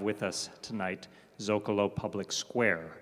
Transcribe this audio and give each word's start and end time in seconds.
with 0.00 0.22
us 0.22 0.50
tonight, 0.62 1.08
Zocalo 1.38 1.94
Public 1.94 2.32
Square. 2.32 2.98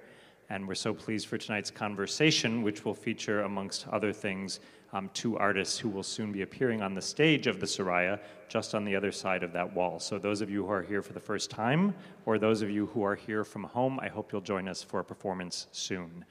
And 0.49 0.67
we're 0.67 0.75
so 0.75 0.95
pleased 0.95 1.27
for 1.27 1.39
tonight's 1.39 1.71
conversation, 1.71 2.63
which 2.63 2.85
will 2.85 2.95
feature, 2.95 3.43
amongst 3.43 3.89
other 3.89 4.13
things, 4.13 4.61
um, 4.93 5.11
two 5.13 5.37
artists 5.37 5.79
who 5.79 5.89
will 5.89 6.03
soon 6.03 6.33
be 6.33 6.43
appearing 6.43 6.83
on 6.83 6.95
the 6.95 7.03
stage 7.03 7.47
of 7.47 7.59
the 7.59 7.67
Soraya, 7.67 8.21
just 8.49 8.75
on 8.75 8.85
the 8.85 8.95
other 8.95 9.11
side 9.11 9.43
of 9.43 9.53
that 9.53 9.75
wall. 9.75 9.99
So, 9.99 10.19
those 10.19 10.41
of 10.41 10.51
you 10.51 10.65
who 10.65 10.73
are 10.73 10.83
here 10.83 11.03
for 11.03 11.13
the 11.13 11.21
first 11.21 11.51
time, 11.51 11.95
or 12.25 12.39
those 12.39 12.63
of 12.63 12.71
you 12.71 12.87
who 12.87 13.03
are 13.03 13.17
here 13.17 13.43
from 13.43 13.65
home, 13.65 13.99
I 14.01 14.09
hope 14.09 14.33
you'll 14.33 14.41
join 14.41 14.69
us 14.69 14.83
for 14.83 15.01
a 15.01 15.05
performance 15.05 15.67
soon. 15.73 16.25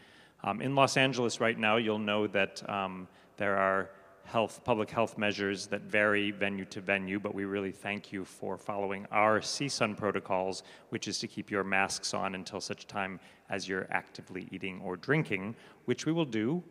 Um, 0.44 0.62
in 0.62 0.76
Los 0.76 0.96
Angeles 0.96 1.42
right 1.42 1.58
now, 1.58 1.78
you'll 1.78 2.00
know 2.00 2.28
that 2.28 2.68
um, 2.70 3.08
there 3.38 3.58
are 3.58 3.90
health, 4.26 4.62
public 4.64 4.90
health 4.90 5.18
measures 5.18 5.68
that 5.68 5.82
vary 5.84 6.32
venue 6.32 6.66
to 6.66 6.82
venue, 6.82 7.20
but 7.20 7.34
we 7.34 7.46
really 7.46 7.72
thank 7.72 8.12
you 8.12 8.26
for 8.26 8.58
following 8.58 9.06
our 9.12 9.40
CSUN 9.40 9.96
protocols, 9.96 10.64
which 10.90 11.08
is 11.08 11.20
to 11.20 11.28
keep 11.28 11.50
your 11.50 11.64
masks 11.64 12.14
on 12.14 12.36
until 12.36 12.60
such 12.60 12.88
time 12.88 13.20
as 13.50 13.68
you're 13.68 13.88
actively 13.92 14.48
eating 14.52 14.82
or 14.84 14.98
drinking, 14.98 15.56
which 15.86 16.06
we 16.06 16.12
will 16.12 16.26
do 16.26 16.64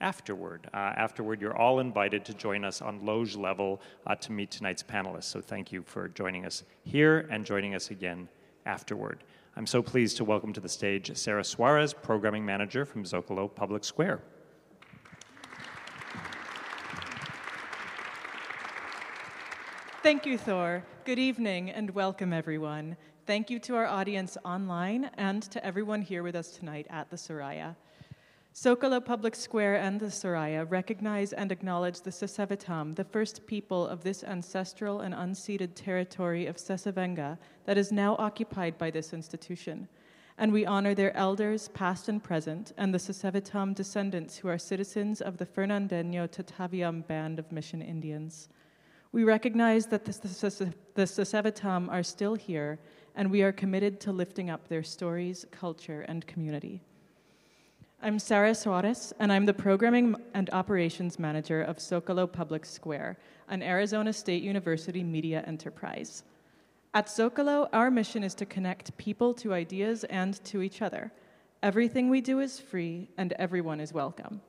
afterward. 0.00 0.68
Uh, 0.72 0.76
afterward, 0.76 1.40
you're 1.40 1.56
all 1.56 1.80
invited 1.80 2.24
to 2.24 2.34
join 2.34 2.64
us 2.64 2.80
on 2.82 3.04
Loge 3.04 3.34
level 3.36 3.80
uh, 4.06 4.14
to 4.16 4.32
meet 4.32 4.50
tonight's 4.50 4.82
panelists. 4.82 5.24
So 5.24 5.40
thank 5.40 5.72
you 5.72 5.82
for 5.82 6.08
joining 6.08 6.44
us 6.46 6.62
here 6.84 7.26
and 7.30 7.44
joining 7.44 7.74
us 7.74 7.90
again 7.90 8.28
afterward. 8.66 9.24
I'm 9.56 9.66
so 9.66 9.82
pleased 9.82 10.18
to 10.18 10.24
welcome 10.24 10.52
to 10.52 10.60
the 10.60 10.68
stage 10.68 11.10
Sarah 11.16 11.42
Suarez, 11.42 11.92
Programming 11.92 12.46
Manager 12.46 12.84
from 12.84 13.04
Zocalo 13.04 13.52
Public 13.52 13.82
Square. 13.82 14.22
Thank 20.00 20.26
you, 20.26 20.38
Thor. 20.38 20.84
Good 21.04 21.18
evening 21.18 21.70
and 21.70 21.90
welcome, 21.90 22.32
everyone. 22.32 22.96
Thank 23.26 23.50
you 23.50 23.58
to 23.58 23.74
our 23.74 23.86
audience 23.86 24.38
online 24.44 25.10
and 25.18 25.42
to 25.50 25.62
everyone 25.66 26.02
here 26.02 26.22
with 26.22 26.36
us 26.36 26.52
tonight 26.52 26.86
at 26.88 27.10
the 27.10 27.16
Soraya. 27.16 27.74
Zocalo 28.54 29.04
Public 29.04 29.34
Square 29.34 29.80
and 29.80 29.98
the 29.98 30.06
Soraya 30.06 30.70
recognize 30.70 31.32
and 31.32 31.50
acknowledge 31.50 32.00
the 32.00 32.10
Sasevetam, 32.10 32.94
the 32.94 33.02
first 33.02 33.44
people 33.48 33.88
of 33.88 34.04
this 34.04 34.22
ancestral 34.22 35.00
and 35.00 35.12
unceded 35.14 35.70
territory 35.74 36.46
of 36.46 36.58
Sesavenga 36.58 37.36
that 37.64 37.76
is 37.76 37.90
now 37.90 38.14
occupied 38.20 38.78
by 38.78 38.92
this 38.92 39.12
institution. 39.12 39.88
And 40.38 40.52
we 40.52 40.64
honor 40.64 40.94
their 40.94 41.14
elders, 41.16 41.70
past 41.74 42.08
and 42.08 42.22
present, 42.22 42.72
and 42.76 42.94
the 42.94 42.98
Sasevetam 42.98 43.74
descendants 43.74 44.36
who 44.36 44.46
are 44.46 44.58
citizens 44.58 45.20
of 45.20 45.38
the 45.38 45.46
Fernandeño 45.46 46.28
Tataviam 46.28 47.04
Band 47.08 47.40
of 47.40 47.50
Mission 47.50 47.82
Indians. 47.82 48.48
We 49.10 49.24
recognize 49.24 49.86
that 49.86 50.04
the, 50.04 50.12
the, 50.12 50.74
the 50.94 51.02
Sasevetam 51.02 51.88
are 51.90 52.02
still 52.02 52.34
here, 52.34 52.78
and 53.16 53.30
we 53.30 53.42
are 53.42 53.52
committed 53.52 54.00
to 54.00 54.12
lifting 54.12 54.50
up 54.50 54.68
their 54.68 54.82
stories, 54.82 55.46
culture, 55.50 56.02
and 56.02 56.26
community. 56.26 56.82
I'm 58.02 58.18
Sarah 58.18 58.54
Suarez, 58.54 59.14
and 59.18 59.32
I'm 59.32 59.46
the 59.46 59.54
Programming 59.54 60.14
and 60.34 60.50
Operations 60.50 61.18
Manager 61.18 61.62
of 61.62 61.78
Zocalo 61.78 62.30
Public 62.30 62.66
Square, 62.66 63.16
an 63.48 63.62
Arizona 63.62 64.12
State 64.12 64.42
University 64.42 65.02
media 65.02 65.42
enterprise. 65.46 66.22
At 66.92 67.06
Zocalo, 67.06 67.70
our 67.72 67.90
mission 67.90 68.22
is 68.22 68.34
to 68.34 68.44
connect 68.46 68.96
people 68.98 69.32
to 69.34 69.54
ideas 69.54 70.04
and 70.04 70.44
to 70.44 70.60
each 70.60 70.82
other. 70.82 71.10
Everything 71.62 72.10
we 72.10 72.20
do 72.20 72.40
is 72.40 72.60
free, 72.60 73.08
and 73.16 73.32
everyone 73.32 73.80
is 73.80 73.94
welcome. 73.94 74.42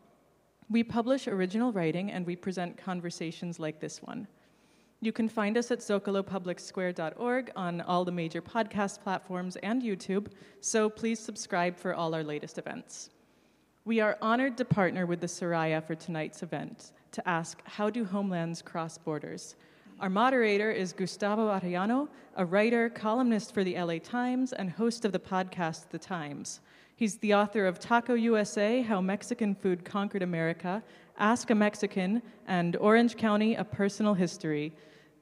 We 0.70 0.84
publish 0.84 1.28
original 1.28 1.72
writing 1.72 2.12
and 2.12 2.28
we 2.28 2.36
present 2.36 2.78
conversations 2.78 3.58
like 3.58 3.80
this 3.80 4.04
one. 4.04 4.28
You 5.02 5.14
can 5.14 5.30
find 5.30 5.58
us 5.58 5.72
at 5.72 5.80
zocalopublicsquare.org 5.80 7.52
on 7.56 7.80
all 7.80 8.04
the 8.04 8.12
major 8.12 8.42
podcast 8.42 9.02
platforms 9.02 9.56
and 9.64 9.82
YouTube, 9.82 10.28
so 10.60 10.90
please 10.90 11.22
subscribe 11.22 11.78
for 11.78 11.94
all 11.94 12.14
our 12.14 12.24
latest 12.24 12.58
events. 12.58 13.10
We 13.86 14.02
are 14.02 14.18
honored 14.22 14.58
to 14.58 14.66
partner 14.66 15.06
with 15.06 15.22
the 15.22 15.28
Soraya 15.28 15.82
for 15.82 15.96
tonight's 15.96 16.44
event 16.44 16.92
to 17.14 17.28
ask 17.28 17.62
how 17.64 17.90
do 17.90 18.04
homelands 18.04 18.62
cross 18.62 18.98
borders? 18.98 19.56
Our 20.02 20.10
moderator 20.10 20.70
is 20.70 20.92
Gustavo 20.92 21.48
Arellano, 21.48 22.10
a 22.36 22.44
writer, 22.44 22.90
columnist 22.90 23.54
for 23.54 23.64
the 23.64 23.82
LA 23.82 24.00
Times, 24.00 24.52
and 24.52 24.70
host 24.70 25.06
of 25.06 25.14
the 25.14 25.20
podcast 25.20 25.90
The 25.92 25.98
Times. 25.98 26.60
He's 26.98 27.18
the 27.20 27.34
author 27.34 27.66
of 27.66 27.80
Taco 27.80 28.16
USA 28.16 28.82
How 28.82 29.00
Mexican 29.00 29.56
Food 29.56 29.86
Conquered 29.86 30.24
America, 30.24 30.84
Ask 31.20 31.50
a 31.50 31.56
Mexican, 31.56 32.22
and 32.48 32.78
Orange 32.78 33.18
County 33.18 33.56
A 33.56 33.66
Personal 33.66 34.14
History. 34.14 34.72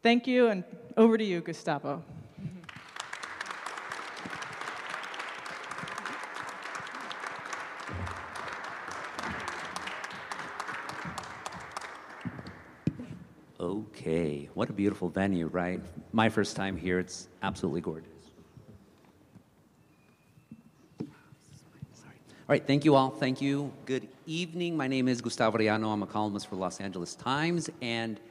Thank 0.03 0.27
you, 0.27 0.47
and 0.47 0.63
over 0.95 1.17
to 1.17 1.23
you, 1.23 1.41
Gustavo. 1.41 2.03
Okay, 13.59 14.49
what 14.53 14.69
a 14.69 14.73
beautiful 14.73 15.09
venue, 15.09 15.47
right? 15.47 15.81
My 16.13 16.29
first 16.29 16.55
time 16.55 16.77
here, 16.77 16.99
it's 16.99 17.27
absolutely 17.41 17.81
gorgeous. 17.81 18.16
All 22.49 22.53
right, 22.53 22.65
thank 22.65 22.85
you 22.85 22.95
all. 22.95 23.09
Thank 23.09 23.41
you. 23.41 23.73
Good 23.85 24.07
evening. 24.25 24.77
My 24.77 24.87
name 24.87 25.09
is 25.09 25.19
Gustavo 25.19 25.57
Arellano. 25.57 25.91
I'm 25.91 26.01
a 26.01 26.07
columnist 26.07 26.47
for 26.47 26.55
Los 26.55 26.79
Angeles 26.79 27.13
Times, 27.13 27.69
and 27.81 28.21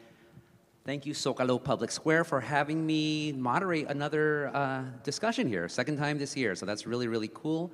Thank 0.87 1.05
you, 1.05 1.13
Zocalo 1.15 1.63
Public 1.63 1.91
Square, 1.91 2.25
for 2.25 2.41
having 2.41 2.87
me 2.87 3.33
moderate 3.33 3.91
another 3.91 4.53
uh, 4.55 4.85
discussion 5.03 5.49
here, 5.49 5.69
second 5.69 5.97
time 5.99 6.17
this 6.17 6.37
year. 6.37 6.55
So 6.55 6.65
that's 6.65 6.87
really, 6.87 7.09
really 7.09 7.29
cool. 7.35 7.73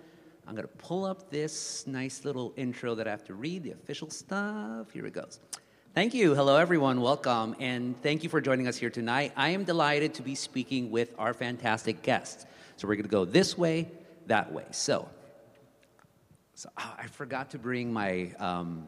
I'm 0.49 0.57
going 0.57 0.67
to 0.67 0.77
pull 0.79 1.05
up 1.05 1.31
this 1.31 1.87
nice 1.87 2.25
little 2.25 2.55
intro 2.57 2.95
that 2.95 3.07
I 3.07 3.11
have 3.11 3.23
to 3.25 3.35
read, 3.35 3.65
the 3.65 3.73
official 3.73 4.09
stuff. 4.09 4.91
Here 4.91 5.05
it 5.05 5.13
goes. 5.13 5.41
Thank 5.95 6.15
you. 6.15 6.35
Hello, 6.35 6.57
everyone. 6.57 7.03
Welcome. 7.03 7.55
And 7.61 8.03
thank 8.03 8.25
you 8.25 8.31
for 8.31 8.41
joining 8.41 8.67
us 8.67 8.79
here 8.79 8.91
tonight. 8.91 9.33
I 9.37 9.51
am 9.51 9.63
delighted 9.63 10.15
to 10.15 10.23
be 10.23 10.35
speaking 10.35 10.91
with 10.91 11.15
our 11.19 11.35
fantastic 11.35 12.03
guests. 12.03 12.47
So 12.79 12.89
we're 12.89 12.95
going 12.95 13.05
to 13.05 13.11
go 13.11 13.27
this 13.27 13.57
way, 13.59 13.89
that 14.27 14.51
way. 14.51 14.65
So, 14.71 15.07
so 16.55 16.69
oh, 16.79 16.95
I 16.99 17.07
forgot 17.07 17.51
to 17.51 17.59
bring 17.59 17.93
my, 17.93 18.33
um, 18.39 18.87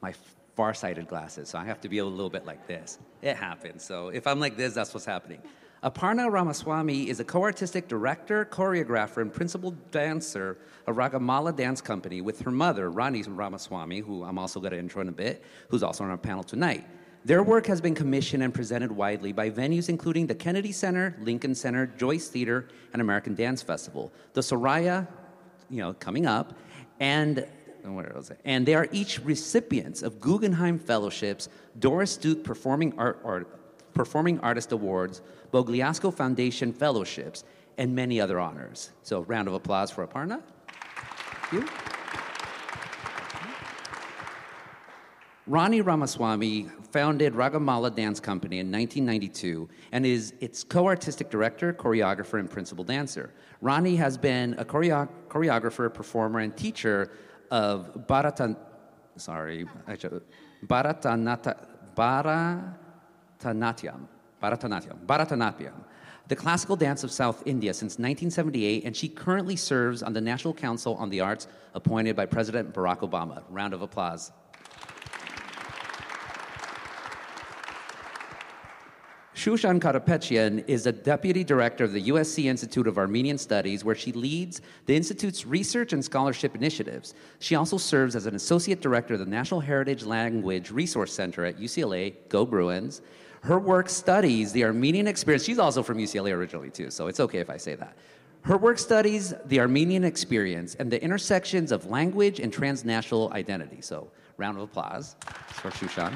my 0.00 0.14
far-sighted 0.56 1.08
glasses, 1.08 1.48
so 1.48 1.58
I 1.58 1.64
have 1.64 1.80
to 1.80 1.88
be 1.88 1.98
a 1.98 2.04
little 2.04 2.30
bit 2.30 2.44
like 2.44 2.66
this. 2.66 2.98
It 3.22 3.36
happens. 3.36 3.84
So 3.84 4.08
if 4.08 4.26
I'm 4.26 4.40
like 4.40 4.56
this, 4.56 4.74
that's 4.74 4.92
what's 4.92 5.06
happening. 5.06 5.40
Aparna 5.82 6.30
Ramaswamy 6.30 7.08
is 7.08 7.20
a 7.20 7.24
co-artistic 7.24 7.88
director, 7.88 8.44
choreographer, 8.44 9.22
and 9.22 9.32
principal 9.32 9.70
dancer 9.90 10.58
of 10.86 10.96
Ragamala 10.96 11.56
Dance 11.56 11.80
Company 11.80 12.20
with 12.20 12.42
her 12.42 12.50
mother, 12.50 12.90
Ranee 12.90 13.22
Ramaswamy, 13.22 14.00
who 14.00 14.22
I'm 14.22 14.38
also 14.38 14.60
going 14.60 14.72
to 14.72 14.78
intro 14.78 15.00
in 15.00 15.08
a 15.08 15.12
bit, 15.12 15.42
who's 15.70 15.82
also 15.82 16.04
on 16.04 16.10
our 16.10 16.18
panel 16.18 16.44
tonight. 16.44 16.86
Their 17.24 17.42
work 17.42 17.66
has 17.66 17.80
been 17.80 17.94
commissioned 17.94 18.42
and 18.42 18.52
presented 18.52 18.92
widely 18.92 19.32
by 19.32 19.50
venues 19.50 19.88
including 19.88 20.26
the 20.26 20.34
Kennedy 20.34 20.72
Center, 20.72 21.16
Lincoln 21.20 21.54
Center, 21.54 21.86
Joyce 21.86 22.28
Theater, 22.28 22.68
and 22.92 23.00
American 23.00 23.34
Dance 23.34 23.62
Festival. 23.62 24.12
The 24.34 24.42
Soraya, 24.42 25.06
you 25.70 25.78
know, 25.78 25.94
coming 25.94 26.26
up, 26.26 26.54
and 26.98 27.46
where 27.82 28.12
was 28.14 28.30
it? 28.30 28.40
And 28.44 28.66
they 28.66 28.74
are 28.74 28.88
each 28.92 29.20
recipients 29.20 30.02
of 30.02 30.20
Guggenheim 30.20 30.78
Fellowships, 30.78 31.48
Doris 31.78 32.16
Duke 32.16 32.44
Performing 32.44 32.92
Art, 32.98 33.20
Art 33.24 33.94
Performing 33.94 34.38
Artist 34.40 34.72
Awards, 34.72 35.22
Bogliasco 35.52 36.12
Foundation 36.12 36.72
Fellowships, 36.72 37.44
and 37.78 37.94
many 37.94 38.20
other 38.20 38.38
honors. 38.38 38.90
So, 39.02 39.22
round 39.22 39.48
of 39.48 39.54
applause 39.54 39.90
for 39.90 40.06
Aparna. 40.06 40.42
Thank 41.50 41.64
you. 41.64 41.99
Ranee 45.48 45.80
Ramaswamy 45.80 46.68
founded 46.92 47.32
Ragamala 47.32 47.94
Dance 47.94 48.20
Company 48.20 48.58
in 48.58 48.70
1992 48.70 49.68
and 49.92 50.04
is 50.04 50.34
its 50.40 50.62
co-artistic 50.62 51.30
director, 51.30 51.72
choreographer, 51.72 52.38
and 52.38 52.50
principal 52.50 52.84
dancer. 52.84 53.32
Ranee 53.60 53.96
has 53.96 54.18
been 54.18 54.54
a 54.58 54.64
choreo- 54.64 55.08
choreographer, 55.28 55.92
performer, 55.92 56.40
and 56.40 56.56
teacher 56.56 57.10
of 57.50 58.06
Bharatan, 58.06 58.56
sorry, 59.16 59.66
Bharatanata, 60.66 61.66
Bharatanatyam, 61.96 64.06
Bharatanatyam, 64.42 65.06
Bharatanatyam, 65.06 65.72
the 66.28 66.36
classical 66.36 66.76
dance 66.76 67.02
of 67.02 67.10
South 67.10 67.42
India 67.46 67.74
since 67.74 67.94
1978, 67.94 68.84
and 68.84 68.96
she 68.96 69.08
currently 69.08 69.56
serves 69.56 70.02
on 70.02 70.12
the 70.12 70.20
National 70.20 70.54
Council 70.54 70.94
on 70.94 71.10
the 71.10 71.20
Arts 71.20 71.48
appointed 71.74 72.14
by 72.14 72.26
President 72.26 72.72
Barack 72.72 73.00
Obama. 73.00 73.42
Round 73.48 73.74
of 73.74 73.82
applause. 73.82 74.30
Shushan 79.40 79.80
Karapetian 79.80 80.62
is 80.68 80.84
a 80.84 80.92
deputy 80.92 81.42
director 81.44 81.82
of 81.82 81.94
the 81.94 82.08
USC 82.10 82.44
Institute 82.44 82.86
of 82.86 82.98
Armenian 82.98 83.38
Studies, 83.38 83.82
where 83.82 83.94
she 83.94 84.12
leads 84.12 84.60
the 84.84 84.94
Institute's 84.94 85.46
research 85.46 85.94
and 85.94 86.04
scholarship 86.04 86.54
initiatives. 86.54 87.14
She 87.38 87.54
also 87.54 87.78
serves 87.78 88.14
as 88.14 88.26
an 88.26 88.34
associate 88.34 88.82
director 88.82 89.14
of 89.14 89.20
the 89.20 89.24
National 89.24 89.60
Heritage 89.60 90.04
Language 90.04 90.70
Resource 90.70 91.14
Center 91.14 91.46
at 91.46 91.58
UCLA, 91.58 92.12
Go 92.28 92.44
Bruins. 92.44 93.00
Her 93.40 93.58
work 93.58 93.88
studies 93.88 94.52
the 94.52 94.62
Armenian 94.64 95.06
experience. 95.06 95.44
She's 95.44 95.58
also 95.58 95.82
from 95.82 95.96
UCLA 95.96 96.32
originally, 96.32 96.68
too, 96.68 96.90
so 96.90 97.06
it's 97.06 97.20
okay 97.20 97.38
if 97.38 97.48
I 97.48 97.56
say 97.56 97.74
that. 97.76 97.96
Her 98.42 98.58
work 98.58 98.78
studies 98.78 99.32
the 99.46 99.60
Armenian 99.60 100.04
experience 100.04 100.74
and 100.74 100.90
the 100.90 101.02
intersections 101.02 101.72
of 101.72 101.86
language 101.86 102.40
and 102.40 102.52
transnational 102.52 103.32
identity. 103.32 103.80
So, 103.80 104.10
round 104.36 104.58
of 104.58 104.64
applause 104.64 105.16
for 105.48 105.70
Shushan. 105.70 106.12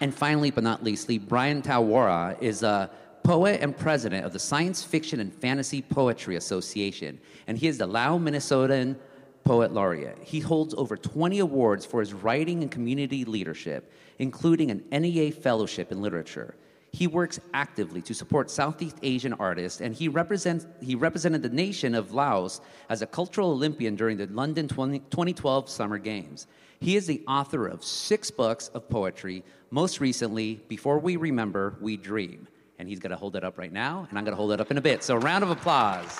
And 0.00 0.14
finally, 0.14 0.50
but 0.50 0.64
not 0.64 0.84
leastly, 0.84 1.18
Bryan 1.18 1.62
Thao 1.62 1.82
Worra 1.84 2.36
is 2.40 2.62
a 2.62 2.90
poet 3.22 3.60
and 3.62 3.76
president 3.76 4.24
of 4.24 4.32
the 4.32 4.38
Science 4.38 4.84
Fiction 4.84 5.20
and 5.20 5.32
Fantasy 5.32 5.82
Poetry 5.82 6.36
Association, 6.36 7.18
and 7.46 7.58
he 7.58 7.66
is 7.66 7.78
the 7.78 7.86
Lao 7.86 8.18
Minnesotan 8.18 8.96
Poet 9.44 9.72
Laureate. 9.72 10.18
He 10.22 10.40
holds 10.40 10.74
over 10.74 10.96
20 10.96 11.38
awards 11.38 11.86
for 11.86 12.00
his 12.00 12.12
writing 12.12 12.62
and 12.62 12.70
community 12.70 13.24
leadership, 13.24 13.90
including 14.18 14.70
an 14.70 14.84
NEA 14.92 15.30
Fellowship 15.30 15.90
in 15.90 16.02
Literature. 16.02 16.54
He 16.96 17.06
works 17.06 17.38
actively 17.52 18.00
to 18.00 18.14
support 18.14 18.50
Southeast 18.50 18.96
Asian 19.02 19.34
artists, 19.34 19.82
and 19.82 19.94
he, 19.94 20.08
represents, 20.08 20.66
he 20.80 20.94
represented 20.94 21.42
the 21.42 21.50
nation 21.50 21.94
of 21.94 22.14
Laos 22.14 22.62
as 22.88 23.02
a 23.02 23.06
cultural 23.06 23.50
Olympian 23.50 23.96
during 23.96 24.16
the 24.16 24.24
London 24.28 24.66
20, 24.66 25.00
2012 25.00 25.68
Summer 25.68 25.98
Games. 25.98 26.46
He 26.80 26.96
is 26.96 27.06
the 27.06 27.22
author 27.28 27.66
of 27.66 27.84
six 27.84 28.30
books 28.30 28.68
of 28.68 28.88
poetry, 28.88 29.44
most 29.70 30.00
recently, 30.00 30.54
Before 30.68 30.98
We 30.98 31.16
Remember, 31.16 31.76
We 31.82 31.98
Dream. 31.98 32.48
And 32.78 32.88
he's 32.88 32.98
going 32.98 33.10
to 33.10 33.16
hold 33.16 33.36
it 33.36 33.44
up 33.44 33.58
right 33.58 33.72
now, 33.72 34.06
and 34.08 34.18
I'm 34.18 34.24
going 34.24 34.32
to 34.32 34.36
hold 34.36 34.52
it 34.52 34.60
up 34.62 34.70
in 34.70 34.78
a 34.78 34.82
bit. 34.82 35.04
So, 35.04 35.16
a 35.16 35.18
round 35.18 35.44
of 35.44 35.50
applause. 35.50 36.18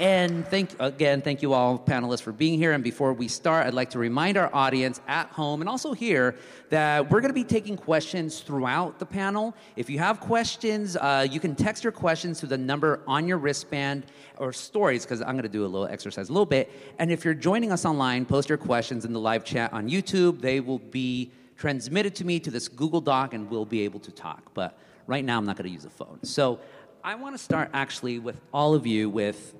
And 0.00 0.44
thank 0.48 0.74
again, 0.80 1.22
thank 1.22 1.40
you 1.40 1.52
all 1.52 1.78
panelists 1.78 2.22
for 2.22 2.32
being 2.32 2.58
here. 2.58 2.72
And 2.72 2.82
before 2.82 3.12
we 3.12 3.28
start, 3.28 3.66
I'd 3.66 3.74
like 3.74 3.90
to 3.90 4.00
remind 4.00 4.36
our 4.36 4.50
audience 4.52 5.00
at 5.06 5.28
home 5.28 5.60
and 5.60 5.68
also 5.68 5.92
here 5.92 6.34
that 6.70 7.08
we're 7.08 7.20
going 7.20 7.30
to 7.30 7.34
be 7.34 7.44
taking 7.44 7.76
questions 7.76 8.40
throughout 8.40 8.98
the 8.98 9.06
panel. 9.06 9.54
If 9.76 9.88
you 9.88 10.00
have 10.00 10.18
questions, 10.18 10.96
uh, 10.96 11.28
you 11.30 11.38
can 11.38 11.54
text 11.54 11.84
your 11.84 11.92
questions 11.92 12.40
to 12.40 12.46
the 12.46 12.58
number 12.58 13.02
on 13.06 13.28
your 13.28 13.38
wristband 13.38 14.06
or 14.38 14.52
stories 14.52 15.04
because 15.04 15.20
I'm 15.20 15.32
going 15.32 15.42
to 15.42 15.48
do 15.48 15.64
a 15.64 15.68
little 15.68 15.86
exercise 15.86 16.28
a 16.28 16.32
little 16.32 16.44
bit. 16.44 16.72
And 16.98 17.12
if 17.12 17.24
you're 17.24 17.32
joining 17.32 17.70
us 17.70 17.84
online, 17.84 18.26
post 18.26 18.48
your 18.48 18.58
questions 18.58 19.04
in 19.04 19.12
the 19.12 19.20
live 19.20 19.44
chat 19.44 19.72
on 19.72 19.88
YouTube. 19.88 20.40
They 20.40 20.58
will 20.58 20.80
be 20.80 21.30
transmitted 21.56 22.16
to 22.16 22.24
me 22.24 22.40
to 22.40 22.50
this 22.50 22.66
Google 22.66 23.00
Doc, 23.00 23.32
and 23.32 23.48
we'll 23.48 23.64
be 23.64 23.82
able 23.82 24.00
to 24.00 24.10
talk. 24.10 24.52
But 24.54 24.76
right 25.06 25.24
now, 25.24 25.38
I'm 25.38 25.46
not 25.46 25.56
going 25.56 25.68
to 25.68 25.72
use 25.72 25.84
a 25.84 25.90
phone. 25.90 26.18
So 26.24 26.58
I 27.04 27.14
want 27.14 27.36
to 27.36 27.42
start 27.42 27.70
actually 27.72 28.18
with 28.18 28.40
all 28.52 28.74
of 28.74 28.88
you 28.88 29.08
with 29.08 29.54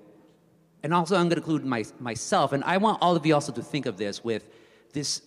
and 0.84 0.92
also 0.94 1.16
I'm 1.16 1.22
going 1.22 1.30
to 1.30 1.36
include 1.38 1.64
my, 1.64 1.84
myself, 1.98 2.52
and 2.52 2.62
I 2.62 2.76
want 2.76 2.98
all 3.00 3.16
of 3.16 3.24
you 3.24 3.34
also 3.34 3.50
to 3.52 3.62
think 3.62 3.86
of 3.86 3.96
this 3.96 4.22
with 4.22 4.48
this 4.92 5.22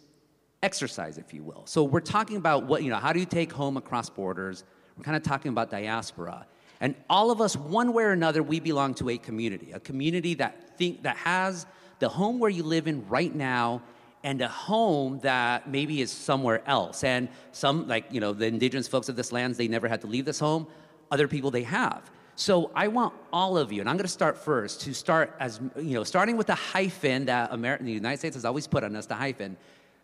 exercise, 0.61 1.17
if 1.17 1.33
you 1.33 1.43
will. 1.43 1.65
So 1.65 1.83
we're 1.83 1.99
talking 1.99 2.37
about 2.37 2.65
what, 2.65 2.83
you 2.83 2.91
know, 2.91 2.97
how 2.97 3.11
do 3.11 3.19
you 3.19 3.25
take 3.25 3.51
home 3.51 3.75
across 3.75 4.07
borders? 4.07 4.63
We're 4.95 5.03
kind 5.03 5.17
of 5.17 5.23
talking 5.23 5.49
about 5.49 5.71
diaspora. 5.71 6.45
And 6.79 6.93
all 7.09 7.31
of 7.31 7.41
us, 7.41 7.55
one 7.55 7.91
way 7.91 8.03
or 8.03 8.11
another, 8.11 8.43
we 8.43 8.59
belong 8.59 8.93
to 8.95 9.09
a 9.09 9.17
community, 9.17 9.71
a 9.71 9.79
community 9.79 10.35
that 10.35 10.77
think 10.77 11.01
that 11.01 11.17
has 11.17 11.65
the 11.97 12.07
home 12.07 12.37
where 12.37 12.51
you 12.51 12.61
live 12.61 12.87
in 12.87 13.07
right 13.07 13.33
now 13.33 13.81
and 14.23 14.39
a 14.41 14.47
home 14.47 15.19
that 15.23 15.67
maybe 15.67 16.01
is 16.01 16.11
somewhere 16.11 16.61
else. 16.67 17.03
And 17.03 17.29
some, 17.51 17.87
like, 17.87 18.05
you 18.11 18.19
know, 18.19 18.31
the 18.31 18.45
indigenous 18.45 18.87
folks 18.87 19.09
of 19.09 19.15
this 19.15 19.31
land, 19.31 19.55
they 19.55 19.67
never 19.67 19.87
had 19.87 20.01
to 20.01 20.07
leave 20.07 20.25
this 20.25 20.39
home. 20.39 20.67
Other 21.09 21.27
people, 21.27 21.49
they 21.49 21.63
have. 21.63 22.11
So 22.39 22.69
I 22.75 22.87
want 22.87 23.15
all 23.33 23.57
of 23.57 23.71
you, 23.71 23.81
and 23.81 23.89
I'm 23.89 23.97
going 23.97 24.05
to 24.05 24.11
start 24.11 24.37
first, 24.37 24.81
to 24.81 24.93
start 24.93 25.35
as, 25.39 25.59
you 25.75 25.95
know, 25.95 26.03
starting 26.03 26.37
with 26.37 26.45
the 26.45 26.53
hyphen 26.53 27.25
that 27.25 27.51
America, 27.51 27.83
the 27.83 27.91
United 27.91 28.19
States 28.19 28.35
has 28.35 28.45
always 28.45 28.67
put 28.67 28.83
on 28.83 28.95
us, 28.95 29.07
the 29.07 29.15
hyphen. 29.15 29.57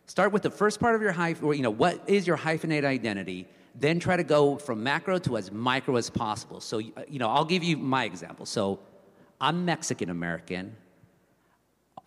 Start 0.07 0.31
with 0.31 0.41
the 0.41 0.49
first 0.49 0.79
part 0.79 0.95
of 0.95 1.01
your 1.03 1.11
hyphen, 1.11 1.45
or, 1.45 1.53
you 1.53 1.61
know, 1.61 1.69
what 1.69 2.01
is 2.07 2.25
your 2.25 2.35
hyphenated 2.35 2.85
identity? 2.85 3.47
Then 3.75 3.99
try 3.99 4.17
to 4.17 4.23
go 4.23 4.57
from 4.57 4.81
macro 4.81 5.19
to 5.19 5.37
as 5.37 5.51
micro 5.51 5.95
as 5.95 6.09
possible. 6.09 6.59
So, 6.59 6.79
you 6.79 7.19
know, 7.19 7.29
I'll 7.29 7.45
give 7.45 7.63
you 7.63 7.77
my 7.77 8.05
example. 8.05 8.47
So 8.47 8.79
I'm 9.39 9.63
Mexican 9.63 10.09
American. 10.09 10.75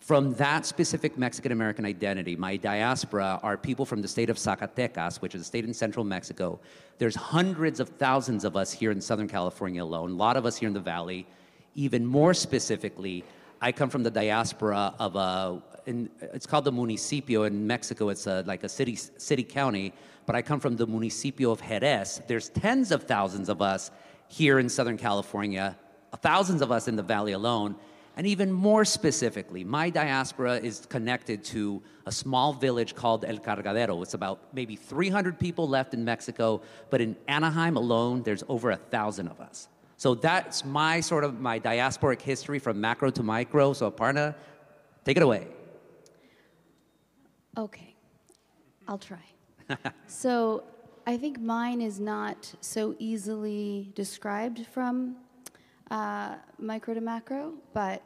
From 0.06 0.34
that 0.34 0.64
specific 0.64 1.18
Mexican 1.18 1.50
American 1.50 1.84
identity, 1.84 2.36
my 2.36 2.56
diaspora 2.56 3.40
are 3.42 3.56
people 3.56 3.84
from 3.84 4.02
the 4.02 4.06
state 4.06 4.30
of 4.30 4.36
Zacatecas, 4.36 5.20
which 5.20 5.34
is 5.34 5.40
a 5.40 5.44
state 5.44 5.64
in 5.64 5.74
central 5.74 6.04
Mexico. 6.04 6.60
There's 6.98 7.16
hundreds 7.16 7.80
of 7.80 7.88
thousands 7.88 8.44
of 8.44 8.54
us 8.54 8.70
here 8.70 8.92
in 8.92 9.00
Southern 9.00 9.26
California 9.26 9.82
alone, 9.82 10.12
a 10.12 10.14
lot 10.14 10.36
of 10.36 10.46
us 10.46 10.56
here 10.56 10.68
in 10.68 10.74
the 10.74 10.78
Valley. 10.78 11.26
Even 11.74 12.06
more 12.06 12.34
specifically, 12.34 13.24
I 13.60 13.72
come 13.72 13.90
from 13.90 14.04
the 14.04 14.10
diaspora 14.12 14.94
of 15.00 15.16
a, 15.16 15.60
in, 15.86 16.08
it's 16.20 16.46
called 16.46 16.66
the 16.66 16.70
municipio 16.72 17.42
in 17.42 17.66
Mexico. 17.66 18.08
It's 18.10 18.28
a, 18.28 18.44
like 18.46 18.62
a 18.62 18.68
city, 18.68 18.94
city 18.94 19.42
county, 19.42 19.92
but 20.24 20.36
I 20.36 20.40
come 20.40 20.60
from 20.60 20.76
the 20.76 20.86
municipio 20.86 21.50
of 21.50 21.60
Jerez. 21.60 22.22
There's 22.28 22.50
tens 22.50 22.92
of 22.92 23.02
thousands 23.02 23.48
of 23.48 23.60
us 23.60 23.90
here 24.28 24.60
in 24.60 24.68
Southern 24.68 24.98
California, 24.98 25.76
thousands 26.22 26.62
of 26.62 26.70
us 26.70 26.86
in 26.86 26.94
the 26.94 27.02
Valley 27.02 27.32
alone. 27.32 27.74
And 28.16 28.26
even 28.26 28.50
more 28.50 28.86
specifically, 28.86 29.62
my 29.62 29.90
diaspora 29.90 30.54
is 30.54 30.86
connected 30.86 31.44
to 31.44 31.82
a 32.06 32.12
small 32.12 32.54
village 32.54 32.94
called 32.94 33.26
El 33.26 33.36
Cargadero. 33.36 34.02
It's 34.02 34.14
about 34.14 34.40
maybe 34.54 34.74
300 34.74 35.38
people 35.38 35.68
left 35.68 35.92
in 35.92 36.02
Mexico, 36.02 36.62
but 36.88 37.02
in 37.02 37.14
Anaheim 37.28 37.76
alone, 37.76 38.22
there's 38.22 38.42
over 38.48 38.70
a 38.70 38.76
thousand 38.76 39.28
of 39.28 39.38
us. 39.40 39.68
So 39.98 40.14
that's 40.14 40.64
my 40.64 41.00
sort 41.00 41.24
of 41.24 41.40
my 41.40 41.60
diasporic 41.60 42.22
history 42.22 42.58
from 42.58 42.80
macro 42.80 43.10
to 43.10 43.22
micro. 43.22 43.74
So 43.74 43.90
Aparna, 43.90 44.34
take 45.04 45.18
it 45.18 45.22
away. 45.22 45.46
Okay, 47.58 47.94
I'll 48.88 48.98
try. 48.98 49.24
so 50.06 50.64
I 51.06 51.18
think 51.18 51.38
mine 51.38 51.82
is 51.82 52.00
not 52.00 52.54
so 52.60 52.94
easily 52.98 53.90
described 53.94 54.66
from 54.66 55.16
uh, 55.90 56.36
micro 56.58 56.94
to 56.94 57.00
macro, 57.00 57.54
but 57.72 58.02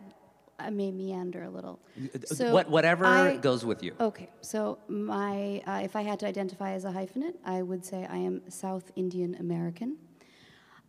I 0.58 0.70
may 0.70 0.90
meander 0.90 1.44
a 1.44 1.50
little. 1.50 1.80
So 2.24 2.52
what, 2.52 2.68
whatever 2.68 3.06
I, 3.06 3.36
goes 3.36 3.64
with 3.64 3.82
you. 3.82 3.94
Okay, 4.00 4.28
so 4.40 4.78
my 4.88 5.62
uh, 5.66 5.80
if 5.82 5.96
I 5.96 6.02
had 6.02 6.18
to 6.20 6.26
identify 6.26 6.72
as 6.72 6.84
a 6.84 6.90
hyphenate, 6.90 7.36
I 7.44 7.62
would 7.62 7.84
say 7.84 8.06
I 8.10 8.16
am 8.16 8.42
South 8.48 8.92
Indian 8.96 9.36
American. 9.36 9.96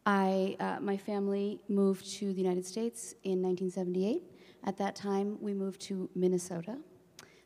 I 0.05 0.57
uh, 0.59 0.79
my 0.81 0.97
family 0.97 1.61
moved 1.69 2.11
to 2.17 2.33
the 2.33 2.41
United 2.41 2.65
States 2.65 3.13
in 3.23 3.41
1978. 3.41 4.23
At 4.63 4.77
that 4.77 4.95
time, 4.95 5.37
we 5.41 5.53
moved 5.53 5.81
to 5.81 6.09
Minnesota. 6.15 6.77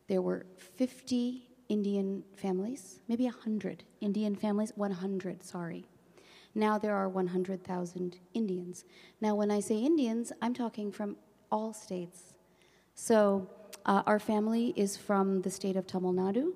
There 0.08 0.22
were 0.22 0.46
50 0.58 1.48
Indian 1.70 2.24
families, 2.36 3.00
maybe 3.08 3.24
100 3.24 3.84
Indian 4.02 4.36
families, 4.36 4.72
100, 4.76 5.42
sorry. 5.44 5.86
Now 6.56 6.78
there 6.78 6.96
are 6.96 7.10
100,000 7.10 8.18
Indians. 8.34 8.86
Now, 9.20 9.36
when 9.36 9.52
I 9.52 9.60
say 9.60 9.78
Indians, 9.78 10.32
I'm 10.42 10.54
talking 10.54 10.90
from 10.90 11.18
all 11.52 11.74
states. 11.74 12.34
So, 12.96 13.50
uh, 13.86 14.04
our 14.08 14.20
family 14.20 14.74
is 14.78 14.96
from 14.96 15.42
the 15.42 15.52
state 15.52 15.76
of 15.76 15.86
Tamil 15.86 16.14
Nadu. 16.14 16.54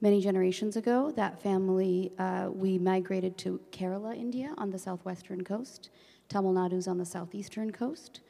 Many 0.00 0.20
generations 0.20 0.76
ago, 0.76 1.12
that 1.12 1.40
family, 1.40 2.10
uh, 2.18 2.50
we 2.52 2.78
migrated 2.78 3.38
to 3.38 3.60
Kerala, 3.70 4.16
India, 4.16 4.52
on 4.58 4.70
the 4.70 4.78
southwestern 4.78 5.44
coast. 5.44 5.90
Tamil 6.28 6.52
Nadu's 6.52 6.88
on 6.88 6.98
the 6.98 7.04
southeastern 7.04 7.70
coast. 7.70 8.20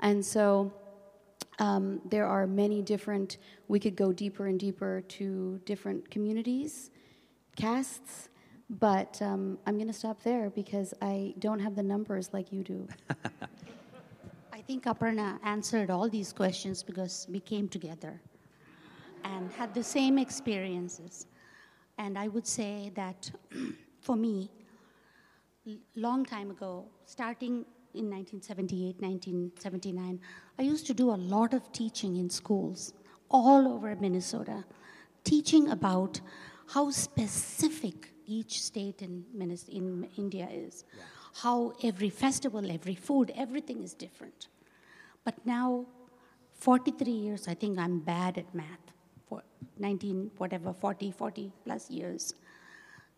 And 0.00 0.24
so, 0.24 0.72
um, 1.58 2.00
there 2.08 2.24
are 2.24 2.46
many 2.46 2.80
different, 2.80 3.36
we 3.68 3.78
could 3.78 3.96
go 3.96 4.12
deeper 4.12 4.46
and 4.46 4.58
deeper 4.58 5.02
to 5.08 5.60
different 5.66 6.10
communities, 6.10 6.90
castes, 7.56 8.30
but 8.70 9.20
um, 9.22 9.58
I'm 9.66 9.76
going 9.76 9.88
to 9.88 9.92
stop 9.94 10.22
there 10.22 10.50
because 10.50 10.92
I 11.00 11.34
don't 11.38 11.58
have 11.58 11.74
the 11.74 11.82
numbers 11.82 12.30
like 12.32 12.52
you 12.52 12.62
do. 12.62 12.86
I 14.52 14.60
think 14.60 14.84
Aparna 14.84 15.38
answered 15.42 15.90
all 15.90 16.08
these 16.08 16.32
questions 16.32 16.82
because 16.82 17.26
we 17.30 17.40
came 17.40 17.68
together 17.68 18.20
and 19.24 19.50
had 19.52 19.72
the 19.72 19.82
same 19.82 20.18
experiences. 20.18 21.26
And 21.96 22.18
I 22.18 22.28
would 22.28 22.46
say 22.46 22.92
that 22.94 23.30
for 24.00 24.16
me, 24.16 24.50
long 25.96 26.24
time 26.24 26.50
ago, 26.50 26.86
starting 27.06 27.64
in 27.94 28.10
1978, 28.10 29.00
1979, 29.00 30.20
I 30.58 30.62
used 30.62 30.86
to 30.86 30.94
do 30.94 31.10
a 31.10 31.16
lot 31.16 31.54
of 31.54 31.72
teaching 31.72 32.16
in 32.16 32.28
schools 32.28 32.92
all 33.30 33.66
over 33.66 33.96
Minnesota, 33.96 34.64
teaching 35.24 35.70
about 35.70 36.20
how 36.68 36.90
specific 36.90 38.12
each 38.28 38.62
state 38.62 39.02
in, 39.02 39.24
in 39.68 40.08
India 40.16 40.48
is. 40.52 40.84
Yeah. 40.96 41.02
How 41.42 41.72
every 41.82 42.10
festival, 42.10 42.70
every 42.70 42.94
food, 42.94 43.32
everything 43.36 43.82
is 43.82 43.94
different. 43.94 44.48
But 45.24 45.34
now, 45.44 45.86
43 46.54 47.12
years, 47.12 47.48
I 47.48 47.54
think 47.54 47.78
I'm 47.78 47.98
bad 48.00 48.38
at 48.38 48.54
math. 48.54 48.84
For 49.28 49.42
19, 49.78 50.30
whatever, 50.38 50.72
40, 50.72 51.10
40 51.10 51.52
plus 51.64 51.90
years. 51.90 52.34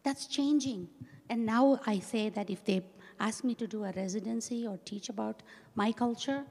That's 0.02 0.26
changing. 0.26 0.88
And 1.28 1.46
now 1.46 1.80
I 1.86 1.98
say 1.98 2.28
that 2.30 2.50
if 2.50 2.64
they 2.64 2.82
ask 3.18 3.44
me 3.44 3.54
to 3.54 3.66
do 3.66 3.84
a 3.84 3.92
residency 3.92 4.66
or 4.66 4.78
teach 4.84 5.08
about 5.08 5.42
my 5.74 5.92
culture, 5.92 6.44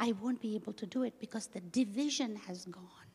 I 0.00 0.12
won't 0.20 0.40
be 0.40 0.54
able 0.54 0.72
to 0.74 0.86
do 0.86 1.02
it 1.02 1.14
because 1.20 1.46
the 1.46 1.60
division 1.60 2.36
has 2.46 2.64
gone. 2.66 3.07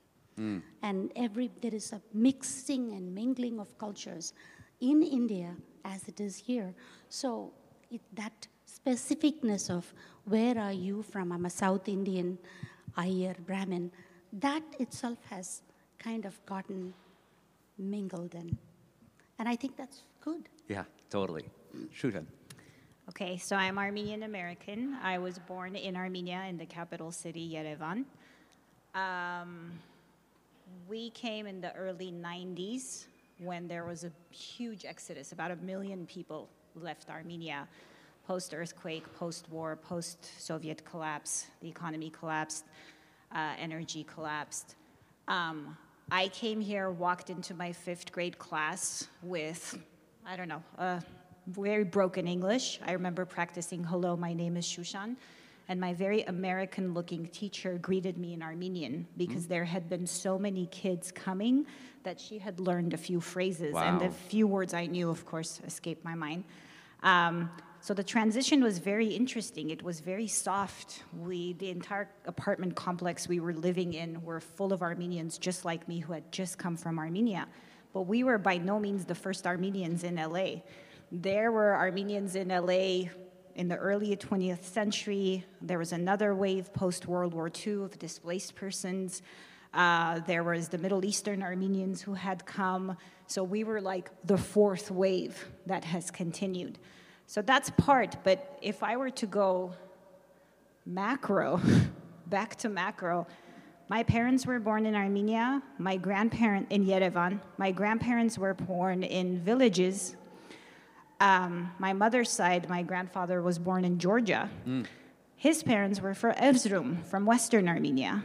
And 0.82 1.12
every, 1.16 1.52
there 1.62 1.74
is 1.74 1.94
a 1.94 2.02
mixing 2.14 2.94
and 2.94 3.14
mingling 3.14 3.60
of 3.60 3.78
cultures 3.78 4.34
in 4.82 5.04
India 5.04 5.56
as 5.86 6.08
it 6.08 6.20
is 6.20 6.38
here. 6.38 6.74
So 7.10 7.54
it, 7.92 8.02
that 8.14 8.48
specificness 8.68 9.70
of 9.70 9.94
where 10.26 10.58
are 10.58 10.72
you 10.72 11.04
from? 11.04 11.32
I'm 11.32 11.46
a 11.46 11.50
South 11.50 11.88
Indian 11.88 12.38
Iyer 12.98 13.36
Brahmin. 13.46 13.92
That 14.32 14.64
itself 14.80 15.20
has 15.30 15.62
kind 16.00 16.26
of 16.26 16.44
gotten 16.46 16.94
mingled 17.78 18.36
and 18.36 18.58
and 19.40 19.50
I 19.50 19.56
think 19.56 19.76
that's 19.76 20.04
good. 20.22 20.48
Yeah, 20.70 20.84
totally. 21.10 21.46
Shruta. 21.94 22.24
Okay, 23.10 23.38
so 23.38 23.56
I'm 23.56 23.78
Armenian 23.78 24.24
American. 24.24 24.96
I 25.04 25.18
was 25.18 25.40
born 25.40 25.76
in 25.76 25.96
Armenia 25.96 26.46
in 26.48 26.58
the 26.58 26.66
capital 26.66 27.12
city, 27.12 27.52
Yerevan. 27.54 28.06
Um, 28.96 29.72
we 30.88 31.10
came 31.12 31.48
in 31.48 31.62
the 31.62 31.74
early 31.76 32.12
90s 32.12 33.06
when 33.40 33.68
there 33.68 33.86
was 33.86 34.04
a 34.04 34.12
huge 34.32 34.86
exodus. 34.86 35.32
About 35.32 35.52
a 35.52 35.56
million 35.58 36.06
people 36.06 36.50
left 36.76 37.10
Armenia 37.10 37.68
post 38.28 38.54
earthquake, 38.54 39.04
post 39.14 39.50
war, 39.50 39.76
post 39.76 40.30
Soviet 40.40 40.84
collapse. 40.86 41.48
The 41.62 41.70
economy 41.70 42.10
collapsed, 42.10 42.66
uh, 43.34 43.54
energy 43.60 44.06
collapsed. 44.06 44.76
Um, 45.28 45.78
I 46.12 46.28
came 46.30 46.62
here, 46.62 46.92
walked 46.92 47.30
into 47.30 47.54
my 47.54 47.72
fifth 47.72 48.12
grade 48.12 48.38
class 48.38 49.08
with, 49.22 49.78
I 50.26 50.36
don't 50.36 50.48
know, 50.48 50.64
a 50.78 51.02
very 51.48 51.84
broken 51.84 52.28
English. 52.28 52.80
I 52.86 52.94
remember 52.94 53.26
practicing, 53.26 53.84
hello, 53.84 54.16
my 54.16 54.34
name 54.34 54.58
is 54.58 54.66
Shushan. 54.66 55.16
And 55.70 55.80
my 55.80 55.94
very 55.94 56.24
American 56.24 56.94
looking 56.94 57.28
teacher 57.28 57.78
greeted 57.78 58.18
me 58.18 58.34
in 58.34 58.44
Armenian 58.44 59.08
because 59.16 59.48
there 59.48 59.64
had 59.64 59.90
been 59.90 60.06
so 60.06 60.38
many 60.38 60.66
kids 60.68 61.12
coming 61.12 61.66
that 62.04 62.20
she 62.20 62.38
had 62.38 62.60
learned 62.60 62.94
a 62.94 62.98
few 62.98 63.22
phrases. 63.22 63.74
And 63.76 64.02
the 64.02 64.10
few 64.10 64.46
words 64.46 64.74
I 64.74 64.88
knew, 64.88 65.10
of 65.10 65.26
course, 65.26 65.62
escaped 65.66 66.04
my 66.04 66.16
mind. 66.16 66.44
Um, 67.02 67.50
so 67.80 67.94
the 67.94 68.04
transition 68.04 68.64
was 68.64 68.78
very 68.78 69.08
interesting. 69.08 69.70
It 69.70 69.84
was 69.84 70.00
very 70.00 70.28
soft. 70.28 71.04
We, 71.18 71.54
the 71.54 71.70
entire 71.70 72.10
apartment 72.26 72.76
complex 72.76 73.28
we 73.28 73.42
were 73.42 73.54
living 73.54 73.94
in, 73.94 74.24
were 74.24 74.40
full 74.40 74.72
of 74.72 74.82
Armenians 74.82 75.38
just 75.38 75.66
like 75.66 75.88
me 75.88 76.00
who 76.00 76.14
had 76.14 76.32
just 76.32 76.58
come 76.58 76.78
from 76.78 76.98
Armenia. 76.98 77.48
But 77.94 78.04
we 78.04 78.24
were 78.24 78.38
by 78.38 78.58
no 78.58 78.80
means 78.80 79.04
the 79.04 79.16
first 79.16 79.46
Armenians 79.46 80.06
in 80.06 80.16
LA. 80.16 80.62
There 81.12 81.52
were 81.52 81.76
Armenians 81.76 82.36
in 82.36 82.48
LA 82.48 83.10
in 83.56 83.68
the 83.68 83.76
early 83.76 84.16
20th 84.16 84.64
century. 84.64 85.46
There 85.62 85.78
was 85.78 85.92
another 85.92 86.36
wave 86.36 86.74
post 86.74 87.08
World 87.08 87.34
War 87.34 87.50
II 87.66 87.84
of 87.84 88.00
displaced 88.00 88.56
persons. 88.56 89.22
Uh, 89.74 90.20
there 90.20 90.44
was 90.44 90.70
the 90.70 90.78
Middle 90.78 91.04
Eastern 91.04 91.42
Armenians 91.42 92.02
who 92.02 92.14
had 92.14 92.46
come. 92.46 92.98
So 93.28 93.44
we 93.44 93.64
were 93.64 93.82
like 93.82 94.12
the 94.24 94.38
fourth 94.38 94.92
wave 94.92 95.48
that 95.66 95.84
has 95.84 96.12
continued. 96.12 96.78
So 97.28 97.42
that's 97.42 97.70
part, 97.72 98.18
but 98.24 98.60
if 98.62 98.84
I 98.84 98.98
were 98.98 99.10
to 99.12 99.26
go 99.26 99.74
macro, 100.86 101.62
back 102.28 102.56
to 102.58 102.70
macro, 102.70 103.26
my 103.90 104.04
parents 104.04 104.46
were 104.46 104.60
born 104.60 104.86
in 104.86 104.96
Armenia, 104.96 105.62
my 105.78 105.98
grandparent 105.98 106.72
in 106.72 106.86
Yerevan. 106.86 107.40
My 107.58 107.72
grandparents 107.72 108.38
were 108.38 108.54
born 108.54 109.04
in 109.04 109.40
villages. 109.40 110.16
Um, 111.24 111.72
my 111.80 111.94
mother's 111.94 112.30
side, 112.30 112.70
my 112.70 112.84
grandfather 112.84 113.42
was 113.42 113.58
born 113.58 113.86
in 113.86 113.98
Georgia. 113.98 114.50
His 115.38 115.64
parents 115.64 116.02
were 116.02 116.14
from 116.14 116.34
Erzurum, 116.34 117.06
from 117.06 117.26
Western 117.26 117.70
Armenia. 117.70 118.22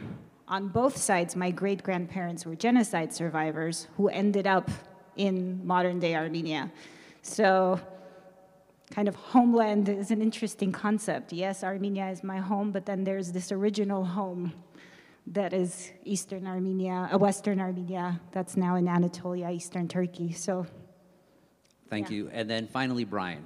On 0.49 0.67
both 0.67 0.97
sides, 0.97 1.33
my 1.33 1.49
great 1.49 1.81
grandparents 1.81 2.45
were 2.45 2.55
genocide 2.55 3.13
survivors 3.13 3.87
who 3.95 4.09
ended 4.09 4.47
up 4.47 4.69
in 5.15 5.65
modern 5.65 6.01
day 6.01 6.13
Armenia. 6.13 6.73
So, 7.21 7.79
kind 8.91 9.07
of 9.07 9.15
homeland 9.15 9.87
is 9.87 10.11
an 10.11 10.21
interesting 10.21 10.73
concept. 10.73 11.31
Yes, 11.31 11.63
Armenia 11.63 12.09
is 12.09 12.21
my 12.21 12.39
home, 12.39 12.71
but 12.71 12.85
then 12.85 13.05
there's 13.05 13.31
this 13.31 13.49
original 13.53 14.03
home 14.03 14.51
that 15.27 15.53
is 15.53 15.91
Eastern 16.03 16.45
Armenia, 16.47 17.09
uh, 17.13 17.17
Western 17.17 17.61
Armenia, 17.61 18.19
that's 18.33 18.57
now 18.57 18.75
in 18.75 18.89
Anatolia, 18.89 19.51
Eastern 19.51 19.87
Turkey. 19.87 20.33
So, 20.33 20.65
Thank 21.89 22.09
Yeah. 22.09 22.17
you. 22.17 22.29
And 22.31 22.49
then 22.49 22.67
finally, 22.67 23.03
Bryan. 23.03 23.45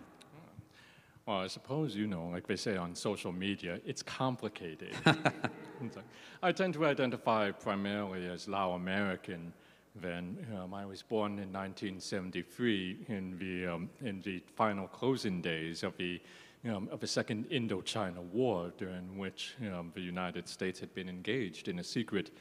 Well, 1.26 1.38
I 1.38 1.48
suppose 1.48 1.96
you 1.96 2.06
know, 2.08 2.28
like 2.28 2.48
they 2.48 2.58
say 2.58 2.76
on 2.76 2.96
social 2.96 3.32
media, 3.32 3.80
it's 3.86 4.04
complicated. 4.04 4.94
I 6.44 6.52
tend 6.52 6.74
to 6.74 6.86
identify 6.86 7.52
primarily 7.52 8.28
as 8.28 8.48
Lao 8.48 8.74
American. 8.74 9.54
Then 9.96 10.46
um, 10.58 10.74
I 10.74 10.86
was 10.86 11.02
born 11.02 11.34
in 11.34 11.54
1973 11.54 13.06
in 13.08 13.38
the 13.38 13.68
um, 13.74 13.90
in 14.02 14.22
the 14.22 14.42
final 14.56 14.88
closing 14.88 15.42
days 15.42 15.84
of 15.84 15.96
the 15.98 16.20
um, 16.68 16.90
of 16.92 17.00
the 17.00 17.08
Second 17.08 17.50
Indochina 17.50 18.20
War, 18.34 18.74
during 18.78 19.18
which 19.18 19.56
um, 19.72 19.92
the 19.96 20.02
United 20.02 20.50
States 20.50 20.80
had 20.80 20.94
been 20.94 21.08
engaged 21.08 21.68
in 21.68 21.80
a 21.80 21.84
secret 21.84 22.32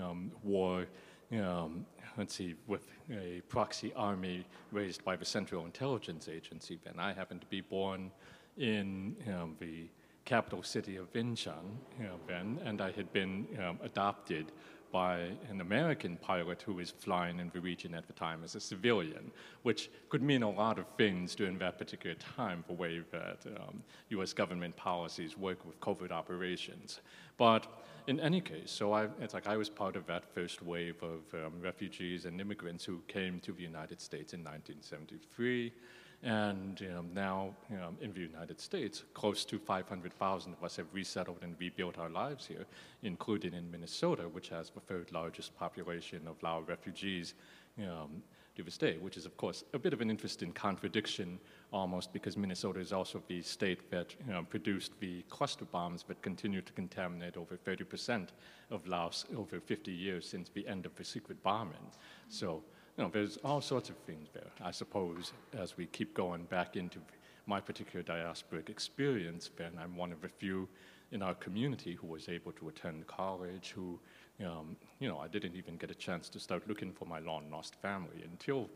um, 0.00 0.30
war 0.42 0.86
um, 1.32 1.86
let's 2.16 2.34
see, 2.34 2.54
with 2.66 2.86
a 3.12 3.40
proxy 3.48 3.92
army 3.94 4.44
raised 4.72 5.04
by 5.04 5.16
the 5.16 5.24
Central 5.24 5.64
Intelligence 5.64 6.28
Agency. 6.28 6.78
Then 6.84 6.94
I 6.98 7.12
happened 7.12 7.40
to 7.40 7.46
be 7.46 7.60
born 7.60 8.10
in 8.56 9.16
um, 9.28 9.56
the 9.58 9.88
capital 10.24 10.62
city 10.62 10.96
of 10.96 11.12
Vientiane, 11.12 11.76
you 11.98 12.04
know, 12.04 12.16
then, 12.28 12.60
and 12.64 12.80
I 12.80 12.92
had 12.92 13.12
been 13.12 13.46
um, 13.58 13.78
adopted 13.82 14.52
by 14.92 15.30
an 15.48 15.60
American 15.60 16.16
pilot 16.16 16.62
who 16.62 16.74
was 16.74 16.90
flying 16.90 17.38
in 17.38 17.50
the 17.52 17.60
region 17.60 17.94
at 17.94 18.06
the 18.06 18.12
time 18.12 18.42
as 18.44 18.54
a 18.54 18.60
civilian, 18.60 19.30
which 19.62 19.90
could 20.08 20.22
mean 20.22 20.42
a 20.42 20.50
lot 20.50 20.78
of 20.78 20.86
things 20.96 21.34
during 21.34 21.58
that 21.58 21.78
particular 21.78 22.16
time, 22.16 22.64
the 22.66 22.74
way 22.74 23.02
that 23.12 23.38
um, 23.56 23.82
U.S. 24.10 24.32
government 24.32 24.76
policies 24.76 25.36
work 25.36 25.64
with 25.64 25.80
covert 25.80 26.12
operations. 26.12 27.00
But 27.36 27.66
in 28.06 28.18
any 28.20 28.40
case, 28.40 28.70
so 28.70 28.92
I, 28.92 29.08
it's 29.20 29.34
like 29.34 29.46
I 29.46 29.56
was 29.56 29.68
part 29.68 29.96
of 29.96 30.06
that 30.06 30.24
first 30.34 30.62
wave 30.62 30.96
of 31.02 31.20
um, 31.34 31.60
refugees 31.60 32.24
and 32.24 32.40
immigrants 32.40 32.84
who 32.84 33.00
came 33.06 33.40
to 33.40 33.52
the 33.52 33.62
United 33.62 34.00
States 34.00 34.32
in 34.32 34.40
1973. 34.40 35.72
And 36.22 36.86
um, 36.98 37.08
now 37.14 37.54
um, 37.70 37.96
in 38.02 38.12
the 38.12 38.20
United 38.20 38.60
States, 38.60 39.04
close 39.14 39.44
to 39.46 39.58
500,000 39.58 40.52
of 40.52 40.62
us 40.62 40.76
have 40.76 40.86
resettled 40.92 41.38
and 41.42 41.56
rebuilt 41.58 41.98
our 41.98 42.10
lives 42.10 42.46
here, 42.46 42.66
including 43.02 43.54
in 43.54 43.70
Minnesota, 43.70 44.24
which 44.24 44.50
has 44.50 44.68
the 44.68 44.80
third 44.80 45.12
largest 45.12 45.56
population 45.58 46.20
of 46.26 46.42
Lao 46.42 46.60
refugees 46.60 47.34
um, 47.78 48.22
to 48.54 48.62
this 48.62 48.76
day, 48.76 48.98
which 48.98 49.16
is, 49.16 49.24
of 49.24 49.36
course, 49.38 49.64
a 49.72 49.78
bit 49.78 49.94
of 49.94 50.02
an 50.02 50.10
interesting 50.10 50.52
contradiction 50.52 51.38
almost 51.72 52.12
because 52.12 52.36
Minnesota 52.36 52.80
is 52.80 52.92
also 52.92 53.22
the 53.28 53.40
state 53.40 53.90
that 53.90 54.14
you 54.26 54.32
know, 54.32 54.42
produced 54.42 54.92
the 55.00 55.22
cluster 55.30 55.64
bombs 55.64 56.02
that 56.08 56.20
continue 56.20 56.60
to 56.60 56.72
contaminate 56.74 57.38
over 57.38 57.56
30% 57.56 58.28
of 58.70 58.86
Laos 58.86 59.24
over 59.36 59.58
50 59.58 59.90
years 59.90 60.28
since 60.28 60.50
the 60.50 60.66
end 60.68 60.84
of 60.84 60.94
the 60.96 61.04
secret 61.04 61.42
bombing. 61.42 61.76
So, 62.28 62.62
you 62.96 63.04
know, 63.04 63.10
there's 63.12 63.36
all 63.38 63.60
sorts 63.60 63.88
of 63.88 63.96
things 63.98 64.28
there, 64.32 64.50
I 64.62 64.70
suppose, 64.70 65.32
as 65.56 65.76
we 65.76 65.86
keep 65.86 66.14
going 66.14 66.44
back 66.44 66.76
into 66.76 66.98
my 67.46 67.60
particular 67.60 68.02
diasporic 68.02 68.68
experience, 68.68 69.50
then 69.56 69.72
I'm 69.80 69.96
one 69.96 70.12
of 70.12 70.20
the 70.20 70.28
few 70.28 70.68
in 71.12 71.22
our 71.22 71.34
community 71.34 71.94
who 71.94 72.06
was 72.06 72.28
able 72.28 72.52
to 72.52 72.68
attend 72.68 73.06
college, 73.06 73.72
who, 73.74 73.98
um, 74.44 74.76
you 75.00 75.08
know, 75.08 75.18
I 75.18 75.28
didn't 75.28 75.56
even 75.56 75.76
get 75.76 75.90
a 75.90 75.94
chance 75.94 76.28
to 76.30 76.40
start 76.40 76.68
looking 76.68 76.92
for 76.92 77.06
my 77.06 77.18
long 77.18 77.50
lost 77.50 77.74
family 77.82 78.22
until 78.22 78.68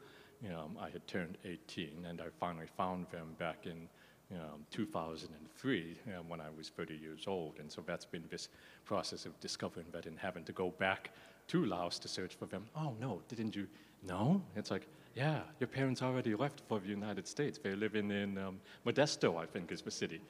um, 0.52 0.76
I 0.80 0.90
had 0.90 1.06
turned 1.06 1.38
18, 1.44 2.06
and 2.08 2.20
I 2.20 2.26
finally 2.40 2.66
found 2.76 3.06
them 3.10 3.36
back 3.38 3.66
in 3.66 3.88
um, 4.32 4.66
2003 4.70 5.96
um, 6.18 6.28
when 6.28 6.40
I 6.40 6.48
was 6.56 6.70
30 6.70 6.94
years 6.94 7.24
old. 7.26 7.58
And 7.58 7.70
so 7.70 7.82
that's 7.86 8.04
been 8.04 8.24
this 8.30 8.48
process 8.84 9.26
of 9.26 9.38
discovering 9.40 9.86
that 9.92 10.06
and 10.06 10.18
having 10.18 10.44
to 10.44 10.52
go 10.52 10.70
back 10.70 11.10
to 11.48 11.64
Laos 11.64 11.98
to 12.00 12.08
search 12.08 12.34
for 12.34 12.46
them. 12.46 12.66
Oh, 12.76 12.94
no, 13.00 13.22
didn't 13.28 13.54
you? 13.54 13.68
No? 14.06 14.42
It's 14.56 14.70
like, 14.70 14.86
yeah, 15.14 15.40
your 15.60 15.68
parents 15.68 16.02
already 16.02 16.34
left 16.34 16.62
for 16.68 16.78
the 16.80 16.88
United 16.88 17.26
States. 17.26 17.58
They're 17.62 17.76
living 17.76 18.10
in 18.10 18.36
um, 18.38 18.60
Modesto, 18.86 19.36
I 19.40 19.46
think 19.46 19.72
is 19.72 19.82
the 19.82 19.90
city. 19.90 20.20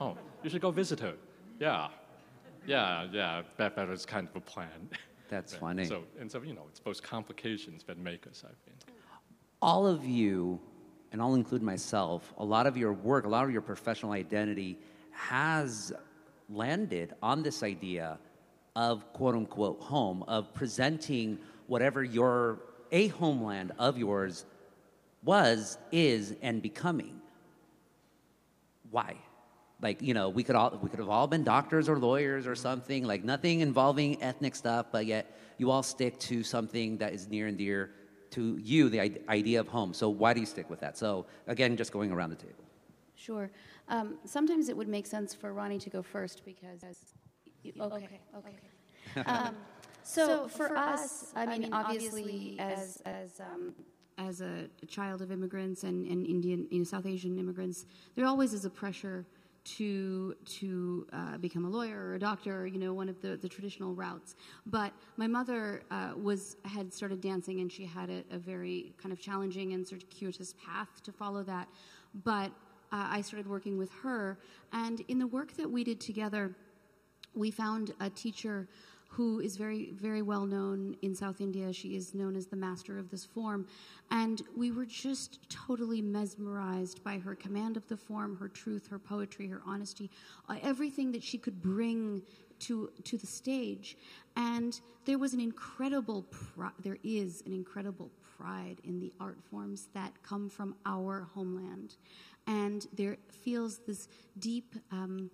Oh, 0.00 0.16
you 0.42 0.50
should 0.50 0.62
go 0.62 0.70
visit 0.70 1.00
her. 1.00 1.14
Yeah. 1.58 1.88
Yeah, 2.66 3.06
yeah, 3.12 3.42
that, 3.56 3.76
that 3.76 3.88
was 3.88 4.04
kind 4.04 4.28
of 4.28 4.36
a 4.36 4.40
plan. 4.40 4.88
That's 5.28 5.52
Yeah, 5.54 5.58
funny. 5.60 5.84
So, 5.86 6.04
and 6.18 6.30
so, 6.30 6.42
you 6.42 6.54
know, 6.54 6.64
it's 6.68 6.80
those 6.80 7.00
complications 7.00 7.84
that 7.84 7.98
make 7.98 8.26
us, 8.26 8.44
I 8.44 8.52
think. 8.66 8.78
all 9.62 9.86
of 9.86 10.04
you, 10.04 10.60
and 11.12 11.20
I'll 11.20 11.34
include 11.34 11.62
myself, 11.62 12.32
a 12.38 12.44
lot 12.44 12.66
of 12.66 12.76
your 12.76 12.92
work, 12.92 13.24
a 13.24 13.28
lot 13.28 13.44
of 13.44 13.50
your 13.50 13.62
professional 13.62 14.12
identity 14.12 14.78
has 15.12 15.92
landed 16.48 17.14
on 17.22 17.42
this 17.42 17.62
idea 17.62 18.18
of 18.76 19.10
quote 19.12 19.34
unquote 19.34 19.80
home, 19.80 20.22
of 20.28 20.52
presenting 20.54 21.38
whatever 21.66 22.02
your 22.04 22.60
a 22.92 23.08
homeland 23.08 23.72
of 23.78 23.98
yours 23.98 24.44
was, 25.22 25.78
is, 25.92 26.34
and 26.42 26.62
becoming. 26.62 27.20
Why? 28.90 29.16
like 29.82 30.02
you 30.02 30.12
know 30.12 30.28
we 30.28 30.42
could 30.42 30.56
all 30.56 30.78
we 30.82 30.90
could 30.90 30.98
have 30.98 31.08
all 31.08 31.26
been 31.26 31.42
doctors 31.42 31.88
or 31.88 31.98
lawyers 31.98 32.46
or 32.46 32.54
something 32.54 33.02
like 33.02 33.24
nothing 33.24 33.60
involving 33.60 34.22
ethnic 34.22 34.54
stuff 34.54 34.84
but 34.92 35.06
yet 35.06 35.38
you 35.56 35.70
all 35.70 35.82
stick 35.82 36.18
to 36.18 36.42
something 36.42 36.98
that 36.98 37.14
is 37.14 37.28
near 37.28 37.46
and 37.46 37.56
dear 37.56 37.90
to 38.28 38.58
you 38.62 38.90
the 38.90 39.00
idea 39.30 39.58
of 39.58 39.66
home 39.68 39.94
so 39.94 40.10
why 40.10 40.34
do 40.34 40.40
you 40.40 40.44
stick 40.44 40.68
with 40.68 40.80
that 40.80 40.98
so 40.98 41.24
again 41.46 41.78
just 41.78 41.92
going 41.92 42.12
around 42.12 42.28
the 42.28 42.36
table 42.36 42.62
Sure. 43.20 43.50
Um, 43.88 44.14
sometimes 44.24 44.70
it 44.70 44.76
would 44.76 44.88
make 44.88 45.06
sense 45.06 45.34
for 45.34 45.52
Ranee 45.52 45.78
to 45.80 45.90
go 45.90 46.02
first 46.02 46.42
because. 46.44 46.82
Okay, 47.78 48.20
okay. 48.36 48.56
Um, 49.26 49.56
so, 50.14 50.48
for, 50.48 50.76
us, 50.76 51.32
I 51.36 51.46
mean, 51.46 51.72
obviously, 51.72 52.56
as 52.58 53.02
as 53.04 53.40
um, 53.40 53.74
as 54.18 54.40
a 54.40 54.68
child 54.86 55.22
of 55.22 55.30
immigrants 55.30 55.84
and, 55.84 56.06
and 56.06 56.26
Indian, 56.26 56.66
you 56.70 56.78
know, 56.78 56.84
South 56.84 57.06
Asian 57.06 57.38
immigrants, 57.38 57.86
there 58.16 58.26
always 58.26 58.52
is 58.52 58.64
a 58.64 58.70
pressure 58.70 59.24
to 59.62 60.34
to 60.44 61.06
uh, 61.12 61.38
become 61.38 61.64
a 61.64 61.68
lawyer 61.68 61.98
or 61.98 62.14
a 62.14 62.18
doctor, 62.18 62.66
you 62.66 62.78
know, 62.78 62.92
one 62.92 63.08
of 63.08 63.20
the, 63.20 63.36
the 63.36 63.48
traditional 63.48 63.94
routes. 63.94 64.34
But 64.66 64.92
my 65.16 65.26
mother 65.26 65.82
uh, 65.90 66.12
was 66.16 66.56
had 66.64 66.92
started 66.92 67.20
dancing, 67.20 67.60
and 67.60 67.70
she 67.70 67.84
had 67.84 68.10
a, 68.10 68.22
a 68.30 68.38
very 68.38 68.92
kind 69.00 69.12
of 69.12 69.20
challenging 69.20 69.72
and 69.72 69.86
circuitous 69.86 70.54
path 70.64 71.02
to 71.04 71.12
follow 71.12 71.42
that. 71.44 71.68
But 72.24 72.50
uh, 72.92 73.08
I 73.10 73.20
started 73.20 73.48
working 73.48 73.78
with 73.78 73.90
her, 74.02 74.38
and 74.72 75.02
in 75.08 75.18
the 75.18 75.26
work 75.26 75.56
that 75.56 75.70
we 75.70 75.84
did 75.84 76.00
together, 76.00 76.54
we 77.34 77.50
found 77.50 77.92
a 78.00 78.10
teacher 78.10 78.68
who 79.10 79.40
is 79.40 79.56
very, 79.56 79.90
very 79.90 80.22
well 80.22 80.46
known 80.46 80.94
in 81.02 81.16
South 81.16 81.40
India. 81.40 81.72
She 81.72 81.96
is 81.96 82.14
known 82.14 82.36
as 82.36 82.46
the 82.46 82.56
master 82.56 82.96
of 82.96 83.10
this 83.10 83.24
form. 83.24 83.66
And 84.12 84.40
we 84.56 84.70
were 84.70 84.86
just 84.86 85.50
totally 85.50 86.00
mesmerized 86.00 87.02
by 87.02 87.18
her 87.18 87.34
command 87.34 87.76
of 87.76 87.86
the 87.88 87.96
form, 87.96 88.36
her 88.36 88.48
truth, 88.48 88.86
her 88.88 89.00
poetry, 89.00 89.48
her 89.48 89.62
honesty, 89.66 90.10
uh, 90.48 90.56
everything 90.62 91.10
that 91.12 91.24
she 91.24 91.38
could 91.38 91.60
bring 91.60 92.22
to, 92.60 92.90
to 93.02 93.18
the 93.18 93.26
stage. 93.26 93.96
And 94.36 94.80
there 95.06 95.18
was 95.18 95.34
an 95.34 95.40
incredible, 95.40 96.22
pri- 96.30 96.70
there 96.78 96.98
is 97.02 97.42
an 97.46 97.52
incredible 97.52 98.10
pride 98.36 98.76
in 98.84 99.00
the 99.00 99.12
art 99.18 99.38
forms 99.50 99.88
that 99.92 100.12
come 100.22 100.48
from 100.48 100.76
our 100.86 101.26
homeland. 101.34 101.96
And 102.46 102.86
there 102.92 103.16
feels 103.28 103.78
this 103.86 104.08
deep, 104.38 104.76
um, 104.92 105.30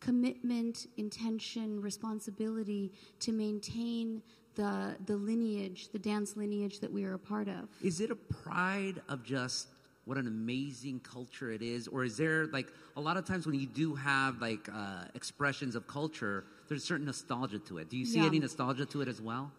commitment, 0.00 0.86
intention, 0.96 1.80
responsibility 1.80 2.92
to 3.20 3.32
maintain 3.32 4.22
the, 4.54 4.96
the 5.06 5.16
lineage, 5.16 5.88
the 5.92 5.98
dance 5.98 6.36
lineage 6.36 6.80
that 6.80 6.92
we 6.92 7.04
are 7.04 7.14
a 7.14 7.18
part 7.18 7.48
of. 7.48 7.68
Is 7.82 8.00
it 8.00 8.10
a 8.10 8.16
pride 8.16 9.00
of 9.08 9.22
just 9.24 9.68
what 10.04 10.16
an 10.16 10.26
amazing 10.26 11.00
culture 11.00 11.50
it 11.50 11.60
is, 11.60 11.86
or 11.86 12.02
is 12.02 12.16
there 12.16 12.46
like 12.46 12.68
a 12.96 13.00
lot 13.00 13.18
of 13.18 13.26
times 13.26 13.44
when 13.46 13.54
you 13.54 13.66
do 13.66 13.94
have 13.94 14.40
like 14.40 14.66
uh, 14.74 15.04
expressions 15.14 15.74
of 15.74 15.86
culture, 15.86 16.44
there's 16.66 16.82
a 16.82 16.86
certain 16.86 17.04
nostalgia 17.04 17.58
to 17.58 17.78
it. 17.78 17.90
Do 17.90 17.98
you 17.98 18.06
see 18.06 18.20
Yeah. 18.20 18.26
any 18.26 18.38
nostalgia 18.38 18.86
to 18.86 19.02
it 19.02 19.08
as 19.08 19.20
well? 19.20 19.52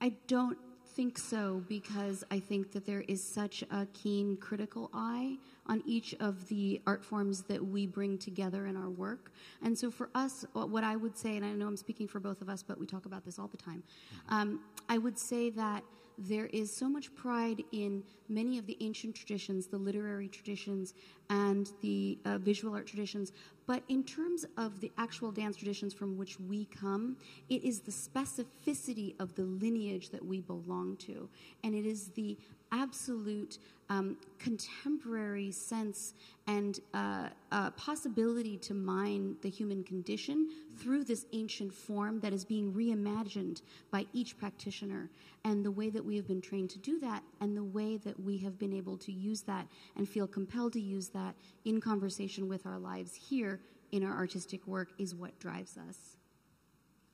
I 0.00 0.10
don't 0.28 0.56
think 0.96 1.18
so 1.18 1.62
because 1.68 2.24
I 2.30 2.40
think 2.40 2.72
that 2.72 2.86
there 2.86 3.02
is 3.02 3.22
such 3.22 3.62
a 3.70 3.86
keen 3.92 4.38
critical 4.38 4.88
eye 4.94 5.36
on 5.66 5.82
each 5.84 6.14
of 6.20 6.48
the 6.48 6.80
art 6.86 7.04
forms 7.04 7.42
that 7.42 7.62
we 7.62 7.86
bring 7.86 8.16
together 8.16 8.66
in 8.66 8.78
our 8.78 8.88
work. 8.88 9.30
And 9.62 9.78
so 9.78 9.90
for 9.90 10.08
us, 10.14 10.46
what 10.54 10.84
I 10.84 10.96
would 10.96 11.14
say, 11.14 11.36
and 11.36 11.44
I 11.44 11.50
know 11.52 11.66
I'm 11.66 11.76
speaking 11.76 12.08
for 12.08 12.18
both 12.18 12.40
of 12.40 12.48
us, 12.48 12.62
but 12.62 12.80
we 12.80 12.86
talk 12.86 13.04
about 13.04 13.26
this 13.26 13.38
all 13.38 13.48
the 13.48 13.58
time, 13.58 13.82
um, 14.30 14.60
I 14.88 14.96
would 14.96 15.18
say 15.18 15.50
that 15.50 15.84
there 16.18 16.46
is 16.46 16.74
so 16.74 16.88
much 16.88 17.14
pride 17.14 17.62
in 17.72 18.02
many 18.28 18.58
of 18.58 18.66
the 18.66 18.76
ancient 18.80 19.14
traditions, 19.14 19.66
the 19.66 19.76
literary 19.76 20.28
traditions, 20.28 20.94
and 21.30 21.70
the 21.82 22.18
uh, 22.24 22.38
visual 22.38 22.74
art 22.74 22.86
traditions. 22.86 23.32
But 23.66 23.82
in 23.88 24.04
terms 24.04 24.46
of 24.56 24.80
the 24.80 24.92
actual 24.96 25.32
dance 25.32 25.56
traditions 25.56 25.92
from 25.92 26.16
which 26.16 26.38
we 26.40 26.66
come, 26.66 27.16
it 27.48 27.64
is 27.64 27.80
the 27.80 27.90
specificity 27.90 29.14
of 29.20 29.34
the 29.34 29.42
lineage 29.42 30.10
that 30.10 30.24
we 30.24 30.40
belong 30.40 30.96
to. 30.98 31.28
And 31.64 31.74
it 31.74 31.84
is 31.84 32.08
the 32.08 32.38
absolute 32.72 33.58
um, 33.88 34.16
contemporary 34.38 35.50
sense 35.50 36.14
and 36.46 36.80
uh, 36.92 37.28
uh, 37.52 37.70
possibility 37.72 38.56
to 38.58 38.74
mine 38.74 39.36
the 39.42 39.48
human 39.48 39.84
condition 39.84 40.48
through 40.76 41.04
this 41.04 41.26
ancient 41.32 41.72
form 41.72 42.20
that 42.20 42.32
is 42.32 42.44
being 42.44 42.72
reimagined 42.72 43.62
by 43.90 44.06
each 44.12 44.36
practitioner. 44.38 45.08
And 45.44 45.64
the 45.64 45.70
way 45.70 45.90
that 45.90 46.04
we 46.04 46.16
have 46.16 46.26
been 46.26 46.40
trained 46.40 46.70
to 46.70 46.78
do 46.78 46.98
that, 47.00 47.22
and 47.40 47.56
the 47.56 47.64
way 47.64 47.96
that 47.98 48.18
we 48.18 48.38
have 48.38 48.58
been 48.58 48.72
able 48.72 48.96
to 48.98 49.12
use 49.12 49.42
that 49.42 49.66
and 49.96 50.08
feel 50.08 50.26
compelled 50.26 50.72
to 50.72 50.80
use 50.80 51.08
that 51.10 51.34
in 51.64 51.80
conversation 51.80 52.48
with 52.48 52.66
our 52.66 52.78
lives 52.78 53.14
here 53.14 53.60
in 53.92 54.02
our 54.02 54.16
artistic 54.16 54.66
work, 54.66 54.88
is 54.98 55.14
what 55.14 55.38
drives 55.38 55.78
us. 55.88 56.16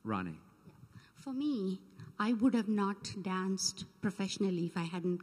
Ranee. 0.05 0.39
For 1.15 1.33
me, 1.33 1.79
I 2.19 2.33
would 2.33 2.55
have 2.55 2.69
not 2.69 3.13
danced 3.23 3.85
professionally 4.01 4.67
if 4.67 4.77
I 4.77 4.83
hadn't 4.83 5.21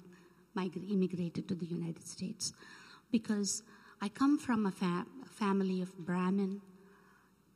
migra- 0.56 0.90
immigrated 0.92 1.48
to 1.48 1.56
the 1.56 1.66
United 1.66 2.06
States 2.08 2.54
because 3.12 3.64
I 4.02 4.10
come 4.10 4.38
from 4.38 4.66
a 4.66 4.72
fa- 4.72 5.06
family 5.26 5.82
of 5.82 5.98
Brahmin, 5.98 6.62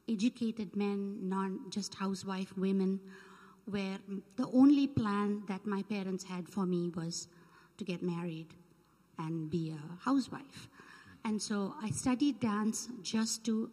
educated 0.10 0.76
men, 0.76 1.30
not 1.30 1.52
just 1.70 1.96
housewife 1.96 2.58
women, 2.58 3.00
where 3.66 3.98
the 4.36 4.48
only 4.52 4.88
plan 4.88 5.44
that 5.48 5.66
my 5.66 5.84
parents 5.84 6.24
had 6.24 6.50
for 6.50 6.66
me 6.66 6.92
was 6.96 7.28
to 7.78 7.86
get 7.86 8.04
married 8.04 8.48
and 9.20 9.50
be 9.50 9.72
a 9.72 10.04
housewife. 10.04 10.68
And 11.24 11.42
so 11.42 11.74
I 11.82 11.90
studied 11.92 12.40
dance 12.42 12.90
just 13.02 13.46
to 13.46 13.72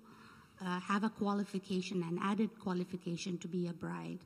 uh, 0.64 0.78
have 0.80 1.02
a 1.02 1.10
qualification, 1.10 2.02
an 2.02 2.18
added 2.22 2.50
qualification 2.60 3.38
to 3.38 3.48
be 3.48 3.66
a 3.66 3.72
bride. 3.72 4.20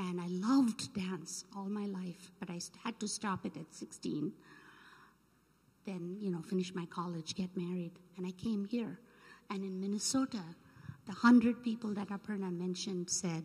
And 0.00 0.18
I 0.18 0.28
loved 0.28 0.94
dance 0.94 1.44
all 1.54 1.68
my 1.68 1.84
life, 1.84 2.30
but 2.40 2.48
I 2.48 2.58
had 2.82 2.98
to 3.00 3.06
stop 3.06 3.44
it 3.44 3.54
at 3.58 3.74
16. 3.74 4.32
Then, 5.84 6.16
you 6.18 6.30
know, 6.30 6.40
finish 6.40 6.74
my 6.74 6.86
college, 6.86 7.34
get 7.34 7.54
married, 7.54 7.92
and 8.16 8.26
I 8.26 8.30
came 8.30 8.64
here. 8.64 8.98
And 9.50 9.62
in 9.62 9.78
Minnesota, 9.78 10.40
the 11.04 11.12
100 11.12 11.62
people 11.62 11.92
that 11.94 12.08
Aparna 12.08 12.50
mentioned 12.50 13.10
said, 13.10 13.44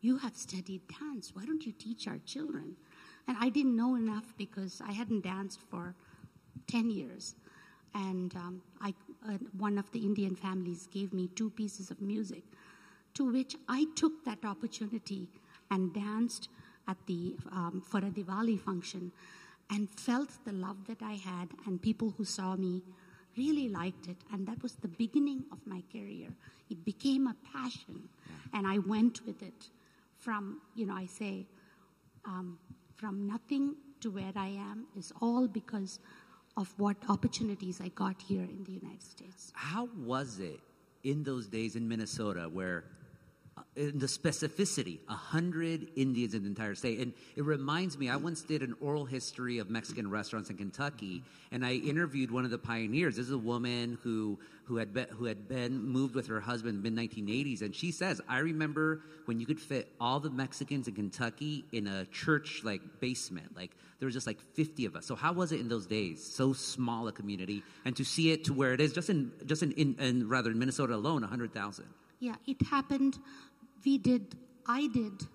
You 0.00 0.16
have 0.18 0.36
studied 0.36 0.82
dance. 1.00 1.34
Why 1.34 1.44
don't 1.44 1.66
you 1.66 1.72
teach 1.72 2.06
our 2.06 2.18
children? 2.24 2.76
And 3.26 3.36
I 3.40 3.48
didn't 3.48 3.74
know 3.74 3.96
enough 3.96 4.32
because 4.38 4.80
I 4.86 4.92
hadn't 4.92 5.24
danced 5.24 5.58
for 5.68 5.96
10 6.68 6.88
years. 6.88 7.34
And 7.96 8.32
um, 8.36 8.62
I, 8.80 8.94
uh, 9.28 9.38
one 9.58 9.76
of 9.76 9.90
the 9.90 10.00
Indian 10.00 10.36
families 10.36 10.86
gave 10.86 11.12
me 11.12 11.30
two 11.34 11.50
pieces 11.50 11.90
of 11.90 12.00
music, 12.00 12.44
to 13.14 13.32
which 13.32 13.56
I 13.68 13.86
took 13.96 14.24
that 14.24 14.44
opportunity 14.44 15.28
and 15.70 15.92
danced 15.92 16.48
at 16.88 16.96
the, 17.06 17.36
um, 17.52 17.82
for 17.84 17.98
a 17.98 18.10
Diwali 18.10 18.60
function 18.60 19.12
and 19.70 19.88
felt 19.90 20.30
the 20.44 20.52
love 20.52 20.86
that 20.86 21.02
I 21.02 21.14
had, 21.14 21.48
and 21.66 21.82
people 21.82 22.14
who 22.16 22.24
saw 22.24 22.54
me 22.54 22.82
really 23.36 23.68
liked 23.68 24.06
it. 24.06 24.16
And 24.32 24.46
that 24.46 24.62
was 24.62 24.74
the 24.76 24.88
beginning 24.88 25.44
of 25.50 25.58
my 25.66 25.82
career. 25.92 26.28
It 26.70 26.84
became 26.84 27.26
a 27.26 27.36
passion, 27.52 28.08
and 28.52 28.66
I 28.66 28.78
went 28.78 29.26
with 29.26 29.42
it 29.42 29.70
from, 30.18 30.60
you 30.74 30.86
know, 30.86 30.94
I 30.94 31.06
say, 31.06 31.46
um, 32.24 32.58
from 32.94 33.26
nothing 33.26 33.74
to 34.00 34.10
where 34.10 34.32
I 34.36 34.48
am 34.48 34.86
is 34.96 35.12
all 35.20 35.46
because 35.48 35.98
of 36.56 36.72
what 36.78 36.96
opportunities 37.08 37.80
I 37.80 37.88
got 37.88 38.20
here 38.20 38.42
in 38.42 38.64
the 38.64 38.72
United 38.72 39.02
States. 39.02 39.52
How 39.54 39.88
was 40.04 40.38
it 40.38 40.60
in 41.04 41.22
those 41.22 41.46
days 41.46 41.76
in 41.76 41.86
Minnesota 41.86 42.48
where, 42.48 42.84
in 43.74 43.98
the 43.98 44.06
specificity, 44.06 44.98
100 45.06 45.88
Indians 45.96 46.34
in 46.34 46.42
the 46.42 46.48
entire 46.48 46.74
state? 46.74 46.98
And 46.98 47.12
it 47.36 47.44
reminds 47.44 47.98
me, 47.98 48.08
I 48.08 48.16
once 48.16 48.42
did 48.42 48.62
an 48.62 48.74
oral 48.80 49.04
history 49.04 49.58
of 49.58 49.70
Mexican 49.70 50.10
restaurants 50.10 50.50
in 50.50 50.56
Kentucky, 50.56 51.22
and 51.50 51.64
I 51.64 51.74
interviewed 51.74 52.30
one 52.30 52.44
of 52.44 52.50
the 52.50 52.58
pioneers. 52.58 53.16
This 53.16 53.26
is 53.26 53.32
a 53.32 53.38
woman 53.38 53.98
who, 54.02 54.38
who, 54.64 54.76
had, 54.76 54.92
been, 54.92 55.06
who 55.10 55.26
had 55.26 55.48
been 55.48 55.82
moved 55.82 56.14
with 56.14 56.26
her 56.28 56.40
husband 56.40 56.82
mid 56.82 56.94
1980s, 56.94 57.62
and 57.62 57.74
she 57.74 57.92
says, 57.92 58.20
I 58.28 58.38
remember 58.38 59.02
when 59.26 59.40
you 59.40 59.46
could 59.46 59.60
fit 59.60 59.92
all 60.00 60.20
the 60.20 60.30
Mexicans 60.30 60.88
in 60.88 60.94
Kentucky 60.94 61.64
in 61.72 61.86
a 61.86 62.06
church 62.06 62.62
like 62.64 62.80
basement. 63.00 63.56
Like, 63.56 63.72
there 63.98 64.06
was 64.06 64.14
just 64.14 64.26
like 64.26 64.40
50 64.54 64.86
of 64.86 64.96
us. 64.96 65.06
So 65.06 65.14
how 65.14 65.32
was 65.32 65.52
it 65.52 65.60
in 65.60 65.68
those 65.68 65.86
days? 65.86 66.22
So 66.22 66.52
small 66.52 67.08
a 67.08 67.12
community, 67.12 67.62
and 67.84 67.96
to 67.96 68.04
see 68.04 68.32
it 68.32 68.44
to 68.44 68.52
where 68.52 68.72
it 68.72 68.80
is, 68.80 68.92
just 68.92 69.10
in 69.10 69.32
just 69.46 69.62
in, 69.62 69.72
in, 69.72 69.96
in 69.98 70.28
rather 70.28 70.50
in 70.50 70.58
Minnesota 70.58 70.94
alone, 70.94 71.22
100,000. 71.22 71.86
Yeah, 72.18 72.34
it 72.46 72.62
happened. 72.62 73.18
We 73.84 73.98
did, 73.98 74.36
I 74.66 74.88
did, 74.92 75.26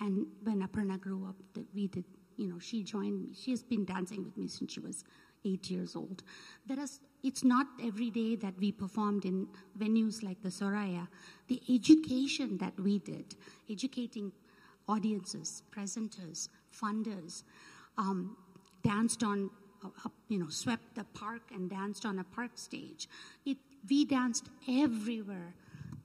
and 0.00 0.26
when 0.42 0.66
Aparna 0.66 1.00
grew 1.00 1.26
up, 1.26 1.36
that 1.54 1.66
we 1.74 1.88
did, 1.88 2.04
you 2.36 2.48
know, 2.48 2.58
she 2.58 2.82
joined 2.82 3.20
me. 3.20 3.34
She 3.34 3.50
has 3.50 3.62
been 3.62 3.84
dancing 3.84 4.24
with 4.24 4.36
me 4.36 4.48
since 4.48 4.72
she 4.72 4.80
was 4.80 5.04
eight 5.44 5.70
years 5.70 5.96
old. 5.96 6.22
There 6.66 6.78
is, 6.80 7.00
it's 7.22 7.44
not 7.44 7.66
every 7.82 8.10
day 8.10 8.36
that 8.36 8.54
we 8.58 8.72
performed 8.72 9.24
in 9.24 9.46
venues 9.78 10.22
like 10.22 10.42
the 10.42 10.48
Soraya. 10.48 11.08
The 11.48 11.60
education 11.68 12.58
that 12.58 12.78
we 12.78 12.98
did, 12.98 13.36
educating 13.70 14.32
audiences, 14.88 15.62
presenters, 15.70 16.48
funders, 16.72 17.42
um, 17.98 18.36
danced 18.82 19.22
on, 19.22 19.50
uh, 19.84 20.08
you 20.28 20.38
know, 20.38 20.48
swept 20.48 20.94
the 20.94 21.04
park 21.14 21.42
and 21.52 21.70
danced 21.70 22.04
on 22.04 22.18
a 22.18 22.24
park 22.24 22.52
stage. 22.54 23.08
It, 23.44 23.58
we 23.88 24.04
danced 24.04 24.48
everywhere 24.68 25.54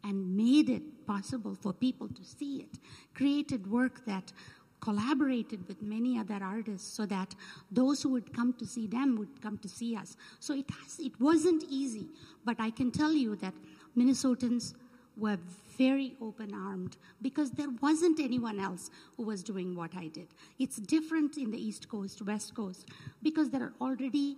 and 0.04 0.36
made 0.36 0.70
it 0.70 1.06
possible 1.06 1.56
for 1.56 1.74
people 1.74 2.08
to 2.08 2.24
see 2.24 2.58
it, 2.62 2.80
created 3.14 3.70
work 3.70 4.06
that 4.06 4.32
collaborated 4.80 5.68
with 5.68 5.82
many 5.82 6.18
other 6.18 6.40
artists 6.42 6.92
so 6.92 7.06
that 7.06 7.36
those 7.72 8.02
who 8.02 8.10
would 8.10 8.34
come 8.34 8.52
to 8.54 8.66
see 8.66 8.88
them 8.88 9.16
would 9.16 9.42
come 9.42 9.58
to 9.60 9.70
see 9.70 9.96
us. 9.96 10.18
So 10.40 10.56
it 10.56 10.66
has, 10.82 11.00
it 11.00 11.20
wasn't 11.20 11.64
easy, 11.70 12.08
but 12.46 12.56
I 12.60 12.72
can 12.72 12.90
tell 12.92 13.14
you 13.14 13.36
that 13.38 13.54
Minnesotans 13.96 14.74
were 15.18 15.38
very 15.78 16.16
open 16.22 16.54
armed 16.54 16.98
because 17.22 17.52
there 17.52 17.70
wasn't 17.82 18.20
anyone 18.20 18.60
else 18.60 18.90
who 19.18 19.24
was 19.24 19.44
doing 19.44 19.76
what 19.76 19.92
I 19.96 20.08
did. 20.08 20.28
It's 20.58 20.78
different 20.78 21.38
in 21.38 21.52
the 21.52 21.62
East 21.64 21.88
Coast, 21.88 22.22
West 22.24 22.56
Coast, 22.56 22.88
because 23.22 23.50
there 23.52 23.62
are 23.62 23.74
already, 23.82 24.38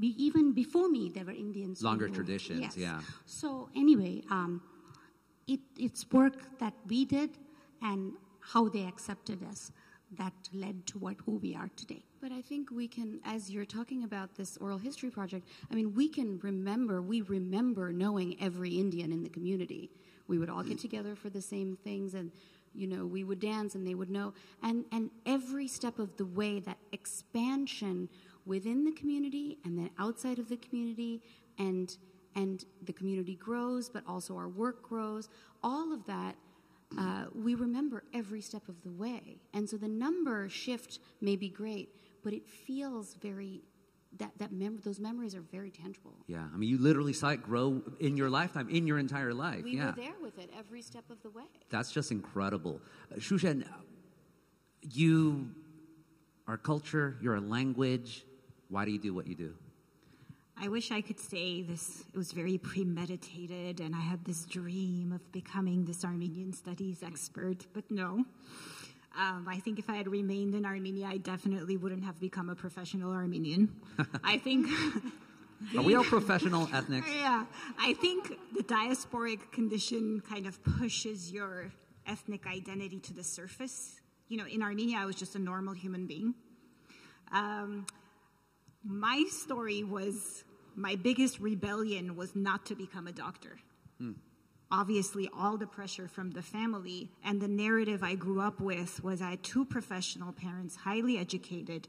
even 0.00 0.52
before 0.52 0.88
me, 0.88 1.10
there 1.14 1.24
were 1.24 1.32
Indians. 1.32 1.82
Longer 1.82 2.08
traditions, 2.08 2.60
Yes. 2.60 2.76
yeah. 2.78 3.00
So, 3.26 3.68
anyway, 3.76 4.22
um, 4.30 4.62
it, 5.46 5.60
it's 5.78 6.10
work 6.12 6.58
that 6.58 6.74
we 6.88 7.04
did 7.04 7.30
and 7.82 8.12
how 8.40 8.68
they 8.68 8.86
accepted 8.86 9.42
us 9.44 9.72
that 10.18 10.32
led 10.52 10.86
to 10.86 10.98
what 10.98 11.16
who 11.24 11.38
we 11.38 11.54
are 11.54 11.70
today. 11.76 12.02
But 12.20 12.32
I 12.32 12.42
think 12.42 12.70
we 12.70 12.86
can, 12.86 13.20
as 13.24 13.50
you're 13.50 13.64
talking 13.64 14.04
about 14.04 14.34
this 14.36 14.56
oral 14.58 14.78
history 14.78 15.10
project, 15.10 15.48
I 15.70 15.74
mean, 15.74 15.94
we 15.94 16.08
can 16.08 16.38
remember, 16.42 17.00
we 17.00 17.22
remember 17.22 17.92
knowing 17.92 18.36
every 18.40 18.78
Indian 18.78 19.10
in 19.10 19.22
the 19.22 19.30
community. 19.30 19.90
We 20.28 20.38
would 20.38 20.50
all 20.50 20.62
get 20.62 20.78
mm. 20.78 20.82
together 20.82 21.16
for 21.16 21.30
the 21.30 21.40
same 21.40 21.76
things 21.82 22.14
and, 22.14 22.30
you 22.74 22.86
know, 22.86 23.06
we 23.06 23.24
would 23.24 23.40
dance 23.40 23.74
and 23.74 23.86
they 23.86 23.94
would 23.94 24.10
know. 24.10 24.34
And, 24.62 24.84
and 24.92 25.10
every 25.26 25.66
step 25.66 25.98
of 25.98 26.16
the 26.16 26.26
way, 26.26 26.60
that 26.60 26.78
expansion 26.92 28.08
within 28.44 28.84
the 28.84 28.92
community 28.92 29.58
and 29.64 29.78
then 29.78 29.90
outside 29.98 30.38
of 30.38 30.48
the 30.48 30.56
community 30.58 31.22
and, 31.58 31.96
and 32.34 32.64
the 32.84 32.92
community 32.92 33.36
grows, 33.36 33.88
but 33.88 34.02
also 34.06 34.36
our 34.36 34.48
work 34.48 34.82
grows, 34.82 35.28
all 35.62 35.92
of 35.92 36.04
that 36.06 36.36
uh, 36.98 37.24
we 37.34 37.54
remember 37.54 38.04
every 38.12 38.40
step 38.40 38.68
of 38.68 38.82
the 38.82 38.92
way. 38.92 39.38
And 39.54 39.68
so 39.68 39.76
the 39.76 39.88
number 39.88 40.48
shift 40.48 40.98
may 41.20 41.36
be 41.36 41.48
great, 41.48 41.88
but 42.22 42.32
it 42.32 42.46
feels 42.46 43.14
very, 43.14 43.62
that, 44.18 44.32
that 44.38 44.52
mem- 44.52 44.80
those 44.84 45.00
memories 45.00 45.34
are 45.34 45.40
very 45.40 45.70
tangible. 45.70 46.14
Yeah, 46.26 46.44
I 46.52 46.56
mean, 46.56 46.68
you 46.68 46.78
literally 46.78 47.12
saw 47.12 47.30
it 47.30 47.42
grow 47.42 47.82
in 48.00 48.16
your 48.16 48.28
lifetime, 48.28 48.68
in 48.68 48.86
your 48.86 48.98
entire 48.98 49.32
life. 49.32 49.64
We 49.64 49.76
yeah, 49.76 49.86
were 49.86 49.92
there 49.92 50.14
with 50.20 50.38
it 50.38 50.50
every 50.58 50.82
step 50.82 51.04
of 51.10 51.22
the 51.22 51.30
way. 51.30 51.44
that's 51.70 51.92
just 51.92 52.10
incredible. 52.10 52.80
Uh, 53.10 53.16
Shushan, 53.16 53.64
you 54.82 55.50
are 56.46 56.56
culture, 56.58 57.16
you're 57.22 57.36
a 57.36 57.40
language. 57.40 58.24
Why 58.68 58.84
do 58.84 58.90
you 58.90 58.98
do 58.98 59.14
what 59.14 59.26
you 59.26 59.34
do? 59.34 59.54
I 60.62 60.68
wish 60.68 60.92
I 60.92 61.00
could 61.00 61.18
say 61.18 61.62
this 61.62 62.04
it 62.14 62.16
was 62.16 62.30
very 62.30 62.56
premeditated 62.56 63.80
and 63.80 63.96
I 63.96 64.00
had 64.00 64.24
this 64.24 64.44
dream 64.44 65.10
of 65.10 65.32
becoming 65.32 65.84
this 65.84 66.04
Armenian 66.04 66.52
studies 66.52 67.02
expert, 67.02 67.66
but 67.72 67.82
no. 67.90 68.24
Um, 69.18 69.46
I 69.48 69.58
think 69.58 69.80
if 69.80 69.90
I 69.90 69.96
had 69.96 70.06
remained 70.06 70.54
in 70.54 70.64
Armenia, 70.64 71.08
I 71.08 71.16
definitely 71.16 71.76
wouldn't 71.76 72.04
have 72.04 72.20
become 72.20 72.48
a 72.48 72.54
professional 72.54 73.10
Armenian. 73.10 73.74
I 74.24 74.38
think. 74.38 74.68
Are 75.76 75.82
we 75.82 75.96
all 75.96 76.04
professional 76.04 76.68
ethnics? 76.72 77.08
Yeah, 77.12 77.44
I 77.76 77.94
think 77.94 78.38
the 78.56 78.62
diasporic 78.62 79.50
condition 79.50 80.20
kind 80.20 80.46
of 80.46 80.62
pushes 80.62 81.32
your 81.32 81.72
ethnic 82.06 82.46
identity 82.46 83.00
to 83.00 83.12
the 83.12 83.24
surface. 83.24 84.00
You 84.28 84.36
know, 84.36 84.46
in 84.46 84.62
Armenia, 84.62 84.98
I 84.98 85.06
was 85.06 85.16
just 85.16 85.34
a 85.34 85.40
normal 85.40 85.74
human 85.74 86.06
being. 86.06 86.34
Um, 87.32 87.84
my 88.84 89.24
story 89.28 89.82
was 89.84 90.44
my 90.76 90.96
biggest 90.96 91.40
rebellion 91.40 92.16
was 92.16 92.34
not 92.34 92.66
to 92.66 92.74
become 92.74 93.06
a 93.06 93.12
doctor. 93.12 93.58
Hmm. 93.98 94.12
Obviously, 94.70 95.28
all 95.36 95.58
the 95.58 95.66
pressure 95.66 96.08
from 96.08 96.30
the 96.30 96.42
family 96.42 97.10
and 97.24 97.40
the 97.40 97.48
narrative 97.48 98.02
I 98.02 98.14
grew 98.14 98.40
up 98.40 98.58
with 98.58 99.04
was 99.04 99.20
I 99.20 99.30
had 99.30 99.42
two 99.42 99.66
professional 99.66 100.32
parents, 100.32 100.76
highly 100.76 101.18
educated, 101.18 101.88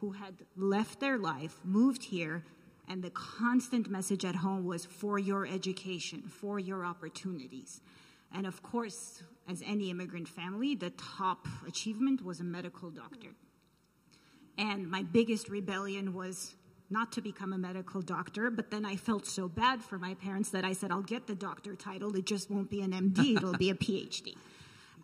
who 0.00 0.12
had 0.12 0.34
left 0.56 1.00
their 1.00 1.18
life, 1.18 1.58
moved 1.64 2.04
here, 2.04 2.44
and 2.88 3.02
the 3.02 3.10
constant 3.10 3.90
message 3.90 4.24
at 4.24 4.36
home 4.36 4.64
was 4.64 4.84
for 4.84 5.18
your 5.18 5.46
education, 5.46 6.22
for 6.22 6.58
your 6.58 6.84
opportunities. 6.84 7.80
And 8.32 8.46
of 8.46 8.62
course, 8.62 9.22
as 9.48 9.62
any 9.66 9.90
immigrant 9.90 10.28
family, 10.28 10.74
the 10.74 10.90
top 10.90 11.46
achievement 11.66 12.24
was 12.24 12.40
a 12.40 12.44
medical 12.44 12.90
doctor. 12.90 13.30
And 14.56 14.90
my 14.90 15.02
biggest 15.02 15.48
rebellion 15.48 16.14
was 16.14 16.54
not 16.90 17.12
to 17.12 17.20
become 17.20 17.52
a 17.52 17.58
medical 17.58 18.02
doctor, 18.02 18.50
but 18.50 18.70
then 18.70 18.84
I 18.84 18.96
felt 18.96 19.26
so 19.26 19.48
bad 19.48 19.82
for 19.82 19.98
my 19.98 20.14
parents 20.14 20.50
that 20.50 20.64
I 20.64 20.72
said, 20.72 20.90
I'll 20.90 21.02
get 21.02 21.26
the 21.26 21.34
doctor 21.34 21.74
title. 21.74 22.14
It 22.16 22.26
just 22.26 22.50
won't 22.50 22.70
be 22.70 22.82
an 22.82 22.92
MD, 22.92 23.36
it'll 23.36 23.54
be 23.54 23.70
a 23.70 23.74
PhD. 23.74 24.36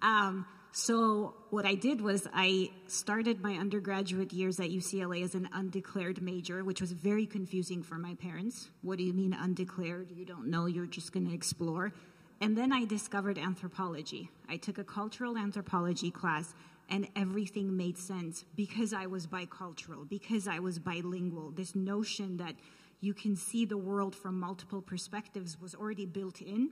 Um, 0.02 0.46
so, 0.72 1.34
what 1.50 1.66
I 1.66 1.74
did 1.74 2.00
was 2.00 2.28
I 2.32 2.70
started 2.86 3.42
my 3.42 3.54
undergraduate 3.54 4.32
years 4.32 4.60
at 4.60 4.70
UCLA 4.70 5.24
as 5.24 5.34
an 5.34 5.48
undeclared 5.52 6.22
major, 6.22 6.62
which 6.62 6.80
was 6.80 6.92
very 6.92 7.26
confusing 7.26 7.82
for 7.82 7.96
my 7.96 8.14
parents. 8.14 8.70
What 8.82 8.98
do 8.98 9.04
you 9.04 9.12
mean 9.12 9.34
undeclared? 9.34 10.12
You 10.12 10.24
don't 10.24 10.46
know, 10.46 10.66
you're 10.66 10.86
just 10.86 11.12
going 11.12 11.26
to 11.26 11.34
explore. 11.34 11.92
And 12.40 12.56
then 12.56 12.72
I 12.72 12.84
discovered 12.84 13.36
anthropology. 13.36 14.30
I 14.48 14.56
took 14.56 14.78
a 14.78 14.84
cultural 14.84 15.36
anthropology 15.36 16.12
class, 16.12 16.54
and 16.90 17.08
everything 17.14 17.76
made 17.76 17.96
sense 17.96 18.44
because 18.56 18.92
I 18.92 19.06
was 19.06 19.26
bicultural, 19.26 20.08
because 20.08 20.48
I 20.48 20.58
was 20.58 20.78
bilingual. 20.78 21.52
This 21.52 21.74
notion 21.74 22.36
that 22.38 22.56
you 23.00 23.14
can 23.14 23.36
see 23.36 23.64
the 23.64 23.78
world 23.78 24.14
from 24.14 24.38
multiple 24.38 24.82
perspectives 24.82 25.60
was 25.60 25.74
already 25.74 26.06
built 26.06 26.42
in. 26.42 26.70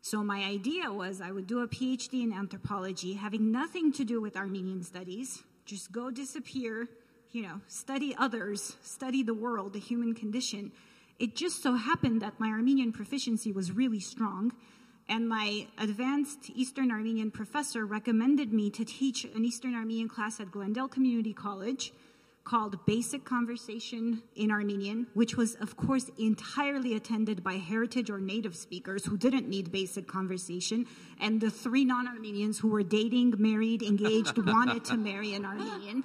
So 0.00 0.22
my 0.22 0.44
idea 0.44 0.92
was 0.92 1.20
I 1.20 1.30
would 1.30 1.46
do 1.46 1.60
a 1.60 1.68
PhD 1.68 2.22
in 2.22 2.32
anthropology, 2.32 3.14
having 3.14 3.50
nothing 3.50 3.92
to 3.92 4.04
do 4.04 4.20
with 4.20 4.36
Armenian 4.36 4.82
studies, 4.82 5.42
just 5.64 5.92
go 5.92 6.10
disappear, 6.10 6.88
you 7.30 7.42
know, 7.42 7.60
study 7.68 8.14
others, 8.18 8.76
study 8.82 9.22
the 9.22 9.34
world, 9.34 9.72
the 9.72 9.78
human 9.78 10.14
condition. 10.14 10.72
It 11.18 11.36
just 11.36 11.62
so 11.62 11.74
happened 11.74 12.20
that 12.22 12.38
my 12.40 12.48
Armenian 12.48 12.92
proficiency 12.92 13.52
was 13.52 13.70
really 13.70 14.00
strong, 14.00 14.52
and 15.12 15.28
my 15.28 15.66
advanced 15.76 16.50
Eastern 16.54 16.90
Armenian 16.90 17.30
professor 17.30 17.84
recommended 17.84 18.50
me 18.50 18.70
to 18.70 18.82
teach 18.82 19.24
an 19.24 19.44
Eastern 19.44 19.74
Armenian 19.74 20.08
class 20.08 20.40
at 20.40 20.50
Glendale 20.50 20.88
Community 20.88 21.34
College 21.34 21.92
called 22.44 22.86
Basic 22.86 23.22
Conversation 23.22 24.22
in 24.36 24.50
Armenian, 24.50 25.06
which 25.12 25.36
was, 25.36 25.54
of 25.56 25.76
course, 25.76 26.10
entirely 26.18 26.94
attended 26.94 27.44
by 27.44 27.54
heritage 27.58 28.08
or 28.08 28.20
native 28.20 28.56
speakers 28.56 29.04
who 29.04 29.18
didn't 29.18 29.50
need 29.50 29.70
basic 29.70 30.08
conversation, 30.08 30.86
and 31.20 31.42
the 31.42 31.50
three 31.50 31.84
non 31.84 32.08
Armenians 32.08 32.58
who 32.58 32.68
were 32.68 32.82
dating, 32.82 33.34
married, 33.36 33.82
engaged, 33.82 34.38
wanted 34.46 34.82
to 34.86 34.96
marry 34.96 35.34
an 35.34 35.44
Armenian. 35.44 36.04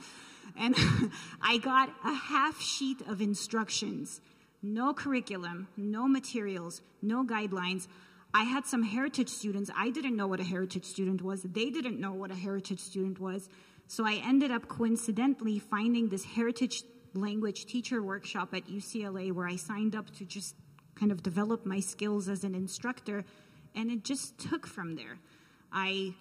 And 0.57 0.75
I 1.41 1.59
got 1.59 1.89
a 2.03 2.13
half 2.13 2.61
sheet 2.61 2.99
of 3.07 3.21
instructions 3.21 4.19
no 4.61 4.93
curriculum, 4.93 5.67
no 5.77 6.07
materials, 6.07 6.81
no 7.01 7.23
guidelines. 7.23 7.87
I 8.33 8.43
had 8.43 8.65
some 8.65 8.83
heritage 8.83 9.29
students. 9.29 9.71
I 9.75 9.89
didn't 9.89 10.15
know 10.15 10.27
what 10.27 10.39
a 10.39 10.43
heritage 10.43 10.85
student 10.85 11.21
was. 11.21 11.43
They 11.43 11.69
didn't 11.69 11.99
know 11.99 12.13
what 12.13 12.31
a 12.31 12.35
heritage 12.35 12.79
student 12.79 13.19
was. 13.19 13.49
So 13.87 14.05
I 14.05 14.21
ended 14.23 14.51
up 14.51 14.67
coincidentally 14.67 15.59
finding 15.59 16.09
this 16.09 16.25
heritage 16.25 16.83
language 17.13 17.65
teacher 17.65 18.03
workshop 18.03 18.53
at 18.53 18.67
UCLA 18.67 19.31
where 19.31 19.47
I 19.47 19.55
signed 19.55 19.95
up 19.95 20.13
to 20.17 20.25
just 20.25 20.55
kind 20.95 21.11
of 21.11 21.23
develop 21.23 21.65
my 21.65 21.79
skills 21.79 22.27
as 22.27 22.43
an 22.43 22.55
instructor, 22.55 23.23
and 23.75 23.91
it 23.91 24.03
just 24.03 24.37
took 24.37 24.65
from 24.65 24.95
there. 24.95 25.19
I 25.71 26.13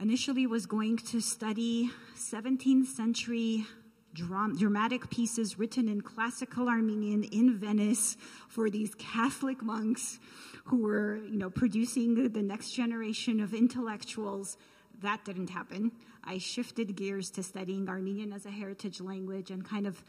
initially 0.00 0.46
was 0.46 0.66
going 0.66 0.96
to 0.98 1.20
study 1.20 1.90
17th 2.16 2.86
century 2.86 3.66
dram- 4.14 4.56
dramatic 4.56 5.10
pieces 5.10 5.58
written 5.58 5.88
in 5.88 6.00
classical 6.00 6.68
Armenian 6.68 7.24
in 7.24 7.58
Venice 7.58 8.16
for 8.48 8.70
these 8.70 8.94
Catholic 8.94 9.62
monks 9.62 10.18
who 10.64 10.82
were, 10.82 11.16
you 11.16 11.38
know, 11.38 11.50
producing 11.50 12.32
the 12.32 12.42
next 12.42 12.70
generation 12.72 13.40
of 13.40 13.54
intellectuals. 13.54 14.56
That 15.02 15.24
didn't 15.24 15.50
happen. 15.50 15.92
I 16.24 16.38
shifted 16.38 16.94
gears 16.94 17.30
to 17.30 17.42
studying 17.42 17.88
Armenian 17.88 18.32
as 18.32 18.46
a 18.46 18.50
heritage 18.50 19.00
language 19.00 19.50
and 19.50 19.64
kind 19.64 19.86
of 19.86 20.04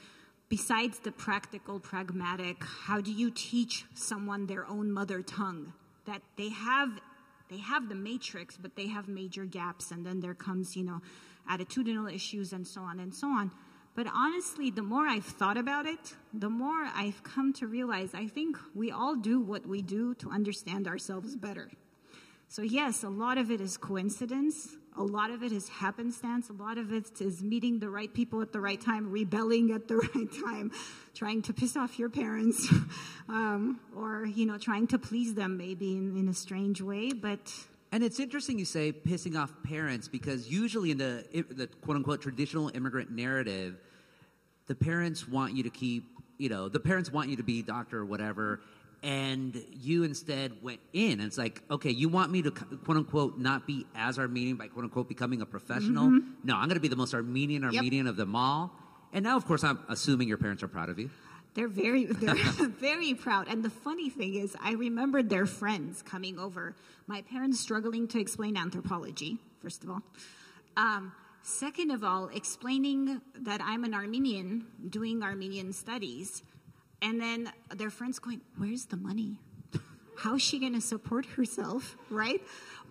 besides 0.49 0.99
the 0.99 1.11
practical, 1.11 1.79
pragmatic, 1.79 2.63
how 2.63 3.01
do 3.01 3.11
you 3.11 3.31
teach 3.31 3.85
someone 3.95 4.45
their 4.45 4.67
own 4.67 4.91
mother 4.91 5.23
tongue? 5.23 5.73
That 6.05 6.21
they 6.37 6.49
have 6.49 6.89
they 7.49 7.57
have 7.57 7.89
the 7.89 7.95
matrix, 7.95 8.57
but 8.57 8.75
they 8.75 8.87
have 8.87 9.07
major 9.07 9.45
gaps, 9.45 9.91
and 9.91 10.05
then 10.05 10.21
there 10.21 10.33
comes, 10.33 10.75
you 10.75 10.83
know, 10.83 11.01
attitudinal 11.51 12.11
issues 12.13 12.53
and 12.53 12.65
so 12.65 12.81
on 12.81 12.99
and 12.99 13.13
so 13.13 13.27
on. 13.27 13.51
But 13.95 14.07
honestly, 14.13 14.71
the 14.71 14.81
more 14.81 15.05
I've 15.05 15.25
thought 15.25 15.57
about 15.57 15.85
it, 15.85 16.15
the 16.33 16.49
more 16.49 16.89
I've 16.95 17.21
come 17.23 17.53
to 17.53 17.67
realize 17.67 18.15
I 18.15 18.27
think 18.27 18.57
we 18.73 18.91
all 18.91 19.15
do 19.15 19.39
what 19.39 19.67
we 19.67 19.81
do 19.81 20.15
to 20.15 20.31
understand 20.31 20.87
ourselves 20.87 21.35
better. 21.35 21.69
So, 22.47 22.61
yes, 22.61 23.03
a 23.03 23.09
lot 23.09 23.37
of 23.37 23.51
it 23.51 23.61
is 23.61 23.77
coincidence, 23.77 24.77
A 24.95 25.03
lot 25.03 25.31
of 25.31 25.41
it 25.41 25.51
is 25.51 25.69
happenstance. 25.69 26.49
A 26.49 26.53
lot 26.53 26.77
of 26.77 26.93
it 26.93 27.19
is 27.19 27.41
meeting 27.41 27.79
the 27.79 27.89
right 27.89 28.13
people 28.13 28.41
at 28.41 28.51
the 28.51 28.59
right 28.59 28.79
time, 28.79 29.09
rebelling 29.09 29.71
at 29.71 29.87
the 29.87 29.95
right 30.15 30.31
time, 30.45 30.71
trying 31.15 31.41
to 31.43 31.53
piss 31.53 31.75
off 31.75 31.97
your 31.97 32.09
parents, 32.09 32.71
um, 33.29 33.79
or 33.95 34.25
you 34.25 34.45
know, 34.45 34.57
trying 34.57 34.85
to 34.87 34.99
please 34.99 35.33
them 35.33 35.57
maybe 35.57 35.97
in, 35.97 36.15
in 36.15 36.27
a 36.27 36.33
strange 36.33 36.79
way. 36.81 37.11
But 37.11 37.51
And 37.93 38.03
it's 38.03 38.19
interesting 38.19 38.57
you 38.57 38.65
say 38.65 38.91
pissing 38.91 39.37
off 39.37 39.53
parents 39.63 40.07
because 40.07 40.49
usually 40.49 40.89
in 40.89 40.97
the 40.97 41.23
the 41.51 41.67
quote 41.67 41.95
unquote 41.95 42.23
traditional 42.23 42.71
immigrant 42.73 43.11
narrative, 43.11 43.75
the 44.65 44.73
parents 44.73 45.27
want 45.27 45.55
you 45.55 45.61
to 45.61 45.69
keep, 45.69 46.05
you 46.39 46.49
know, 46.49 46.69
the 46.69 46.79
parents 46.79 47.11
want 47.11 47.29
you 47.29 47.35
to 47.35 47.43
be 47.43 47.61
doctor 47.61 47.99
or 47.99 48.05
whatever, 48.05 48.61
and 49.03 49.63
you 49.71 50.05
instead 50.05 50.53
went 50.63 50.79
in. 50.91 51.11
And 51.19 51.21
it's 51.21 51.37
like, 51.37 51.61
okay, 51.69 51.91
you 51.91 52.09
want 52.09 52.31
me 52.31 52.41
to 52.41 52.49
quote 52.49 52.97
unquote 52.97 53.37
not 53.37 53.67
be 53.67 53.85
as 53.93 54.17
Armenian 54.17 54.57
by 54.57 54.69
quote 54.69 54.85
unquote 54.85 55.07
becoming 55.07 55.43
a 55.43 55.45
professional? 55.45 56.07
Mm-hmm. 56.07 56.29
No, 56.45 56.55
I'm 56.55 56.67
going 56.67 56.77
to 56.77 56.81
be 56.81 56.87
the 56.87 56.95
most 56.95 57.13
Armenian 57.13 57.63
Armenian 57.63 58.07
of 58.07 58.15
them 58.15 58.35
all. 58.35 58.71
And 59.13 59.23
now, 59.23 59.37
of 59.37 59.45
course, 59.45 59.63
I'm 59.63 59.77
assuming 59.87 60.27
your 60.27 60.39
parents 60.39 60.63
are 60.63 60.67
proud 60.67 60.89
of 60.89 60.97
you. 60.97 61.11
They're 61.53 61.67
very, 61.67 62.05
they're 62.09 62.35
very 62.35 63.13
proud. 63.13 63.47
And 63.47 63.63
the 63.63 63.69
funny 63.69 64.09
thing 64.09 64.35
is, 64.35 64.55
I 64.61 64.73
remembered 64.73 65.29
their 65.29 65.45
friends 65.45 66.01
coming 66.01 66.39
over. 66.39 66.75
My 67.07 67.21
parents 67.21 67.59
struggling 67.59 68.07
to 68.09 68.19
explain 68.19 68.57
anthropology, 68.57 69.37
first 69.61 69.83
of 69.83 69.89
all. 69.89 70.01
Um, 70.77 71.11
second 71.43 71.91
of 71.91 72.03
all, 72.03 72.29
explaining 72.33 73.21
that 73.41 73.61
I'm 73.61 73.83
an 73.83 73.93
Armenian 73.93 74.65
doing 74.89 75.23
Armenian 75.23 75.73
studies. 75.73 76.43
And 77.01 77.19
then 77.19 77.51
their 77.75 77.89
friends 77.89 78.19
going, 78.19 78.41
Where's 78.57 78.85
the 78.85 78.97
money? 78.97 79.37
How's 80.15 80.41
she 80.41 80.59
going 80.59 80.73
to 80.73 80.81
support 80.81 81.25
herself, 81.25 81.97
right? 82.09 82.41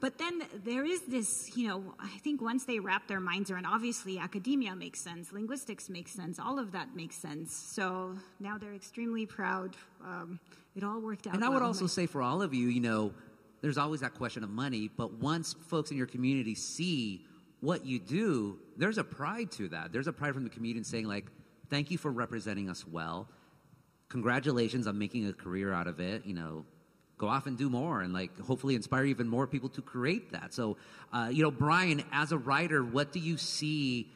But 0.02 0.18
then 0.18 0.42
there 0.64 0.84
is 0.84 1.02
this, 1.02 1.56
you 1.56 1.68
know, 1.68 1.94
I 2.00 2.18
think 2.24 2.42
once 2.42 2.64
they 2.64 2.80
wrap 2.80 3.06
their 3.06 3.20
minds 3.20 3.52
around, 3.52 3.66
obviously 3.66 4.18
academia 4.18 4.74
makes 4.74 5.00
sense, 5.00 5.32
linguistics 5.32 5.88
makes 5.88 6.10
sense, 6.10 6.40
all 6.40 6.58
of 6.58 6.72
that 6.72 6.96
makes 6.96 7.14
sense. 7.14 7.54
So 7.54 8.16
now 8.40 8.58
they're 8.58 8.74
extremely 8.74 9.26
proud. 9.26 9.76
Um, 10.04 10.40
it 10.74 10.82
all 10.82 11.00
worked 11.00 11.28
out. 11.28 11.34
And 11.34 11.44
I 11.44 11.48
would 11.48 11.60
well. 11.60 11.66
also 11.66 11.86
say 11.86 12.06
for 12.06 12.20
all 12.20 12.42
of 12.42 12.52
you, 12.52 12.66
you 12.66 12.80
know, 12.80 13.14
there's 13.60 13.78
always 13.78 14.00
that 14.00 14.14
question 14.14 14.42
of 14.42 14.50
money, 14.50 14.90
but 14.96 15.12
once 15.20 15.54
folks 15.68 15.92
in 15.92 15.96
your 15.96 16.08
community 16.08 16.56
see 16.56 17.24
what 17.60 17.86
you 17.86 18.00
do, 18.00 18.58
there's 18.76 18.98
a 18.98 19.04
pride 19.04 19.52
to 19.52 19.68
that. 19.68 19.92
There's 19.92 20.08
a 20.08 20.12
pride 20.12 20.34
from 20.34 20.42
the 20.42 20.50
community 20.50 20.82
saying, 20.82 21.06
like, 21.06 21.26
thank 21.70 21.92
you 21.92 21.96
for 21.96 22.10
representing 22.10 22.68
us 22.68 22.84
well. 22.84 23.28
Congratulations 24.08 24.88
on 24.88 24.98
making 24.98 25.28
a 25.28 25.32
career 25.32 25.72
out 25.72 25.86
of 25.86 26.00
it. 26.00 26.26
You 26.26 26.34
know, 26.34 26.64
go 27.18 27.28
off 27.28 27.46
and 27.46 27.56
do 27.56 27.70
more 27.70 28.00
and 28.00 28.12
like 28.12 28.36
hopefully 28.40 28.74
inspire 28.74 29.04
even 29.04 29.28
more 29.28 29.46
people 29.46 29.68
to 29.70 29.82
create 29.82 30.32
that. 30.32 30.52
So, 30.52 30.76
uh, 31.12 31.28
you 31.32 31.42
know, 31.42 31.50
Bryan, 31.50 32.02
as 32.12 32.32
a 32.32 32.38
writer, 32.38 32.82
what 32.82 33.12
do 33.12 33.20
you 33.20 33.36
see? 33.36 34.08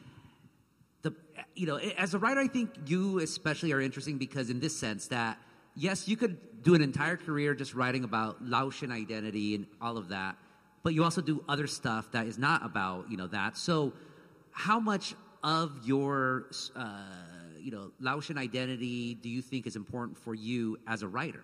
the 1.03 1.13
you 1.55 1.67
know 1.67 1.77
as 1.77 2.13
a 2.13 2.19
writer 2.19 2.39
i 2.39 2.47
think 2.47 2.69
you 2.85 3.19
especially 3.19 3.71
are 3.71 3.81
interesting 3.81 4.17
because 4.17 4.49
in 4.49 4.59
this 4.59 4.77
sense 4.77 5.07
that 5.07 5.37
yes 5.75 6.07
you 6.07 6.17
could 6.17 6.63
do 6.63 6.73
an 6.75 6.81
entire 6.81 7.17
career 7.17 7.53
just 7.53 7.73
writing 7.73 8.03
about 8.03 8.43
laotian 8.43 8.91
identity 8.91 9.55
and 9.55 9.67
all 9.81 9.97
of 9.97 10.09
that 10.09 10.35
but 10.83 10.93
you 10.93 11.03
also 11.03 11.21
do 11.21 11.43
other 11.47 11.67
stuff 11.67 12.11
that 12.11 12.27
is 12.27 12.37
not 12.37 12.65
about 12.65 13.09
you 13.09 13.17
know 13.17 13.27
that 13.27 13.57
so 13.57 13.93
how 14.51 14.79
much 14.79 15.15
of 15.43 15.71
your 15.85 16.47
uh, 16.75 17.03
you 17.59 17.71
know 17.71 17.91
laotian 17.99 18.37
identity 18.37 19.13
do 19.13 19.29
you 19.29 19.41
think 19.41 19.67
is 19.67 19.75
important 19.75 20.17
for 20.17 20.33
you 20.33 20.77
as 20.87 21.03
a 21.03 21.07
writer 21.07 21.43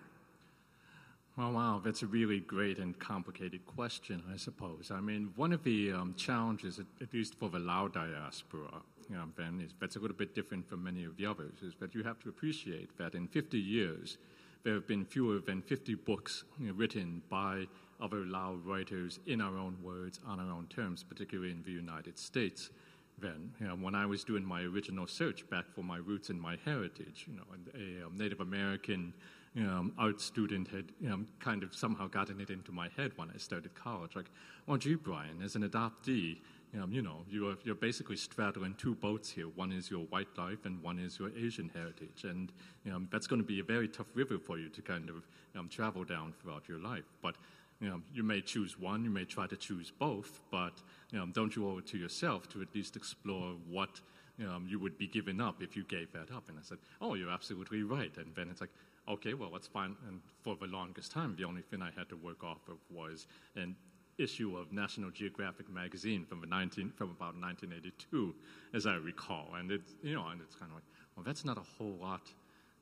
Well, 1.36 1.50
wow, 1.50 1.82
that's 1.84 2.02
a 2.02 2.06
really 2.06 2.38
great 2.38 2.78
and 2.78 2.96
complicated 2.96 3.66
question, 3.66 4.22
I 4.32 4.36
suppose. 4.36 4.92
I 4.94 5.00
mean, 5.00 5.32
one 5.34 5.52
of 5.52 5.64
the 5.64 5.90
um, 5.90 6.14
challenges, 6.16 6.78
at, 6.78 7.12
least 7.12 7.34
for 7.34 7.48
the 7.48 7.58
Lao 7.58 7.88
diaspora, 7.88 8.70
you 9.10 9.16
Ben, 9.36 9.60
is 9.60 9.74
that's 9.80 9.96
a 9.96 9.98
little 9.98 10.16
bit 10.16 10.36
different 10.36 10.68
from 10.68 10.84
many 10.84 11.02
of 11.02 11.16
the 11.16 11.26
others, 11.26 11.54
is 11.60 11.74
that 11.80 11.92
you 11.92 12.04
have 12.04 12.20
to 12.20 12.28
appreciate 12.28 12.96
that 12.98 13.16
in 13.16 13.26
50 13.26 13.58
years, 13.58 14.16
there 14.62 14.74
have 14.74 14.86
been 14.86 15.04
fewer 15.04 15.40
than 15.40 15.60
50 15.60 15.96
books 15.96 16.44
you 16.60 16.68
know, 16.68 16.74
written 16.74 17.20
by 17.28 17.66
other 18.00 18.24
Lao 18.24 18.54
writers 18.64 19.18
in 19.26 19.40
our 19.40 19.58
own 19.58 19.76
words, 19.82 20.20
on 20.24 20.38
our 20.38 20.52
own 20.52 20.68
terms, 20.68 21.02
particularly 21.02 21.50
in 21.50 21.64
the 21.64 21.72
United 21.72 22.16
States. 22.16 22.70
Then, 23.18 23.50
you 23.60 23.66
know, 23.66 23.74
when 23.74 23.96
I 23.96 24.06
was 24.06 24.22
doing 24.22 24.44
my 24.44 24.62
original 24.62 25.08
search 25.08 25.48
back 25.50 25.64
for 25.74 25.82
my 25.82 25.96
roots 25.96 26.28
and 26.28 26.40
my 26.40 26.58
heritage, 26.64 27.26
you 27.26 27.34
know, 27.34 27.42
a 27.74 28.06
um, 28.06 28.16
Native 28.16 28.40
American 28.40 29.12
um, 29.56 29.92
art 29.98 30.20
student 30.20 30.68
had 30.68 30.86
um, 31.12 31.28
kind 31.38 31.62
of 31.62 31.74
somehow 31.74 32.08
gotten 32.08 32.40
it 32.40 32.50
into 32.50 32.72
my 32.72 32.88
head 32.96 33.12
when 33.16 33.30
I 33.32 33.38
started 33.38 33.74
college. 33.74 34.16
Like, 34.16 34.30
oh, 34.68 34.76
gee, 34.76 34.96
Bryan, 34.96 35.40
as 35.42 35.54
an 35.54 35.68
adoptee, 35.68 36.38
um, 36.82 36.90
you 36.90 37.02
know, 37.02 37.24
you're, 37.28 37.56
you're 37.62 37.76
basically 37.76 38.16
straddling 38.16 38.74
two 38.74 38.96
boats 38.96 39.30
here. 39.30 39.46
One 39.46 39.70
is 39.70 39.90
your 39.90 40.06
white 40.06 40.36
life, 40.36 40.64
and 40.64 40.82
one 40.82 40.98
is 40.98 41.18
your 41.18 41.30
Asian 41.36 41.70
heritage. 41.72 42.24
And 42.24 42.52
um, 42.92 43.08
that's 43.12 43.28
going 43.28 43.40
to 43.40 43.46
be 43.46 43.60
a 43.60 43.64
very 43.64 43.86
tough 43.86 44.08
river 44.14 44.38
for 44.38 44.58
you 44.58 44.68
to 44.70 44.82
kind 44.82 45.08
of 45.08 45.26
um, 45.56 45.68
travel 45.68 46.02
down 46.02 46.34
throughout 46.40 46.68
your 46.68 46.80
life. 46.80 47.04
But 47.22 47.36
you, 47.80 47.88
know, 47.88 48.00
you 48.12 48.24
may 48.24 48.40
choose 48.40 48.78
one, 48.78 49.04
you 49.04 49.10
may 49.10 49.24
try 49.24 49.46
to 49.46 49.56
choose 49.56 49.92
both, 49.96 50.40
but 50.50 50.82
you 51.12 51.18
know, 51.18 51.26
don't 51.26 51.54
you 51.54 51.68
owe 51.68 51.78
it 51.78 51.86
to 51.88 51.98
yourself 51.98 52.48
to 52.50 52.62
at 52.62 52.74
least 52.74 52.96
explore 52.96 53.54
what 53.68 54.00
um, 54.40 54.66
you 54.68 54.80
would 54.80 54.98
be 54.98 55.06
giving 55.06 55.40
up 55.40 55.62
if 55.62 55.76
you 55.76 55.84
gave 55.84 56.12
that 56.12 56.32
up? 56.34 56.48
And 56.48 56.58
I 56.58 56.62
said, 56.62 56.78
oh, 57.00 57.14
you're 57.14 57.30
absolutely 57.30 57.84
right. 57.84 58.12
And 58.16 58.34
then 58.34 58.48
it's 58.50 58.60
like, 58.60 58.70
okay, 59.08 59.34
well, 59.34 59.50
that's 59.50 59.66
fine. 59.66 59.96
And 60.08 60.20
for 60.42 60.56
the 60.56 60.66
longest 60.66 61.12
time, 61.12 61.34
the 61.36 61.44
only 61.44 61.62
thing 61.62 61.82
I 61.82 61.90
had 61.96 62.08
to 62.10 62.16
work 62.16 62.42
off 62.44 62.68
of 62.68 62.78
was 62.90 63.26
an 63.56 63.76
issue 64.18 64.56
of 64.56 64.72
National 64.72 65.10
Geographic 65.10 65.68
magazine 65.70 66.24
from 66.24 66.40
the 66.40 66.46
19 66.46 66.92
from 66.96 67.10
about 67.10 67.34
1982, 67.40 68.34
as 68.72 68.86
I 68.86 68.94
recall. 68.94 69.48
And 69.56 69.70
it's 69.70 69.94
you 70.02 70.14
know, 70.14 70.26
and 70.28 70.40
it's 70.40 70.54
kind 70.54 70.70
of 70.70 70.76
like, 70.76 70.84
well, 71.16 71.24
that's 71.24 71.44
not 71.44 71.58
a 71.58 71.62
whole 71.78 71.96
lot 72.00 72.30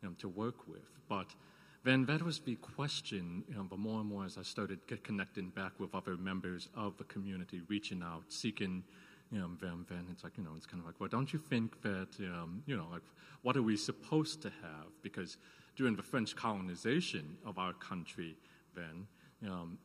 you 0.02 0.08
know, 0.08 0.14
to 0.18 0.28
work 0.28 0.68
with. 0.68 0.88
But 1.08 1.35
then 1.85 2.04
that 2.06 2.22
was 2.22 2.40
the 2.40 2.56
question. 2.56 3.44
You 3.48 3.56
know, 3.56 3.66
but 3.68 3.78
more 3.78 4.00
and 4.00 4.08
more 4.08 4.24
as 4.24 4.38
I 4.38 4.42
started 4.42 4.80
connecting 5.02 5.48
back 5.50 5.72
with 5.78 5.94
other 5.94 6.16
members 6.16 6.68
of 6.76 6.96
the 6.98 7.04
community, 7.04 7.62
reaching 7.68 8.02
out, 8.02 8.24
seeking. 8.28 8.85
You 9.30 9.38
know, 9.38 9.48
then, 9.62 9.87
then 9.88 10.04
it's 10.11 10.24
like, 10.24 10.37
you 10.37 10.44
know, 10.44 10.50
it's 10.58 10.66
kind 10.66 10.78
of 10.78 10.85
like, 10.85 10.96
well, 11.00 11.08
don't 11.08 11.32
you 11.32 11.38
think 11.38 11.80
that, 11.80 12.08
um, 12.20 12.62
you 12.66 12.76
know, 12.76 12.87
like, 12.92 13.00
what 13.40 13.56
are 13.56 13.62
we 13.62 13.78
supposed 13.78 14.42
to 14.42 14.50
have? 14.61 14.88
Because 15.02 15.38
during 15.76 15.96
the 15.96 16.02
French 16.02 16.37
colonization 16.37 17.37
of 17.44 17.58
our 17.58 17.72
country, 17.72 18.37
then, 18.74 19.06
um, 19.50 19.78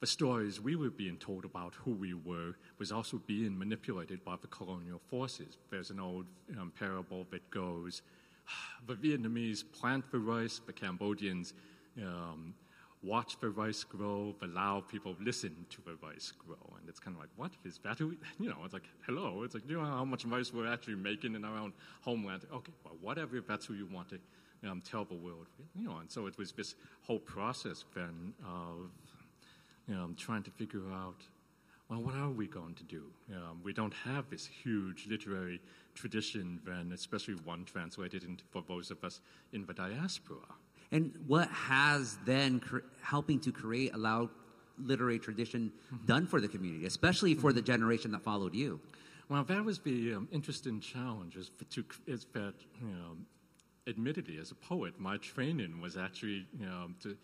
the 0.00 0.06
stories 0.06 0.60
we 0.60 0.76
were 0.76 0.90
being 0.90 1.16
told 1.16 1.46
about 1.46 1.74
who 1.76 1.92
we 1.92 2.12
were 2.12 2.56
was 2.78 2.92
also 2.92 3.16
being 3.26 3.58
manipulated 3.58 4.22
by 4.22 4.36
the 4.40 4.46
colonial 4.48 5.00
forces. 5.08 5.56
There's 5.70 5.88
an 5.88 5.98
old 5.98 6.26
um, 6.60 6.72
parable 6.78 7.26
that 7.30 7.48
goes, 7.50 8.02
the 8.86 8.94
Vietnamese 8.94 9.64
plant 9.72 10.04
the 10.12 10.18
rice, 10.18 10.60
the 10.66 10.74
Cambodians 10.74 11.54
um, 12.02 12.54
watch 13.02 13.38
the 13.40 13.48
rice 13.48 13.84
grow, 13.84 14.34
the 14.40 14.46
Lao 14.48 14.80
people 14.80 15.16
listen 15.20 15.54
to 15.70 15.80
the 15.82 15.96
rice 16.06 16.32
grow. 16.32 16.76
And 16.78 16.88
it's 16.88 16.98
kind 16.98 17.16
of 17.16 17.20
like, 17.20 17.30
what 17.36 17.52
is 17.64 17.78
that? 17.84 17.98
You 18.38 18.50
know, 18.50 18.58
it's 18.64 18.74
like, 18.74 18.88
hello, 19.06 19.42
it's 19.42 19.54
like, 19.54 19.68
you 19.68 19.78
know 19.78 19.84
how 19.84 20.04
much 20.04 20.24
rice 20.24 20.52
we're 20.52 20.70
actually 20.70 20.96
making 20.96 21.34
in 21.34 21.44
our 21.44 21.56
own 21.56 21.72
homeland? 22.02 22.42
Okay, 22.52 22.72
well, 22.84 22.96
whatever, 23.00 23.36
if 23.36 23.46
that's 23.46 23.66
who 23.66 23.74
you 23.74 23.86
want 23.86 24.08
to 24.10 24.18
um, 24.68 24.82
tell 24.88 25.04
the 25.04 25.14
world. 25.14 25.46
You 25.74 25.88
know, 25.88 25.96
and 25.98 26.10
so 26.10 26.26
it 26.26 26.36
was 26.38 26.52
this 26.52 26.74
whole 27.02 27.18
process 27.18 27.84
then 27.94 28.32
of 28.44 28.90
you 29.88 29.94
know, 29.94 30.10
trying 30.16 30.42
to 30.42 30.50
figure 30.50 30.90
out, 30.92 31.20
well, 31.88 32.02
what 32.02 32.14
are 32.14 32.30
we 32.30 32.46
going 32.46 32.74
to 32.74 32.84
do? 32.84 33.04
Um, 33.34 33.60
we 33.62 33.72
don't 33.72 33.92
have 33.92 34.30
this 34.30 34.46
huge 34.46 35.06
literary 35.08 35.60
tradition, 35.94 36.60
then, 36.64 36.92
especially 36.94 37.34
one 37.44 37.64
translated 37.64 38.24
into, 38.24 38.44
for 38.50 38.62
those 38.66 38.90
of 38.90 39.04
us 39.04 39.20
in 39.52 39.66
the 39.66 39.74
diaspora. 39.74 40.38
And 40.92 41.12
what 41.26 41.48
has 41.48 42.16
then 42.24 42.60
cre- 42.60 42.78
helping 43.02 43.40
to 43.40 43.52
create 43.52 43.94
a 43.94 43.98
Lao 43.98 44.30
literary 44.78 45.18
tradition 45.18 45.72
done 46.06 46.26
for 46.26 46.40
the 46.40 46.48
community, 46.48 46.86
especially 46.86 47.34
for 47.34 47.52
the 47.52 47.62
generation 47.62 48.12
that 48.12 48.22
followed 48.22 48.54
you? 48.54 48.80
Well, 49.28 49.44
that 49.44 49.64
was 49.64 49.78
the 49.78 50.14
um, 50.14 50.28
interesting 50.32 50.80
challenge. 50.80 51.36
Is, 51.36 51.50
to, 51.70 51.84
is 52.06 52.26
that, 52.32 52.54
you 52.80 52.88
know, 52.88 53.16
admittedly, 53.86 54.38
as 54.38 54.50
a 54.50 54.54
poet, 54.54 54.98
my 54.98 55.16
training 55.18 55.80
was 55.80 55.96
actually 55.96 56.46
you 56.58 56.66
know, 56.66 56.88
to 57.02 57.16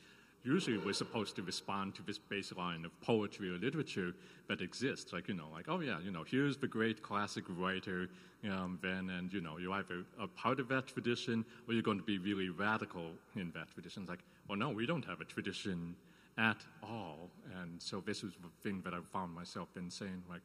usually 0.43 0.79
we're 0.79 0.93
supposed 0.93 1.37
to 1.37 1.43
respond 1.43 1.95
to 1.95 2.03
this 2.03 2.19
baseline 2.19 2.85
of 2.85 3.01
poetry 3.03 3.51
or 3.51 3.59
literature 3.59 4.15
that 4.49 4.61
exists. 4.61 5.13
Like, 5.13 5.29
you 5.29 5.35
know, 5.35 5.49
like, 5.53 5.67
oh 5.69 5.81
yeah, 5.81 5.99
you 6.03 6.11
know, 6.11 6.25
here's 6.25 6.57
the 6.57 6.67
great 6.67 7.03
classic 7.03 7.45
writer, 7.49 8.09
um, 8.51 8.79
then, 8.83 9.11
and, 9.11 9.33
you 9.33 9.41
know, 9.41 9.59
you're 9.59 9.73
either 9.73 10.05
a 10.19 10.27
part 10.27 10.61
of 10.61 10.69
that 10.69 10.87
tradition 10.87 11.45
or 11.69 11.75
you're 11.75 11.83
going 11.83 11.99
to 11.99 12.05
be 12.05 12.19
really 12.19 12.49
radical 12.49 13.11
in 13.37 13.51
that 13.55 13.71
tradition. 13.73 14.03
It's 14.03 14.11
like, 14.11 14.25
well, 14.49 14.59
no, 14.59 14.71
we 14.71 14.87
don't 14.87 15.05
have 15.05 15.21
a 15.21 15.25
tradition 15.25 15.95
at 16.39 16.65
all. 16.83 17.29
And 17.61 17.81
so 17.81 18.03
this 18.05 18.23
was 18.23 18.33
the 18.35 18.49
thing 18.63 18.81
that 18.85 18.95
I 18.95 18.99
found 19.13 19.35
myself 19.35 19.69
in 19.77 19.91
saying, 19.91 20.23
like, 20.29 20.41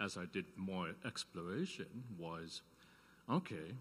as 0.00 0.16
I 0.16 0.24
did 0.32 0.46
more 0.56 0.88
exploration 1.04 1.86
was, 2.18 2.62
okay, 3.30 3.72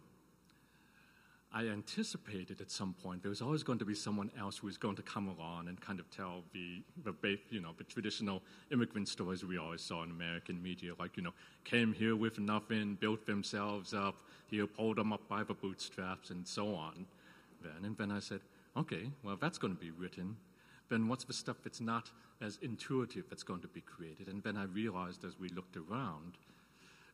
I 1.55 1.67
anticipated 1.67 2.61
at 2.61 2.71
some 2.71 2.95
point 2.95 3.21
there 3.21 3.29
was 3.29 3.41
always 3.41 3.61
going 3.61 3.77
to 3.77 3.85
be 3.85 3.93
someone 3.93 4.31
else 4.39 4.57
who 4.57 4.65
was 4.65 4.77
going 4.77 4.95
to 4.95 5.03
come 5.03 5.27
along 5.27 5.67
and 5.67 5.79
kind 5.79 5.99
of 5.99 6.09
tell 6.09 6.43
the, 6.51 6.81
the 7.03 7.37
you 7.51 7.61
know, 7.61 7.73
the 7.77 7.83
traditional 7.83 8.41
immigrant 8.71 9.07
stories 9.07 9.45
we 9.45 9.59
always 9.59 9.81
saw 9.81 10.01
in 10.01 10.09
American 10.09 10.61
media, 10.63 10.93
like, 10.97 11.15
you 11.15 11.21
know, 11.21 11.33
came 11.63 11.93
here 11.93 12.15
with 12.15 12.39
nothing, 12.39 12.97
built 12.99 13.27
themselves 13.27 13.93
up, 13.93 14.15
here 14.47 14.65
pulled 14.65 14.97
them 14.97 15.13
up 15.13 15.27
by 15.29 15.43
the 15.43 15.53
bootstraps, 15.53 16.31
and 16.31 16.47
so 16.47 16.73
on. 16.73 17.05
Then, 17.61 17.85
and 17.85 17.97
then 17.97 18.11
I 18.11 18.19
said, 18.19 18.39
okay, 18.75 19.11
well, 19.23 19.37
that's 19.39 19.59
going 19.59 19.75
to 19.75 19.79
be 19.79 19.91
written. 19.91 20.35
Then 20.89 21.07
what's 21.07 21.23
the 21.23 21.33
stuff 21.33 21.57
that's 21.63 21.81
not 21.81 22.09
as 22.41 22.57
intuitive 22.63 23.25
that's 23.29 23.43
going 23.43 23.61
to 23.61 23.67
be 23.67 23.81
created? 23.81 24.27
And 24.27 24.41
then 24.41 24.57
I 24.57 24.63
realized 24.63 25.23
as 25.23 25.39
we 25.39 25.49
looked 25.49 25.77
around, 25.77 26.37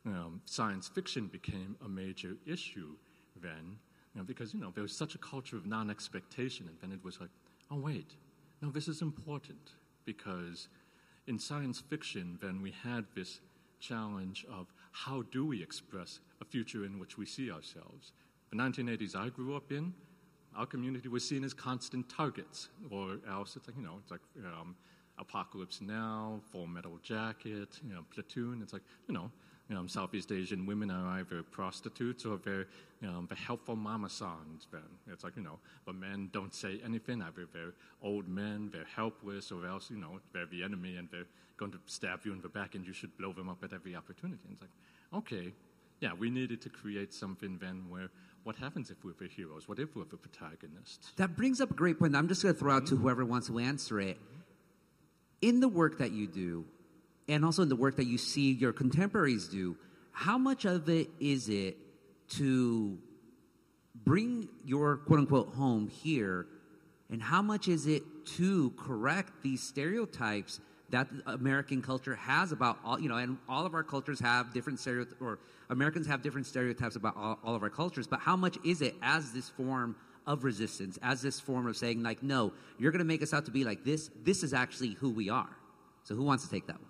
um, 0.06 0.40
science 0.46 0.88
fiction 0.88 1.26
became 1.26 1.76
a 1.84 1.88
major 1.88 2.36
issue 2.46 2.96
then 3.42 3.78
you 4.14 4.20
know, 4.20 4.24
because, 4.24 4.52
you 4.52 4.60
know, 4.60 4.72
there 4.74 4.82
was 4.82 4.96
such 4.96 5.14
a 5.14 5.18
culture 5.18 5.56
of 5.56 5.66
non 5.66 5.90
expectation, 5.90 6.66
and 6.68 6.76
then 6.80 6.92
it 6.92 7.04
was 7.04 7.20
like, 7.20 7.30
oh, 7.70 7.76
wait, 7.76 8.14
no, 8.60 8.70
this 8.70 8.88
is 8.88 9.02
important. 9.02 9.72
Because 10.04 10.68
in 11.26 11.38
science 11.38 11.80
fiction, 11.80 12.38
then 12.42 12.60
we 12.62 12.72
had 12.82 13.04
this 13.14 13.40
challenge 13.78 14.44
of 14.50 14.66
how 14.92 15.22
do 15.30 15.46
we 15.46 15.62
express 15.62 16.20
a 16.40 16.44
future 16.44 16.84
in 16.84 16.98
which 16.98 17.16
we 17.16 17.26
see 17.26 17.50
ourselves. 17.50 18.12
The 18.50 18.56
1980s 18.56 19.14
I 19.14 19.28
grew 19.28 19.56
up 19.56 19.70
in, 19.70 19.94
our 20.56 20.66
community 20.66 21.08
was 21.08 21.26
seen 21.26 21.44
as 21.44 21.54
constant 21.54 22.08
targets, 22.08 22.68
or 22.90 23.18
else 23.28 23.54
it's 23.56 23.68
like, 23.68 23.76
you 23.76 23.84
know, 23.84 23.94
it's 24.02 24.10
like 24.10 24.20
um, 24.44 24.74
Apocalypse 25.18 25.80
Now, 25.80 26.40
Full 26.50 26.66
Metal 26.66 26.98
Jacket, 27.02 27.78
you 27.86 27.94
know, 27.94 28.04
Platoon. 28.12 28.60
It's 28.62 28.72
like, 28.72 28.82
you 29.06 29.14
know, 29.14 29.30
you 29.70 29.76
know, 29.76 29.86
Southeast 29.86 30.32
Asian 30.32 30.66
women 30.66 30.90
are 30.90 31.20
either 31.20 31.44
prostitutes 31.44 32.26
or 32.26 32.38
they're, 32.38 32.66
you 33.00 33.08
know, 33.08 33.24
the 33.28 33.36
helpful 33.36 33.76
mama 33.76 34.10
songs. 34.10 34.66
Then 34.72 34.82
it's 35.06 35.22
like, 35.22 35.36
you 35.36 35.44
know, 35.44 35.60
but 35.86 35.94
men 35.94 36.28
don't 36.32 36.52
say 36.52 36.80
anything. 36.84 37.22
Either 37.22 37.46
they're 37.52 37.74
old 38.02 38.28
men, 38.28 38.70
they're 38.72 38.84
helpless, 38.96 39.52
or 39.52 39.64
else, 39.64 39.88
you 39.88 39.96
know, 39.96 40.18
they're 40.32 40.46
the 40.46 40.64
enemy 40.64 40.96
and 40.96 41.08
they're 41.12 41.28
going 41.56 41.70
to 41.70 41.78
stab 41.86 42.22
you 42.24 42.32
in 42.32 42.40
the 42.40 42.48
back 42.48 42.74
and 42.74 42.84
you 42.84 42.92
should 42.92 43.16
blow 43.16 43.32
them 43.32 43.48
up 43.48 43.62
at 43.62 43.72
every 43.72 43.94
opportunity. 43.94 44.40
And 44.48 44.54
it's 44.54 44.62
like, 44.62 45.22
okay, 45.22 45.52
yeah, 46.00 46.14
we 46.18 46.30
needed 46.30 46.60
to 46.62 46.68
create 46.68 47.14
something 47.14 47.56
then 47.58 47.84
where 47.88 48.10
what 48.42 48.56
happens 48.56 48.90
if 48.90 49.04
we're 49.04 49.12
the 49.20 49.28
heroes? 49.28 49.68
What 49.68 49.78
if 49.78 49.94
we're 49.94 50.02
the 50.04 50.16
protagonists? 50.16 51.12
That 51.14 51.36
brings 51.36 51.60
up 51.60 51.70
a 51.70 51.74
great 51.74 52.00
point. 52.00 52.16
I'm 52.16 52.26
just 52.26 52.42
going 52.42 52.54
to 52.54 52.58
throw 52.58 52.74
out 52.74 52.86
to 52.88 52.96
whoever 52.96 53.24
wants 53.24 53.46
to 53.46 53.60
answer 53.60 54.00
it. 54.00 54.16
Mm-hmm. 54.16 54.40
In 55.42 55.60
the 55.60 55.68
work 55.68 55.98
that 55.98 56.10
you 56.10 56.26
do, 56.26 56.64
and 57.30 57.44
also 57.44 57.62
in 57.62 57.68
the 57.68 57.76
work 57.76 57.96
that 57.96 58.06
you 58.06 58.18
see 58.18 58.52
your 58.52 58.72
contemporaries 58.72 59.46
do, 59.46 59.76
how 60.10 60.36
much 60.36 60.64
of 60.64 60.88
it 60.88 61.08
is 61.20 61.48
it 61.48 61.76
to 62.28 62.98
bring 63.94 64.48
your 64.64 64.96
quote 64.96 65.20
unquote 65.20 65.54
home 65.54 65.88
here, 65.88 66.46
and 67.08 67.22
how 67.22 67.40
much 67.40 67.68
is 67.68 67.86
it 67.86 68.02
to 68.24 68.70
correct 68.70 69.32
these 69.42 69.62
stereotypes 69.62 70.60
that 70.90 71.06
American 71.26 71.82
culture 71.82 72.16
has 72.16 72.50
about 72.50 72.78
all, 72.84 73.00
you 73.00 73.08
know, 73.08 73.16
and 73.16 73.38
all 73.48 73.64
of 73.64 73.74
our 73.74 73.84
cultures 73.84 74.18
have 74.18 74.52
different 74.52 74.80
stereotypes, 74.80 75.16
or 75.20 75.38
Americans 75.70 76.08
have 76.08 76.22
different 76.22 76.48
stereotypes 76.48 76.96
about 76.96 77.16
all, 77.16 77.38
all 77.44 77.54
of 77.54 77.62
our 77.62 77.70
cultures, 77.70 78.08
but 78.08 78.18
how 78.18 78.34
much 78.34 78.58
is 78.64 78.82
it 78.82 78.96
as 79.02 79.32
this 79.32 79.48
form 79.48 79.94
of 80.26 80.42
resistance, 80.42 80.98
as 81.00 81.22
this 81.22 81.38
form 81.38 81.68
of 81.68 81.76
saying, 81.76 82.02
like, 82.02 82.24
no, 82.24 82.52
you're 82.78 82.90
going 82.90 82.98
to 82.98 83.04
make 83.04 83.22
us 83.22 83.32
out 83.32 83.44
to 83.44 83.52
be 83.52 83.62
like 83.62 83.84
this, 83.84 84.10
this 84.24 84.42
is 84.42 84.52
actually 84.52 84.94
who 84.94 85.10
we 85.10 85.28
are? 85.30 85.56
So, 86.02 86.16
who 86.16 86.24
wants 86.24 86.44
to 86.44 86.50
take 86.50 86.66
that 86.66 86.80
one? 86.80 86.89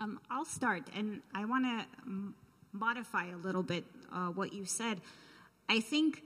Um, 0.00 0.20
I'll 0.30 0.44
start, 0.44 0.82
and 0.94 1.22
I 1.34 1.44
want 1.46 1.64
to 1.64 2.34
modify 2.72 3.26
a 3.26 3.36
little 3.36 3.62
bit 3.62 3.84
uh, 4.12 4.28
what 4.28 4.52
you 4.52 4.64
said. 4.66 5.00
I 5.68 5.80
think, 5.80 6.22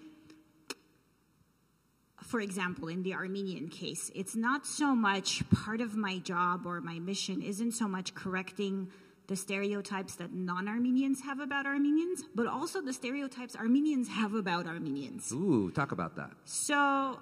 for 2.22 2.40
example, 2.40 2.88
in 2.88 3.02
the 3.02 3.14
Armenian 3.14 3.68
case, 3.68 4.10
it's 4.14 4.34
not 4.34 4.66
so 4.66 4.94
much 4.94 5.48
part 5.50 5.80
of 5.80 5.96
my 5.96 6.18
job 6.18 6.66
or 6.66 6.80
my 6.80 6.98
mission 6.98 7.42
isn't 7.42 7.72
so 7.72 7.86
much 7.86 8.14
correcting 8.14 8.88
the 9.28 9.36
stereotypes 9.36 10.16
that 10.16 10.32
non 10.32 10.66
Armenians 10.66 11.20
have 11.22 11.38
about 11.38 11.64
Armenians, 11.64 12.24
but 12.34 12.48
also 12.48 12.82
the 12.82 12.92
stereotypes 12.92 13.54
Armenians 13.54 14.08
have 14.08 14.34
about 14.34 14.66
Armenians. 14.66 15.30
Ooh, 15.30 15.70
talk 15.70 15.92
about 15.92 16.16
that. 16.16 16.32
So 16.44 17.20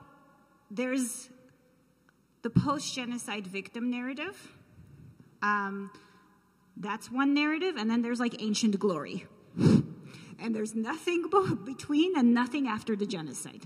there's 0.70 1.28
the 2.40 2.48
post 2.48 2.94
genocide 2.94 3.46
victim 3.46 3.90
narrative. 3.90 4.54
Um, 5.42 5.90
that's 6.80 7.10
one 7.10 7.34
narrative, 7.34 7.76
and 7.76 7.90
then 7.90 8.02
there's 8.02 8.20
like 8.20 8.40
ancient 8.42 8.78
glory. 8.78 9.26
and 9.58 10.54
there's 10.54 10.74
nothing 10.74 11.24
between 11.64 12.16
and 12.16 12.32
nothing 12.32 12.68
after 12.68 12.94
the 12.96 13.06
genocide. 13.06 13.62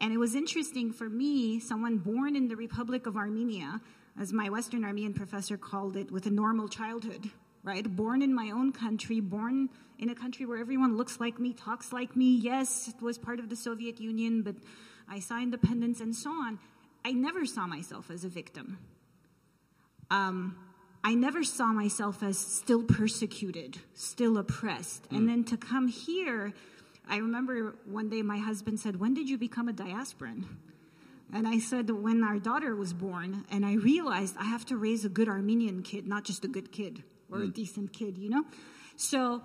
And 0.00 0.12
it 0.12 0.18
was 0.18 0.34
interesting 0.34 0.92
for 0.92 1.08
me, 1.08 1.58
someone 1.58 1.98
born 1.98 2.36
in 2.36 2.48
the 2.48 2.56
Republic 2.56 3.06
of 3.06 3.16
Armenia, 3.16 3.80
as 4.20 4.32
my 4.32 4.48
Western 4.48 4.84
Armenian 4.84 5.14
professor 5.14 5.56
called 5.56 5.96
it, 5.96 6.10
with 6.10 6.26
a 6.26 6.30
normal 6.30 6.68
childhood, 6.68 7.30
right? 7.64 7.84
Born 7.96 8.22
in 8.22 8.34
my 8.34 8.50
own 8.50 8.72
country, 8.72 9.20
born 9.20 9.68
in 9.98 10.10
a 10.10 10.14
country 10.14 10.46
where 10.46 10.58
everyone 10.58 10.96
looks 10.96 11.18
like 11.18 11.40
me, 11.40 11.52
talks 11.52 11.92
like 11.92 12.14
me. 12.14 12.36
Yes, 12.36 12.88
it 12.88 13.02
was 13.02 13.18
part 13.18 13.40
of 13.40 13.48
the 13.48 13.56
Soviet 13.56 13.98
Union, 13.98 14.42
but 14.42 14.56
I 15.08 15.20
saw 15.20 15.40
independence 15.40 16.00
and 16.00 16.14
so 16.14 16.30
on. 16.30 16.58
I 17.04 17.12
never 17.12 17.46
saw 17.46 17.66
myself 17.66 18.10
as 18.10 18.24
a 18.24 18.28
victim. 18.28 18.78
Um, 20.10 20.56
I 21.06 21.14
never 21.14 21.44
saw 21.44 21.66
myself 21.68 22.24
as 22.24 22.36
still 22.36 22.82
persecuted, 22.82 23.78
still 23.94 24.38
oppressed. 24.38 25.08
Mm. 25.08 25.16
And 25.16 25.28
then 25.28 25.44
to 25.44 25.56
come 25.56 25.86
here, 25.86 26.52
I 27.08 27.18
remember 27.18 27.76
one 27.84 28.08
day 28.08 28.22
my 28.22 28.38
husband 28.38 28.80
said, 28.80 28.98
When 28.98 29.14
did 29.14 29.28
you 29.28 29.38
become 29.38 29.68
a 29.68 29.72
diasporan? 29.72 30.46
And 31.32 31.46
I 31.46 31.60
said, 31.60 31.90
When 31.90 32.24
our 32.24 32.40
daughter 32.40 32.74
was 32.74 32.92
born, 32.92 33.44
and 33.52 33.64
I 33.64 33.74
realized 33.74 34.34
I 34.36 34.46
have 34.46 34.66
to 34.66 34.76
raise 34.76 35.04
a 35.04 35.08
good 35.08 35.28
Armenian 35.28 35.84
kid, 35.84 36.08
not 36.08 36.24
just 36.24 36.44
a 36.44 36.48
good 36.48 36.72
kid 36.72 37.04
or 37.30 37.38
mm. 37.38 37.50
a 37.50 37.52
decent 37.52 37.92
kid, 37.92 38.18
you 38.18 38.28
know? 38.28 38.42
So 38.96 39.42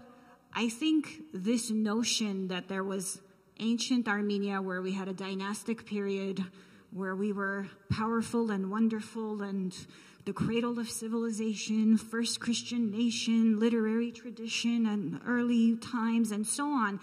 I 0.56 0.68
think 0.68 1.26
this 1.32 1.70
notion 1.70 2.48
that 2.48 2.70
there 2.70 2.84
was 2.84 3.22
ancient 3.60 4.08
Armenia 4.08 4.64
where 4.64 4.82
we 4.82 4.94
had 4.94 5.08
a 5.08 5.14
dynastic 5.14 5.86
period 5.86 6.44
where 6.90 7.16
we 7.16 7.32
were 7.32 7.68
powerful 7.92 8.50
and 8.50 8.72
wonderful 8.72 9.44
and 9.44 9.76
the 10.26 10.34
cradle 10.34 10.80
of 10.80 10.90
civilization, 10.90 11.98
first 11.98 12.40
Christian 12.40 12.92
nation, 12.92 13.60
literary 13.60 14.12
tradition, 14.12 14.86
and 14.86 15.20
early 15.26 15.78
times, 15.78 16.32
and 16.32 16.46
so 16.46 16.66
on. 16.66 17.00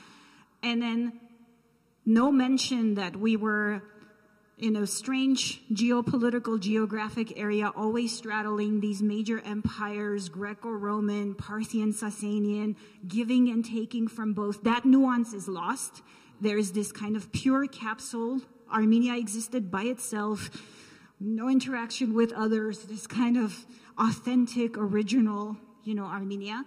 And 0.62 0.82
then 0.82 1.20
no 2.06 2.30
mention 2.30 2.94
that 2.94 3.16
we 3.16 3.36
were 3.36 3.82
in 4.58 4.74
a 4.76 4.86
strange 4.86 5.62
geopolitical, 5.72 6.58
geographic 6.58 7.38
area, 7.38 7.70
always 7.76 8.16
straddling 8.16 8.80
these 8.80 9.00
major 9.02 9.40
empires 9.44 10.28
Greco 10.28 10.70
Roman, 10.70 11.34
Parthian, 11.34 11.92
Sasanian, 11.92 12.74
giving 13.06 13.48
and 13.48 13.64
taking 13.64 14.08
from 14.08 14.32
both. 14.32 14.64
That 14.64 14.84
nuance 14.84 15.32
is 15.32 15.46
lost. 15.46 16.02
There 16.40 16.58
is 16.58 16.72
this 16.72 16.90
kind 16.90 17.16
of 17.16 17.30
pure 17.32 17.66
capsule. 17.66 18.40
Armenia 18.72 19.16
existed 19.16 19.70
by 19.70 19.84
itself 19.84 20.50
no 21.20 21.48
interaction 21.48 22.14
with 22.14 22.32
others, 22.32 22.84
this 22.84 23.06
kind 23.06 23.36
of 23.36 23.66
authentic, 23.98 24.78
original, 24.78 25.56
you 25.84 25.94
know, 25.94 26.04
Armenia. 26.04 26.64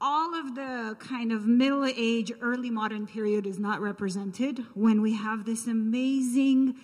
All 0.00 0.34
of 0.34 0.54
the 0.54 0.96
kind 1.00 1.32
of 1.32 1.46
middle 1.46 1.84
age, 1.84 2.32
early 2.40 2.70
modern 2.70 3.06
period 3.06 3.46
is 3.46 3.58
not 3.58 3.80
represented 3.80 4.64
when 4.74 5.00
we 5.00 5.14
have 5.14 5.44
this 5.44 5.66
amazing 5.66 6.76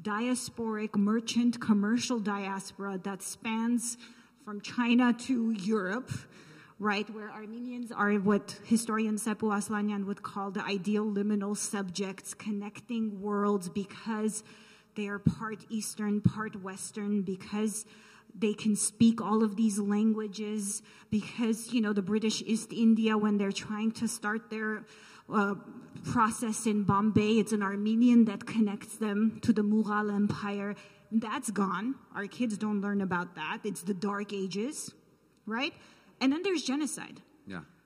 diasporic 0.00 0.96
merchant 0.96 1.60
commercial 1.60 2.18
diaspora 2.18 2.98
that 3.02 3.22
spans 3.22 3.98
from 4.44 4.60
China 4.60 5.12
to 5.12 5.50
Europe, 5.50 6.10
right, 6.78 7.08
where 7.10 7.30
Armenians 7.30 7.92
are 7.92 8.14
what 8.14 8.58
historian 8.64 9.16
Sebouh 9.16 9.52
Aslanian 9.52 10.06
would 10.06 10.22
call 10.22 10.50
the 10.50 10.64
ideal 10.64 11.04
liminal 11.04 11.56
subjects, 11.56 12.32
connecting 12.32 13.20
worlds 13.20 13.68
because 13.68 14.42
they 14.94 15.08
are 15.08 15.18
part 15.18 15.64
Eastern, 15.68 16.20
part 16.20 16.62
Western 16.62 17.22
because 17.22 17.84
they 18.34 18.54
can 18.54 18.76
speak 18.76 19.20
all 19.20 19.42
of 19.42 19.56
these 19.56 19.78
languages 19.78 20.82
because 21.10 21.74
you 21.74 21.82
know 21.82 21.92
the 21.92 22.00
british 22.00 22.42
east 22.46 22.72
india 22.72 23.18
when 23.18 23.36
they're 23.36 23.52
trying 23.52 23.92
to 23.92 24.08
start 24.08 24.48
their 24.48 24.86
uh, 25.30 25.54
process 26.10 26.64
in 26.64 26.82
bombay 26.82 27.32
it's 27.32 27.52
an 27.52 27.62
armenian 27.62 28.24
that 28.24 28.46
connects 28.46 28.96
them 28.96 29.38
to 29.42 29.52
the 29.52 29.62
mughal 29.62 30.10
empire. 30.10 30.74
That's 31.14 31.50
gone. 31.50 31.94
Our 32.14 32.26
kids 32.26 32.56
don't 32.56 32.80
learn 32.80 33.02
about 33.02 33.34
that. 33.34 33.58
It's 33.64 33.82
the 33.82 33.92
dark 33.92 34.32
ages 34.32 34.90
right? 35.46 35.72
And 36.20 36.32
then 36.32 36.42
there's 36.42 36.62
genocide 36.62 37.20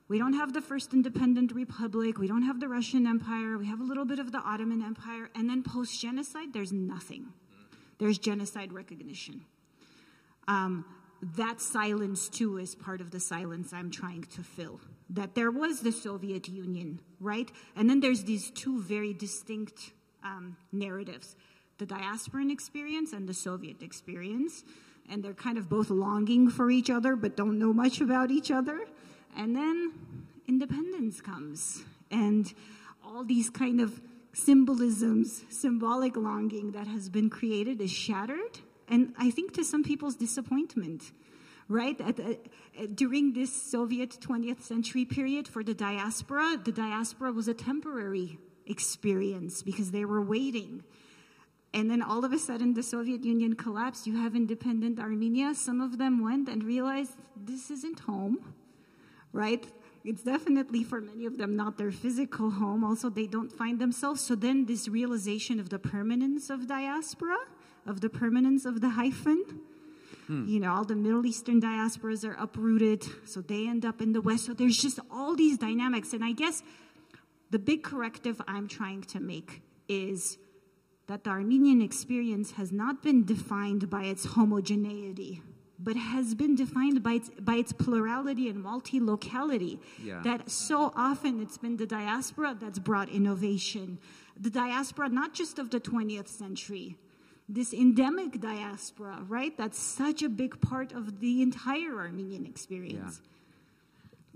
we 0.08 0.18
don't 0.18 0.34
have 0.34 0.52
the 0.52 0.60
first 0.60 0.92
independent 0.92 1.52
republic. 1.52 2.18
We 2.18 2.28
don't 2.28 2.42
have 2.42 2.60
the 2.60 2.68
Russian 2.68 3.06
Empire. 3.06 3.58
We 3.58 3.66
have 3.66 3.80
a 3.80 3.84
little 3.84 4.04
bit 4.04 4.18
of 4.18 4.30
the 4.30 4.38
Ottoman 4.38 4.82
Empire. 4.82 5.30
And 5.34 5.50
then 5.50 5.62
post 5.62 6.00
genocide, 6.00 6.52
there's 6.52 6.72
nothing. 6.72 7.26
There's 7.98 8.18
genocide 8.18 8.72
recognition. 8.72 9.42
Um, 10.46 10.84
that 11.36 11.60
silence, 11.60 12.28
too, 12.28 12.58
is 12.58 12.74
part 12.74 13.00
of 13.00 13.10
the 13.10 13.18
silence 13.18 13.72
I'm 13.72 13.90
trying 13.90 14.24
to 14.34 14.42
fill. 14.42 14.80
That 15.10 15.34
there 15.34 15.50
was 15.50 15.80
the 15.80 15.92
Soviet 15.92 16.48
Union, 16.48 17.00
right? 17.20 17.50
And 17.74 17.90
then 17.90 18.00
there's 18.00 18.24
these 18.24 18.50
two 18.50 18.80
very 18.82 19.12
distinct 19.12 19.92
um, 20.22 20.56
narratives 20.72 21.36
the 21.78 21.86
diasporan 21.86 22.50
experience 22.50 23.12
and 23.12 23.28
the 23.28 23.34
Soviet 23.34 23.82
experience. 23.82 24.64
And 25.10 25.22
they're 25.22 25.34
kind 25.34 25.58
of 25.58 25.68
both 25.68 25.90
longing 25.90 26.48
for 26.48 26.70
each 26.70 26.90
other 26.90 27.16
but 27.16 27.36
don't 27.36 27.58
know 27.58 27.72
much 27.72 28.00
about 28.00 28.30
each 28.30 28.50
other. 28.50 28.80
And 29.36 29.54
then 29.54 29.92
independence 30.48 31.20
comes. 31.20 31.84
And 32.10 32.52
all 33.04 33.24
these 33.24 33.50
kind 33.50 33.80
of 33.80 34.00
symbolisms, 34.32 35.44
symbolic 35.48 36.16
longing 36.16 36.72
that 36.72 36.86
has 36.86 37.08
been 37.08 37.30
created 37.30 37.80
is 37.80 37.90
shattered. 37.90 38.60
And 38.88 39.14
I 39.18 39.30
think 39.30 39.54
to 39.54 39.64
some 39.64 39.82
people's 39.82 40.16
disappointment 40.16 41.12
right? 41.68 42.00
At, 42.00 42.20
uh, 42.20 42.34
during 42.94 43.32
this 43.32 43.52
Soviet 43.52 44.18
20th 44.20 44.62
century 44.62 45.04
period 45.04 45.48
for 45.48 45.64
the 45.64 45.74
diaspora, 45.74 46.58
the 46.64 46.72
diaspora 46.72 47.32
was 47.32 47.48
a 47.48 47.54
temporary 47.54 48.38
experience 48.66 49.62
because 49.62 49.90
they 49.90 50.04
were 50.04 50.22
waiting. 50.22 50.84
And 51.74 51.90
then 51.90 52.02
all 52.02 52.24
of 52.24 52.32
a 52.32 52.38
sudden, 52.38 52.74
the 52.74 52.82
Soviet 52.82 53.24
Union 53.24 53.54
collapsed. 53.54 54.06
You 54.06 54.16
have 54.16 54.34
independent 54.34 54.98
Armenia. 54.98 55.54
Some 55.54 55.80
of 55.80 55.98
them 55.98 56.22
went 56.22 56.48
and 56.48 56.64
realized 56.64 57.12
this 57.36 57.70
isn't 57.70 58.00
home, 58.00 58.54
right? 59.36 59.64
It's 60.04 60.22
definitely 60.22 60.82
for 60.84 61.00
many 61.00 61.26
of 61.26 61.36
them 61.36 61.56
not 61.56 61.78
their 61.78 61.90
physical 61.90 62.50
home. 62.50 62.84
Also, 62.84 63.10
they 63.10 63.26
don't 63.26 63.52
find 63.52 63.78
themselves. 63.78 64.20
So 64.20 64.34
then, 64.34 64.66
this 64.66 64.88
realization 64.88 65.60
of 65.60 65.68
the 65.68 65.78
permanence 65.78 66.48
of 66.48 66.66
diaspora, 66.66 67.38
of 67.86 68.00
the 68.00 68.08
permanence 68.08 68.64
of 68.64 68.80
the 68.80 68.90
hyphen, 68.90 69.44
Hmm. 70.26 70.46
You 70.46 70.60
know, 70.60 70.72
all 70.72 70.84
the 70.84 70.96
Middle 70.96 71.24
Eastern 71.24 71.60
diasporas 71.60 72.24
are 72.24 72.34
uprooted, 72.34 73.04
so 73.24 73.40
they 73.40 73.68
end 73.68 73.84
up 73.84 74.00
in 74.00 74.12
the 74.12 74.20
West. 74.20 74.46
So 74.46 74.54
there's 74.54 74.76
just 74.76 74.98
all 75.10 75.36
these 75.36 75.56
dynamics. 75.56 76.12
And 76.12 76.24
I 76.24 76.32
guess 76.32 76.62
the 77.50 77.58
big 77.58 77.82
corrective 77.84 78.40
I'm 78.48 78.66
trying 78.66 79.02
to 79.02 79.20
make 79.20 79.62
is 79.88 80.38
that 81.06 81.22
the 81.22 81.30
Armenian 81.30 81.80
experience 81.80 82.52
has 82.52 82.72
not 82.72 83.02
been 83.02 83.24
defined 83.24 83.88
by 83.88 84.04
its 84.04 84.24
homogeneity, 84.24 85.42
but 85.78 85.96
has 85.96 86.34
been 86.34 86.54
defined 86.54 87.02
by 87.02 87.12
its, 87.14 87.30
by 87.40 87.56
its 87.56 87.72
plurality 87.72 88.48
and 88.48 88.62
multi-locality. 88.62 89.78
Yeah. 90.02 90.20
That 90.22 90.50
so 90.50 90.92
often 90.96 91.40
it's 91.40 91.58
been 91.58 91.76
the 91.76 91.86
diaspora 91.86 92.56
that's 92.58 92.78
brought 92.78 93.08
innovation. 93.08 93.98
The 94.38 94.50
diaspora, 94.50 95.08
not 95.08 95.34
just 95.34 95.58
of 95.58 95.70
the 95.70 95.80
20th 95.80 96.28
century, 96.28 96.96
this 97.48 97.72
endemic 97.72 98.40
diaspora, 98.40 99.24
right? 99.28 99.56
That's 99.56 99.78
such 99.78 100.22
a 100.22 100.28
big 100.28 100.60
part 100.60 100.92
of 100.92 101.20
the 101.20 101.42
entire 101.42 101.96
Armenian 101.98 102.46
experience. 102.46 103.20
Yeah. 103.22 103.30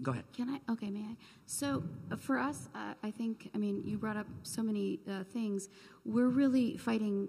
Go 0.02 0.12
ahead. 0.12 0.24
Can 0.34 0.48
I? 0.48 0.72
Okay, 0.72 0.88
may 0.90 1.00
I? 1.00 1.16
So, 1.46 1.82
uh, 2.10 2.16
for 2.16 2.38
us, 2.38 2.68
uh, 2.74 2.94
I 3.02 3.10
think, 3.10 3.50
I 3.54 3.58
mean, 3.58 3.82
you 3.84 3.98
brought 3.98 4.16
up 4.16 4.26
so 4.42 4.62
many 4.62 5.00
uh, 5.10 5.24
things. 5.24 5.68
We're 6.06 6.28
really 6.28 6.78
fighting 6.78 7.28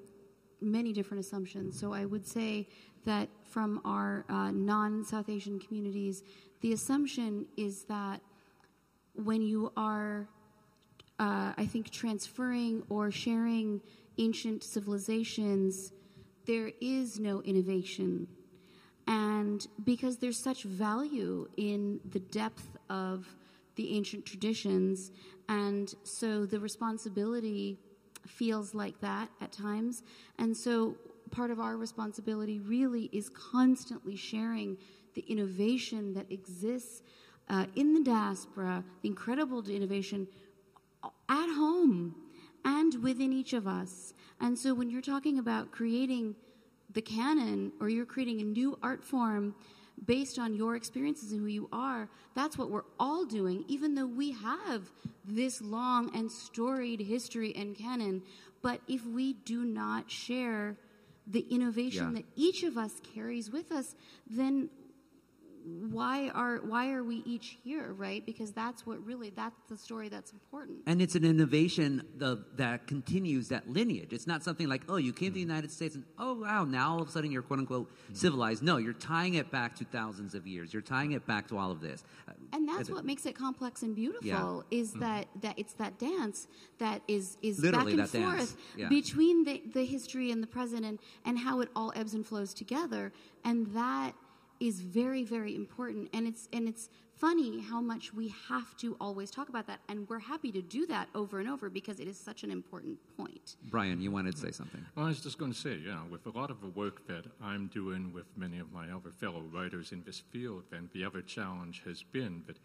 many 0.61 0.93
different 0.93 1.25
assumptions. 1.25 1.77
So, 1.77 1.93
I 1.93 2.05
would 2.05 2.25
say 2.25 2.69
that 3.05 3.29
from 3.43 3.81
our 3.85 4.25
uh, 4.29 4.51
non 4.51 5.03
South 5.03 5.29
Asian 5.29 5.59
communities, 5.59 6.23
the 6.61 6.73
assumption 6.73 7.45
is 7.57 7.83
that 7.85 8.21
when 9.13 9.41
you 9.41 9.71
are, 9.75 10.27
uh, 11.19 11.53
I 11.57 11.65
think, 11.65 11.89
transferring 11.89 12.83
or 12.89 13.11
sharing 13.11 13.81
ancient 14.17 14.63
civilizations, 14.63 15.91
there 16.45 16.71
is 16.79 17.19
no 17.19 17.41
innovation. 17.41 18.27
And 19.07 19.65
because 19.83 20.17
there's 20.17 20.37
such 20.37 20.63
value 20.63 21.49
in 21.57 21.99
the 22.09 22.19
depth 22.19 22.77
of 22.89 23.27
the 23.75 23.95
ancient 23.95 24.25
traditions, 24.25 25.11
and 25.49 25.93
so 26.03 26.45
the 26.45 26.59
responsibility 26.59 27.79
feels 28.27 28.73
like 28.73 28.99
that 29.01 29.29
at 29.41 29.51
times. 29.51 30.03
And 30.37 30.55
so 30.55 30.95
part 31.31 31.51
of 31.51 31.59
our 31.59 31.77
responsibility 31.77 32.59
really 32.59 33.09
is 33.11 33.29
constantly 33.29 34.15
sharing 34.15 34.77
the 35.15 35.21
innovation 35.27 36.13
that 36.13 36.31
exists 36.31 37.01
uh, 37.49 37.65
in 37.75 37.93
the 37.93 38.03
diaspora, 38.03 38.83
the 39.01 39.09
incredible 39.09 39.67
innovation 39.67 40.27
at 41.03 41.55
home 41.55 42.15
and 42.63 43.01
within 43.03 43.33
each 43.33 43.53
of 43.53 43.67
us. 43.67 44.13
And 44.39 44.57
so 44.57 44.73
when 44.73 44.89
you're 44.89 45.01
talking 45.01 45.39
about 45.39 45.71
creating 45.71 46.35
the 46.93 47.01
canon 47.01 47.71
or 47.79 47.89
you're 47.89 48.05
creating 48.05 48.41
a 48.41 48.43
new 48.43 48.77
art 48.81 49.03
form 49.03 49.55
based 50.05 50.39
on 50.39 50.55
your 50.55 50.75
experiences 50.75 51.31
and 51.31 51.41
who 51.41 51.47
you 51.47 51.69
are, 51.71 52.09
that's 52.35 52.57
what 52.57 52.69
we're 52.69 52.85
all 52.99 53.25
doing, 53.25 53.63
even 53.67 53.95
though 53.95 54.07
we 54.07 54.31
have 54.31 54.89
this 55.25 55.61
long 55.61 56.15
and 56.15 56.31
storied 56.31 56.99
history 56.99 57.55
and 57.55 57.75
canon. 57.75 58.21
But 58.61 58.81
if 58.87 59.05
we 59.05 59.33
do 59.33 59.63
not 59.63 60.09
share 60.09 60.77
the 61.31 61.45
innovation 61.49 62.11
yeah. 62.11 62.21
that 62.21 62.25
each 62.35 62.63
of 62.63 62.77
us 62.77 63.01
carries 63.13 63.51
with 63.51 63.71
us, 63.71 63.95
then 64.29 64.69
why 65.65 66.29
are 66.29 66.57
why 66.57 66.91
are 66.91 67.03
we 67.03 67.17
each 67.25 67.57
here 67.63 67.93
right? 67.93 68.25
Because 68.25 68.51
that's 68.51 68.85
what 68.85 69.05
really 69.05 69.29
that's 69.29 69.59
the 69.69 69.77
story 69.77 70.09
that's 70.09 70.31
important. 70.31 70.79
And 70.87 71.01
it's 71.01 71.15
an 71.15 71.23
innovation 71.23 72.03
the, 72.17 72.43
that 72.55 72.87
continues 72.87 73.49
that 73.49 73.69
lineage. 73.69 74.13
It's 74.13 74.27
not 74.27 74.43
something 74.43 74.67
like 74.67 74.83
oh 74.89 74.97
you 74.97 75.13
came 75.13 75.29
to 75.29 75.33
the 75.33 75.41
mm-hmm. 75.41 75.49
united 75.49 75.71
states 75.71 75.95
and 75.95 76.03
oh 76.17 76.33
wow 76.33 76.63
now 76.63 76.93
all 76.93 77.01
of 77.01 77.09
a 77.09 77.11
sudden 77.11 77.31
you're 77.31 77.41
quote 77.41 77.59
unquote 77.59 77.91
mm-hmm. 77.91 78.13
civilized. 78.15 78.63
No 78.63 78.77
you're 78.77 78.93
tying 78.93 79.35
it 79.35 79.51
back 79.51 79.75
to 79.77 79.85
thousands 79.85 80.35
of 80.35 80.47
years. 80.47 80.73
You're 80.73 80.81
tying 80.81 81.13
it 81.13 81.25
back 81.25 81.47
to 81.49 81.57
all 81.57 81.71
of 81.71 81.81
this. 81.81 82.03
Uh, 82.27 82.33
and 82.53 82.67
that's 82.67 82.89
what 82.89 83.05
makes 83.05 83.25
it 83.25 83.35
complex 83.35 83.83
and 83.83 83.95
beautiful 83.95 84.65
yeah. 84.71 84.79
is 84.79 84.91
mm-hmm. 84.91 85.01
that 85.01 85.27
that 85.41 85.57
it's 85.57 85.73
that 85.73 85.99
dance 85.99 86.47
that 86.79 87.01
is 87.07 87.37
is 87.41 87.59
Literally 87.59 87.95
back 87.95 88.13
and 88.13 88.23
forth 88.23 88.57
yeah. 88.75 88.89
between 88.89 89.43
the, 89.43 89.61
the 89.73 89.85
history 89.85 90.31
and 90.31 90.41
the 90.41 90.47
present 90.47 90.85
and, 90.85 90.99
and 91.25 91.37
how 91.37 91.61
it 91.61 91.69
all 91.75 91.93
ebbs 91.95 92.13
and 92.13 92.25
flows 92.25 92.53
together. 92.53 93.11
And 93.43 93.67
that 93.73 94.13
is 94.61 94.81
very 94.81 95.23
very 95.23 95.55
important. 95.55 96.09
And 96.13 96.27
it's 96.27 96.47
and 96.53 96.67
it's 96.67 96.89
funny 97.15 97.59
how 97.61 97.81
much 97.81 98.13
we 98.13 98.33
have 98.49 98.75
to 98.77 98.95
always 98.99 99.29
talk 99.29 99.49
about 99.49 99.67
that. 99.67 99.79
And 99.89 100.07
we're 100.09 100.19
happy 100.19 100.51
to 100.53 100.61
do 100.61 100.85
that 100.87 101.09
over 101.13 101.39
and 101.39 101.49
over 101.49 101.69
because 101.69 101.99
it 101.99 102.07
is 102.07 102.17
such 102.17 102.43
an 102.43 102.51
important 102.51 102.97
point. 103.17 103.57
Bryan 103.69 104.01
you 104.01 104.11
wanted 104.11 104.35
to 104.35 104.41
say 104.41 104.51
something. 104.51 104.85
Well 104.95 105.05
i 105.05 105.09
was 105.09 105.21
just 105.21 105.37
going 105.37 105.51
to 105.51 105.57
say 105.57 105.79
yeah 105.85 106.01
with 106.09 106.25
a 106.25 106.29
lot 106.29 106.49
of 106.51 106.61
the 106.61 106.67
work 106.67 107.07
that 107.07 107.25
i'm 107.41 107.67
doing 107.67 108.13
with 108.13 108.25
many 108.37 108.59
of 108.59 108.71
my 108.71 108.85
other 108.91 109.11
fellow 109.11 109.43
writers 109.53 109.91
in 109.91 110.03
this 110.03 110.19
field 110.31 110.63
then 110.71 110.89
the 110.93 111.03
other 111.03 111.21
challenge 111.21 111.81
has 111.85 112.03
been 112.03 112.43
that 112.47 112.57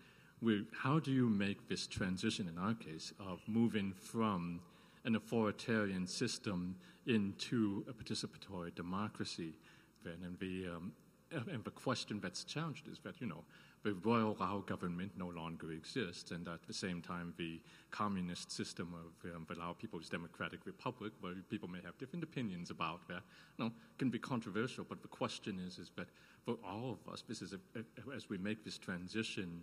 we, 0.43 0.67
how 0.73 0.99
do 0.99 1.13
you 1.13 1.29
make 1.29 1.69
this 1.69 1.87
transition 1.87 2.49
in 2.49 2.59
our 2.59 2.75
case 2.75 3.13
of 3.19 3.41
moving 3.47 3.93
from 3.93 4.61
an 5.05 5.17
authoritarian 5.17 6.07
system 6.07 6.77
into 7.07 7.85
a 7.89 7.93
participatory 7.93 8.75
democracy? 8.75 9.55
Then 10.05 10.19
and 10.25 10.39
the 10.39 10.69
um, 10.77 10.93
and 11.33 11.65
the 11.65 11.71
question 11.71 12.21
that's 12.21 12.45
challenged 12.45 12.89
is 12.89 12.99
that, 13.01 13.21
you 13.21 13.27
know, 13.27 13.45
the 13.83 13.95
royal 13.95 14.37
Lao 14.41 14.65
government 14.67 15.13
no 15.17 15.29
longer 15.29 15.71
exists, 15.71 16.31
and 16.33 16.49
at 16.49 16.67
the 16.67 16.73
same 16.73 17.01
time, 17.01 17.33
the 17.37 17.61
communist 17.91 18.51
system 18.51 18.95
of 18.95 19.31
um, 19.35 19.47
the 19.49 19.55
Lao 19.55 19.73
People's 19.73 20.09
Democratic 20.09 20.67
Republic, 20.67 21.13
where 21.21 21.35
people 21.51 21.69
may 21.69 21.81
have 21.85 21.97
different 21.99 22.25
opinions 22.25 22.71
about 22.71 23.07
that, 23.09 23.23
you 23.59 23.65
know, 23.65 23.73
can 23.99 24.11
be 24.11 24.19
controversial. 24.19 24.85
But 24.89 25.03
the 25.03 25.09
question 25.09 25.61
is, 25.65 25.79
is 25.79 25.91
that 25.97 26.09
for 26.45 26.57
all 26.65 26.99
of 26.99 27.13
us, 27.13 27.23
this 27.29 27.43
is 27.43 27.53
a, 27.53 27.79
a, 27.79 28.15
as 28.15 28.29
we 28.29 28.39
make 28.39 28.65
this 28.65 28.79
transition, 28.79 29.63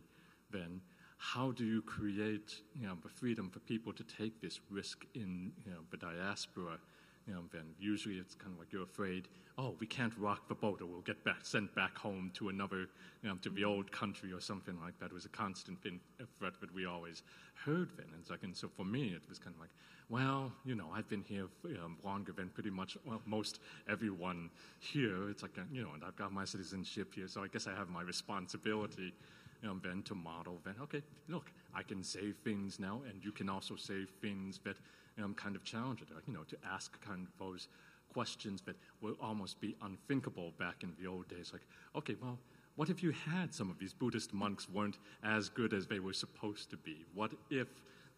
then 0.52 0.80
how 1.18 1.52
do 1.52 1.66
you 1.66 1.82
create, 1.82 2.62
you 2.80 2.88
know, 2.88 2.98
the 3.02 3.10
freedom 3.10 3.50
for 3.50 3.60
people 3.60 3.94
to 3.94 4.04
take 4.04 4.42
this 4.42 4.60
risk 4.70 5.06
in 5.16 5.52
you 5.66 5.72
know, 5.72 5.80
the 5.92 5.98
diaspora? 5.98 6.78
You 7.28 7.34
know, 7.34 7.42
then 7.52 7.64
usually 7.80 8.16
it's 8.16 8.36
kind 8.36 8.54
of 8.54 8.60
like 8.60 8.72
you're 8.72 8.84
afraid, 8.84 9.28
oh, 9.58 9.76
we 9.80 9.86
can't 9.86 10.14
rock 10.18 10.48
the 10.48 10.56
boat 10.56 10.82
or 10.82 10.86
we'll 10.86 11.02
get 11.02 11.24
back, 11.24 11.38
sent 11.44 11.74
back 11.76 11.98
home 11.98 12.32
to 12.34 12.50
another, 12.50 12.88
you 13.22 13.30
know, 13.30 13.36
to 13.42 13.50
the 13.50 13.64
old 13.64 13.92
country 13.92 14.34
or 14.34 14.42
something 14.42 14.78
like 14.82 14.98
that. 15.00 15.08
It 15.08 15.14
was 15.14 15.26
a 15.26 15.30
constant 15.30 15.82
thing, 15.82 16.00
a 16.20 16.26
threat 16.38 16.54
that 16.60 16.74
we 16.74 16.86
always 16.86 17.24
heard 17.66 17.90
then. 17.96 18.08
And, 18.14 18.30
like, 18.30 18.44
and 18.44 18.56
so 18.56 18.68
for 18.68 18.84
me, 18.84 19.10
it 19.10 19.22
was 19.30 19.38
kind 19.40 19.56
of 19.56 19.62
like, 19.62 19.70
well, 20.10 20.52
you 20.66 20.76
know, 20.76 20.90
I've 20.94 21.08
been 21.08 21.24
here 21.24 21.48
um, 21.84 21.98
longer 22.04 22.34
than 22.34 22.50
pretty 22.50 22.70
much 22.70 22.98
well, 23.06 23.22
most 23.26 23.60
everyone 23.88 24.50
here. 24.80 25.30
It's 25.30 25.44
like, 25.44 25.58
you 25.72 25.84
know, 25.84 25.92
and 25.94 26.04
I've 26.04 26.16
got 26.16 26.34
my 26.34 26.46
citizenship 26.46 27.14
here, 27.14 27.28
so 27.28 27.44
I 27.44 27.48
guess 27.48 27.68
I 27.68 27.76
have 27.76 27.90
my 27.90 28.02
responsibility 28.02 29.14
you 29.62 29.70
know, 29.70 29.80
then 29.82 30.04
to 30.04 30.14
model, 30.14 30.60
then, 30.66 30.76
okay, 30.82 31.02
look, 31.30 31.50
I 31.74 31.84
can 31.84 32.04
say 32.04 32.34
things 32.44 32.80
now, 32.80 33.02
and 33.10 33.24
you 33.24 33.32
can 33.32 33.48
also 33.48 33.78
say 33.78 34.06
things 34.22 34.60
that 34.66 34.76
um, 35.22 35.34
kind 35.34 35.56
of 35.56 35.64
challenge 35.64 36.02
it, 36.02 36.08
you 36.28 36.34
know, 36.34 36.44
to 36.44 36.58
ask 36.66 37.00
kind 37.02 37.28
of 37.28 37.38
those 37.38 37.68
questions 38.14 38.62
that 38.62 38.76
will 39.02 39.16
almost 39.22 39.60
be 39.60 39.76
unthinkable 39.82 40.54
back 40.58 40.84
in 40.84 40.94
the 41.00 41.08
old 41.08 41.28
days. 41.28 41.52
Like, 41.52 41.66
okay, 41.96 42.16
well, 42.22 42.38
what 42.76 42.90
if 42.90 43.04
you 43.04 43.12
had 43.12 43.54
some 43.54 43.70
of 43.70 43.78
these 43.80 43.94
Buddhist 43.94 44.34
monks 44.34 44.68
weren't 44.70 44.98
as 45.24 45.50
good 45.50 45.74
as 45.74 45.88
they 45.88 46.00
were 46.00 46.14
supposed 46.14 46.70
to 46.72 46.78
be? 46.78 47.06
What 47.14 47.32
if, 47.50 47.68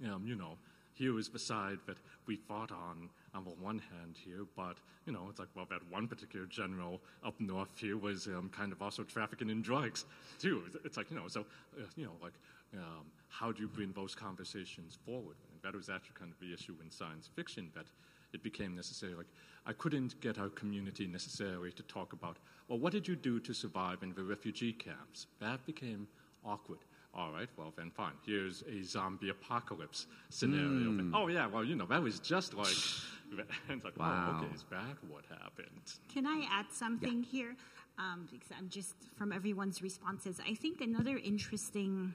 um, 0.05 0.25
you 0.25 0.35
know, 0.35 0.57
here 0.95 1.13
was 1.13 1.29
the 1.29 1.39
side 1.39 1.77
that 1.85 1.97
we 2.25 2.35
fought 2.35 2.71
on 2.71 3.09
on 3.33 3.43
the 3.43 3.51
one 3.51 3.79
hand 3.79 4.15
here, 4.15 4.45
but 4.55 4.77
you 5.05 5.13
know, 5.13 5.27
it's 5.29 5.39
like 5.39 5.49
well, 5.55 5.67
that 5.69 5.81
one 5.91 6.07
particular 6.07 6.47
general 6.47 6.99
up 7.23 7.39
north 7.39 7.77
here 7.77 7.97
was 7.97 8.27
um, 8.27 8.49
kind 8.49 8.71
of 8.71 8.81
also 8.81 9.03
trafficking 9.03 9.49
in 9.49 9.61
drugs 9.61 10.05
too. 10.39 10.63
It's 10.83 10.97
like 10.97 11.11
you 11.11 11.17
know, 11.17 11.27
so 11.27 11.41
uh, 11.77 11.83
you 11.95 12.05
know, 12.05 12.13
like 12.23 12.33
um, 12.73 13.05
how 13.29 13.51
do 13.51 13.61
you 13.61 13.67
bring 13.67 13.91
those 13.93 14.15
conversations 14.15 14.97
forward? 15.05 15.35
And 15.51 15.61
that 15.61 15.75
was 15.75 15.89
actually 15.89 16.15
kind 16.17 16.31
of 16.31 16.39
the 16.39 16.53
issue 16.53 16.75
in 16.83 16.89
science 16.89 17.29
fiction 17.35 17.69
that 17.75 17.85
it 18.33 18.43
became 18.43 18.75
necessary. 18.75 19.15
Like, 19.15 19.27
I 19.65 19.73
couldn't 19.73 20.19
get 20.21 20.37
our 20.37 20.49
community 20.49 21.07
necessarily 21.07 21.71
to 21.71 21.83
talk 21.83 22.13
about, 22.13 22.37
well, 22.67 22.79
what 22.79 22.91
did 22.91 23.07
you 23.07 23.15
do 23.15 23.39
to 23.39 23.53
survive 23.53 24.03
in 24.03 24.13
the 24.13 24.23
refugee 24.23 24.73
camps? 24.73 25.27
That 25.39 25.65
became 25.65 26.07
awkward. 26.45 26.79
All 27.15 27.31
right, 27.31 27.47
well, 27.57 27.73
then 27.77 27.91
fine. 27.91 28.11
Here's 28.25 28.61
a 28.63 28.81
zombie 28.83 29.29
apocalypse 29.29 30.07
scenario. 30.29 30.91
Mm. 30.91 31.11
Oh, 31.13 31.27
yeah, 31.27 31.47
well, 31.47 31.63
you 31.63 31.75
know, 31.75 31.85
that 31.85 32.01
was 32.01 32.19
just 32.19 32.53
like, 32.53 32.67
it's 33.69 33.85
like, 33.85 33.97
Wow. 33.97 34.33
oh, 34.41 34.43
okay, 34.45 34.53
is 34.53 34.65
that 34.69 34.97
what 35.07 35.23
happened? 35.29 35.93
Can 36.13 36.25
I 36.25 36.45
add 36.51 36.65
something 36.71 37.23
here? 37.23 37.55
Um, 37.97 38.27
because 38.29 38.49
I'm 38.57 38.67
just 38.67 38.95
from 39.15 39.31
everyone's 39.31 39.81
responses. 39.81 40.41
I 40.45 40.55
think 40.55 40.81
another 40.81 41.17
interesting 41.17 42.13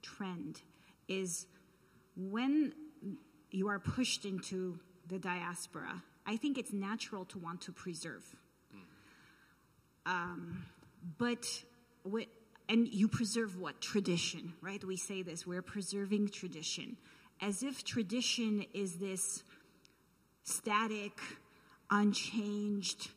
trend 0.00 0.62
is 1.08 1.46
when 2.16 2.72
you 3.50 3.68
are 3.68 3.78
pushed 3.78 4.24
into 4.24 4.78
the 5.08 5.18
diaspora, 5.18 6.02
I 6.26 6.36
think 6.38 6.56
it's 6.56 6.72
natural 6.72 7.26
to 7.26 7.38
want 7.38 7.60
to 7.62 7.72
preserve. 7.72 8.24
Um, 10.06 10.64
but 11.18 11.44
what, 12.04 12.26
and 12.68 12.88
you 12.88 13.08
preserve 13.08 13.58
what? 13.58 13.80
Tradition, 13.80 14.54
right? 14.60 14.82
We 14.82 14.96
say 14.96 15.22
this 15.22 15.46
we're 15.46 15.62
preserving 15.62 16.28
tradition. 16.30 16.96
As 17.40 17.62
if 17.62 17.84
tradition 17.84 18.64
is 18.72 18.96
this 18.96 19.42
static, 20.42 21.18
unchanged, 21.90 23.10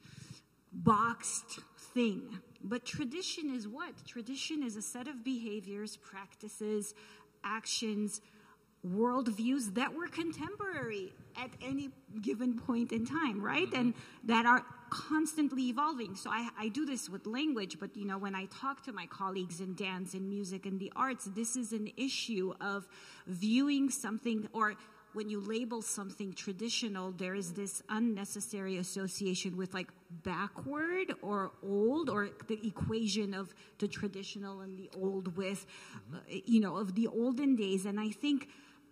boxed 0.71 1.59
thing. 1.93 2.39
But 2.61 2.85
tradition 2.85 3.55
is 3.55 3.67
what? 3.67 3.93
Tradition 4.05 4.63
is 4.63 4.75
a 4.75 4.81
set 4.81 5.07
of 5.07 5.23
behaviors, 5.23 5.97
practices, 5.97 6.93
actions, 7.43 8.21
worldviews 8.85 9.75
that 9.75 9.93
were 9.93 10.07
contemporary 10.07 11.11
at 11.37 11.49
any 11.61 11.89
given 12.21 12.59
point 12.59 12.91
in 12.91 13.05
time, 13.05 13.41
right? 13.41 13.67
Mm-hmm. 13.67 13.79
And 13.79 13.93
that 14.25 14.45
are 14.45 14.63
constantly 14.89 15.69
evolving. 15.69 16.15
So 16.15 16.29
I, 16.29 16.49
I 16.57 16.67
do 16.69 16.85
this 16.85 17.09
with 17.09 17.25
language, 17.25 17.77
but 17.79 17.95
you 17.95 18.05
know, 18.05 18.17
when 18.17 18.35
I 18.35 18.45
talk 18.45 18.83
to 18.85 18.91
my 18.91 19.05
colleagues 19.05 19.61
in 19.61 19.75
dance 19.75 20.13
and 20.13 20.29
music 20.29 20.65
and 20.65 20.79
the 20.79 20.91
arts, 20.95 21.25
this 21.35 21.55
is 21.55 21.71
an 21.71 21.91
issue 21.97 22.53
of 22.61 22.87
viewing 23.27 23.89
something 23.89 24.47
or 24.53 24.75
when 25.13 25.29
you 25.29 25.39
label 25.39 25.81
something 25.81 26.33
traditional, 26.33 27.11
there 27.11 27.33
is 27.33 27.53
this 27.53 27.81
unnecessary 27.89 28.77
association 28.77 29.57
with 29.57 29.73
like 29.73 29.89
backward 30.23 31.13
or 31.21 31.51
old, 31.63 32.09
or 32.09 32.29
the 32.47 32.59
equation 32.65 33.33
of 33.33 33.53
the 33.79 33.87
traditional 33.87 34.61
and 34.61 34.77
the 34.77 34.89
old 34.95 35.35
with, 35.35 35.65
uh, 36.13 36.17
you 36.45 36.59
know, 36.59 36.77
of 36.77 36.93
the 36.93 37.07
olden 37.07 37.55
days. 37.55 37.85
And 37.85 37.99
I 37.99 38.09
think, 38.09 38.49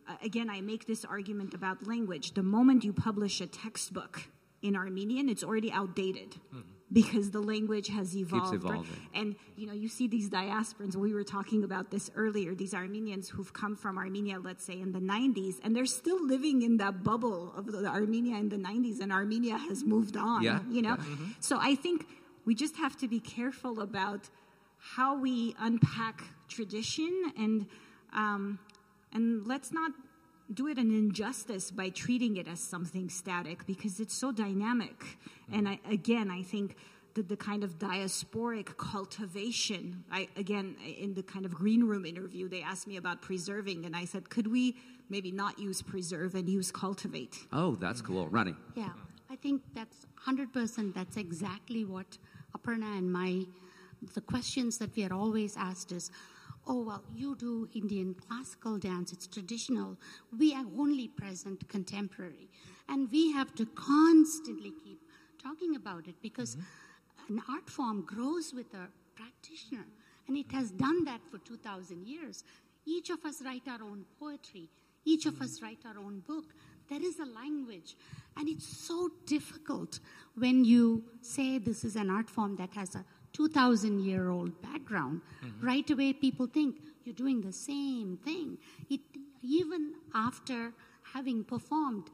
uh, 0.10 0.16
again, 0.24 0.50
I 0.50 0.62
make 0.62 0.88
this 0.88 1.06
argument 1.06 1.54
about 1.54 1.86
language. 1.86 2.34
The 2.34 2.44
moment 2.44 2.84
you 2.84 2.94
publish 2.94 3.40
a 3.40 3.48
textbook 3.48 4.28
in 4.62 4.76
Armenian, 4.76 5.30
it's 5.30 5.44
already 5.44 5.72
outdated 5.72 6.36
because 6.92 7.32
the 7.32 7.42
language 7.42 7.90
has 7.90 8.16
evolved. 8.16 8.64
right? 8.64 8.84
And 9.14 9.36
you 9.56 9.68
know, 9.68 9.74
you 9.74 9.88
see 9.90 10.08
these 10.08 10.30
diasporans. 10.30 10.96
We 10.96 11.14
were 11.14 11.24
talking 11.24 11.64
about 11.64 11.92
this 11.92 12.10
earlier. 12.16 12.56
These 12.56 12.74
Armenians 12.74 13.30
who've 13.30 13.52
come 13.52 13.76
from 13.76 13.98
Armenia, 13.98 14.40
let's 14.40 14.64
say 14.64 14.80
in 14.80 14.92
the 14.94 15.00
'90s, 15.00 15.56
and 15.64 15.76
they're 15.76 15.86
still 15.86 16.26
living 16.26 16.62
in 16.62 16.78
that 16.78 17.04
bubble 17.04 17.54
of 17.58 17.66
the 17.72 17.86
Armenia 17.88 18.38
in 18.38 18.50
the 18.50 18.58
'90s, 18.58 19.00
and 19.02 19.12
Armenia 19.12 19.58
has 19.58 19.84
moved 19.84 20.16
on. 20.18 20.44
Yeah, 20.44 20.60
You 20.70 20.82
know, 20.82 20.98
yeah. 20.98 21.16
so 21.40 21.58
I 21.62 21.76
think 21.76 22.06
we 22.46 22.56
just 22.56 22.78
have 22.78 22.96
to 22.98 23.08
be 23.08 23.20
careful 23.20 23.82
about 23.82 24.30
how 24.80 25.20
we 25.20 25.56
unpack 25.60 26.24
tradition 26.48 27.34
and 27.38 27.66
um, 28.14 28.60
and 29.12 29.46
let's 29.46 29.72
not 29.74 29.92
do 30.54 30.68
it 30.68 30.78
an 30.78 30.92
injustice 30.92 31.72
by 31.72 31.90
treating 31.90 32.38
it 32.38 32.48
as 32.48 32.60
something 32.60 33.10
static 33.10 33.66
because 33.66 34.00
it's 34.00 34.14
so 34.14 34.32
dynamic. 34.32 35.18
And 35.52 35.68
I, 35.68 35.80
again, 35.90 36.32
I 36.32 36.42
think 36.44 36.76
that 37.16 37.28
the 37.28 37.36
kind 37.36 37.64
of 37.64 37.80
diasporic 37.80 38.78
cultivation, 38.78 40.04
I, 40.12 40.28
again, 40.38 40.76
in 41.00 41.14
the 41.16 41.24
kind 41.24 41.46
of 41.46 41.54
green 41.54 41.84
room 41.84 42.06
interview, 42.06 42.48
they 42.48 42.62
asked 42.62 42.88
me 42.88 42.98
about 42.98 43.22
preserving, 43.22 43.86
and 43.86 43.96
I 43.96 44.06
said, 44.06 44.30
could 44.30 44.48
we 44.48 44.76
maybe 45.10 45.32
not 45.32 45.58
use 45.58 45.82
preserve 45.82 46.36
and 46.36 46.48
use 46.48 46.72
cultivate? 46.72 47.38
Oh, 47.52 47.76
that's 47.76 48.02
cool. 48.02 48.28
Ranee. 48.30 48.56
Yeah, 48.76 48.90
I 49.30 49.36
think 49.36 49.64
that's 49.74 50.06
100%. 50.28 50.94
That's 50.94 51.18
exactly 51.18 51.86
what 51.86 52.18
Aparna 52.58 52.98
and 52.98 53.12
my, 53.12 53.46
the 54.14 54.22
questions 54.22 54.78
that 54.78 54.96
we 54.96 55.04
are 55.04 55.14
always 55.14 55.58
asked 55.58 55.92
is, 55.92 56.12
oh, 56.68 56.82
well, 56.82 57.04
you 57.16 57.36
do 57.36 57.70
Indian 57.74 58.14
classical 58.14 58.78
dance, 58.78 59.14
it's 59.14 59.28
traditional. 59.28 59.98
We 60.38 60.54
are 60.54 60.66
only 60.78 61.08
present 61.08 61.68
contemporary. 61.70 62.50
And 62.90 63.10
we 63.12 63.32
have 63.32 63.56
to 63.56 63.66
constantly 63.66 64.72
keep 64.84 65.00
talking 65.42 65.76
about 65.76 66.08
it 66.08 66.16
because 66.22 66.56
mm-hmm. 66.56 67.38
an 67.38 67.44
art 67.50 67.70
form 67.70 68.02
grows 68.02 68.54
with 68.54 68.74
a 68.74 68.88
practitioner. 69.16 69.86
And 70.28 70.38
it 70.38 70.52
has 70.52 70.72
done 70.72 71.06
that 71.06 71.22
for 71.32 71.38
2,000 71.40 72.06
years. 72.06 72.44
Each 72.86 73.10
of 73.10 73.24
us 73.26 73.42
write 73.44 73.68
our 73.68 73.82
own 73.84 74.06
poetry. 74.20 74.70
Each 75.06 75.26
of 75.26 75.42
us 75.42 75.58
mm-hmm. 75.58 75.66
write 75.66 75.80
our 75.86 75.98
own 75.98 76.20
book. 76.20 76.46
There 76.90 77.04
is 77.04 77.20
a 77.20 77.26
language. 77.26 77.96
And 78.38 78.48
it's 78.48 78.68
so 78.68 79.10
difficult 79.26 80.00
when 80.36 80.64
you 80.64 81.04
say 81.22 81.58
this 81.58 81.84
is 81.84 81.96
an 81.96 82.10
art 82.10 82.30
form 82.30 82.56
that 82.58 82.74
has 82.74 82.96
a 82.96 83.04
2,000 83.38 84.00
year 84.04 84.30
old 84.30 84.60
background. 84.64 85.22
Right 85.62 85.88
away, 85.92 86.12
people 86.12 86.48
think 86.48 86.78
you're 87.04 87.14
doing 87.14 87.40
the 87.40 87.54
same 87.54 88.18
thing. 88.26 88.58
It, 88.90 89.00
even 89.44 89.94
after 90.16 90.74
having 91.04 91.44
performed, 91.44 92.10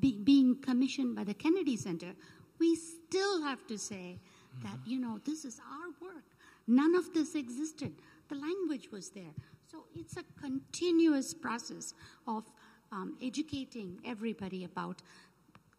be, 0.00 0.18
being 0.24 0.56
commissioned 0.62 1.14
by 1.14 1.24
the 1.24 1.34
Kennedy 1.34 1.76
Center, 1.76 2.14
we 2.58 2.74
still 2.74 3.42
have 3.42 3.66
to 3.66 3.76
say 3.76 4.18
that, 4.62 4.78
you 4.86 4.98
know, 4.98 5.20
this 5.26 5.44
is 5.44 5.60
our 5.60 6.08
work. 6.08 6.24
None 6.66 6.94
of 6.94 7.12
this 7.12 7.34
existed. 7.34 7.92
The 8.30 8.36
language 8.36 8.90
was 8.90 9.10
there. 9.10 9.34
So 9.70 9.84
it's 9.94 10.16
a 10.16 10.24
continuous 10.40 11.34
process 11.34 11.92
of 12.26 12.44
um, 12.92 13.18
educating 13.22 13.98
everybody 14.06 14.64
about 14.64 15.02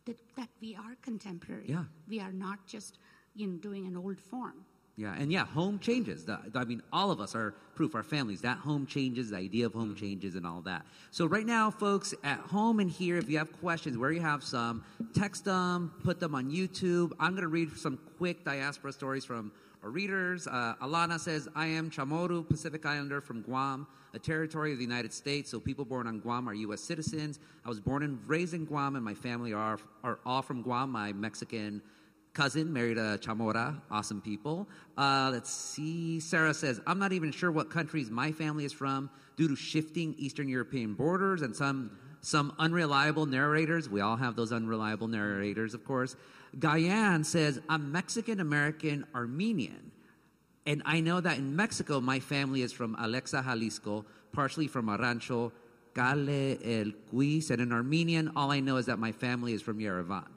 that, 0.06 0.18
that 0.36 0.50
we 0.62 0.76
are 0.76 0.96
contemporary. 1.02 1.66
Yeah. 1.68 1.86
We 2.08 2.20
are 2.20 2.32
not 2.32 2.68
just, 2.68 3.00
you 3.34 3.48
know, 3.48 3.58
doing 3.58 3.88
an 3.88 3.98
old 3.98 4.20
form. 4.20 4.66
Yeah, 4.96 5.16
and 5.18 5.32
yeah, 5.32 5.46
home 5.46 5.80
changes. 5.80 6.26
The, 6.26 6.40
I 6.54 6.66
mean, 6.66 6.84
all 6.92 7.10
of 7.10 7.20
us 7.20 7.34
are 7.34 7.56
proof. 7.74 7.96
Our 7.96 8.04
families, 8.04 8.42
that 8.42 8.60
home 8.60 8.86
changes, 8.86 9.32
the 9.32 9.38
idea 9.38 9.66
of 9.66 9.74
home 9.74 9.96
changes, 9.96 10.36
and 10.36 10.46
all 10.46 10.62
that. 10.62 10.86
So 11.10 11.26
right 11.26 11.46
now, 11.46 11.72
folks, 11.72 12.14
at 12.24 12.38
home 12.40 12.80
and 12.80 12.92
here, 12.92 13.18
if 13.18 13.28
you 13.28 13.40
have 13.40 13.52
questions, 13.60 13.98
where 13.98 14.12
you 14.12 14.22
have 14.22 14.44
some, 14.44 14.84
text 15.16 15.46
them, 15.46 15.92
put 16.04 16.20
them 16.20 16.36
on 16.36 16.52
YouTube. 16.52 17.12
I'm 17.20 17.32
going 17.32 17.42
to 17.42 17.48
read 17.48 17.76
some 17.76 17.98
quick 18.20 18.46
diaspora 18.46 18.94
stories 18.94 19.26
from 19.26 19.52
our 19.82 19.90
readers. 19.90 20.46
Uh, 20.46 20.76
Alana 20.84 21.20
says, 21.20 21.50
"I 21.56 21.66
am 21.66 21.90
Chamorro, 21.90 22.48
Pacific 22.48 22.86
Islander 22.86 23.20
from 23.20 23.42
Guam, 23.42 23.88
a 24.14 24.20
territory 24.20 24.74
of 24.74 24.78
the 24.78 24.84
United 24.84 25.12
States. 25.12 25.50
So 25.50 25.60
people 25.60 25.86
born 25.86 26.06
on 26.06 26.20
Guam 26.20 26.48
are 26.48 26.54
U.S. 26.54 26.82
citizens. 26.82 27.40
I 27.66 27.70
was 27.70 27.80
born 27.80 28.04
and 28.04 28.20
raised 28.28 28.54
in 28.54 28.66
Guam, 28.66 28.96
and 28.96 29.04
my 29.04 29.16
family 29.16 29.54
are 29.54 29.80
are 30.04 30.20
all 30.24 30.44
from 30.44 30.62
Guam. 30.62 30.92
My 30.92 31.14
Mexican." 31.14 31.82
Cousin 32.34 32.72
married 32.72 32.98
a 32.98 33.18
chamora 33.20 33.80
awesome 33.92 34.22
people. 34.22 34.68
Uh, 34.98 35.30
let's 35.32 35.50
see 35.50 36.20
sarah 36.20 36.54
says 36.54 36.82
i'm 36.88 37.00
not 37.00 37.14
even 37.14 37.32
sure 37.32 37.52
what 37.52 37.70
countries 37.70 38.10
my 38.10 38.32
family 38.32 38.66
is 38.66 38.74
from. 38.74 39.10
Due 39.36 39.48
to 39.48 39.56
shifting 39.56 40.14
eastern 40.18 40.48
european 40.48 40.94
borders 40.94 41.42
and 41.42 41.56
some 41.56 41.92
some 42.22 42.54
unreliable 42.60 43.26
narrators 43.26 43.90
we 43.90 44.02
all 44.02 44.16
have 44.16 44.36
those 44.36 44.52
unreliable 44.52 45.08
narrators 45.08 45.74
of 45.74 45.86
course. 45.86 46.16
Guyan 46.58 47.26
says 47.26 47.60
i'm 47.70 47.92
mexican 47.92 48.40
american 48.40 49.06
armenian. 49.14 49.92
And 50.66 50.82
I 50.86 51.02
know 51.02 51.20
that 51.20 51.38
in 51.38 51.56
Mexico, 51.56 52.00
my 52.00 52.22
family 52.22 52.62
is 52.62 52.72
from 52.72 52.96
Alexa, 52.98 53.44
Jalisco, 53.44 54.06
partially 54.32 54.68
from 54.68 54.86
Arancho, 54.88 55.52
Cale, 55.94 56.58
El 56.64 56.92
Cuis, 57.12 57.52
and 57.52 57.62
in 57.62 57.72
Armenian, 57.74 58.32
all 58.36 58.52
I 58.52 58.62
know 58.62 58.78
is 58.78 58.86
that 58.86 58.98
my 58.98 59.12
family 59.12 59.54
is 59.54 59.62
from 59.62 59.80
Yerevan. 59.80 60.28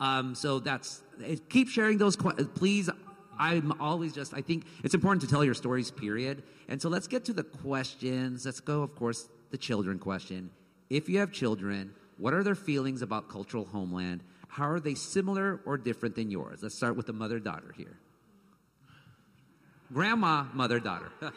Um, 0.00 0.34
so 0.34 0.58
that's, 0.58 1.02
it, 1.20 1.48
keep 1.48 1.68
sharing 1.68 1.98
those, 1.98 2.16
que- 2.16 2.32
please. 2.54 2.90
I'm 3.38 3.72
always 3.82 4.14
just, 4.14 4.32
I 4.32 4.40
think 4.40 4.64
it's 4.82 4.94
important 4.94 5.20
to 5.22 5.28
tell 5.28 5.44
your 5.44 5.52
stories, 5.52 5.90
period. 5.90 6.42
And 6.68 6.80
so 6.80 6.88
let's 6.88 7.06
get 7.06 7.26
to 7.26 7.34
the 7.34 7.42
questions. 7.44 8.46
Let's 8.46 8.60
go, 8.60 8.82
of 8.82 8.94
course, 8.96 9.28
the 9.50 9.58
children 9.58 9.98
question. 9.98 10.50
If 10.88 11.08
you 11.08 11.18
have 11.18 11.32
children, 11.32 11.92
what 12.16 12.32
are 12.32 12.42
their 12.42 12.54
feelings 12.54 13.02
about 13.02 13.28
cultural 13.28 13.66
homeland? 13.66 14.22
How 14.48 14.68
are 14.70 14.80
they 14.80 14.94
similar 14.94 15.60
or 15.66 15.76
different 15.76 16.14
than 16.14 16.30
yours? 16.30 16.62
Let's 16.62 16.74
start 16.74 16.96
with 16.96 17.04
the 17.06 17.12
mother 17.12 17.38
daughter 17.38 17.74
here. 17.76 17.98
Grandma, 19.92 20.46
mother, 20.54 20.80
daughter. 20.80 21.10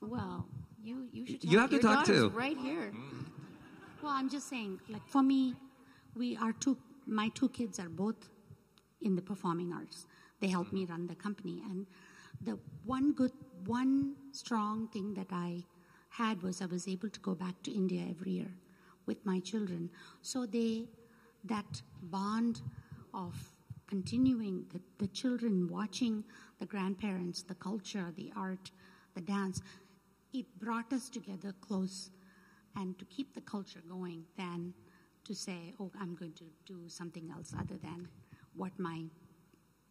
Well, 0.00 0.46
You, 0.82 1.08
you 1.12 1.26
should 1.26 1.44
You 1.44 1.58
have 1.60 1.70
to 1.70 1.76
Your 1.76 1.82
talk 1.82 2.04
too. 2.04 2.28
Right 2.30 2.58
here. 2.58 2.92
Well, 4.02 4.12
I'm 4.12 4.28
just 4.28 4.50
saying, 4.50 4.80
like 4.90 5.06
for 5.08 5.22
me, 5.22 5.54
we 6.16 6.36
are 6.36 6.52
two. 6.52 6.76
My 7.06 7.28
two 7.34 7.48
kids 7.48 7.78
are 7.78 7.88
both 7.88 8.28
in 9.02 9.16
the 9.16 9.22
performing 9.22 9.72
arts. 9.72 10.06
They 10.40 10.48
help 10.48 10.72
me 10.72 10.84
run 10.84 11.06
the 11.06 11.14
company, 11.14 11.62
and 11.68 11.86
the 12.42 12.58
one 12.84 13.12
good, 13.12 13.32
one 13.66 14.14
strong 14.32 14.88
thing 14.88 15.14
that 15.14 15.28
I 15.30 15.64
had 16.08 16.42
was 16.42 16.62
I 16.62 16.66
was 16.66 16.86
able 16.86 17.08
to 17.08 17.20
go 17.20 17.34
back 17.34 17.62
to 17.64 17.72
India 17.72 18.04
every 18.08 18.32
year 18.32 18.54
with 19.06 19.24
my 19.26 19.40
children. 19.40 19.90
So 20.22 20.46
they, 20.46 20.84
that 21.44 21.82
bond 22.02 22.60
of 23.12 23.34
continuing 23.86 24.64
the, 24.72 24.80
the 24.98 25.08
children 25.08 25.68
watching 25.68 26.24
the 26.58 26.66
grandparents, 26.66 27.42
the 27.42 27.54
culture, 27.54 28.12
the 28.16 28.32
art, 28.36 28.70
the 29.14 29.20
dance, 29.20 29.60
it 30.32 30.46
brought 30.58 30.92
us 30.92 31.08
together 31.08 31.54
close 31.60 32.10
and 32.76 32.98
to 32.98 33.04
keep 33.04 33.34
the 33.34 33.40
culture 33.40 33.82
going 33.88 34.24
than 34.36 34.72
to 35.24 35.34
say, 35.34 35.74
oh, 35.80 35.90
I'm 36.00 36.14
going 36.14 36.32
to 36.34 36.44
do 36.66 36.88
something 36.88 37.30
else 37.34 37.54
other 37.58 37.76
than 37.82 38.08
what 38.54 38.72
my 38.78 39.04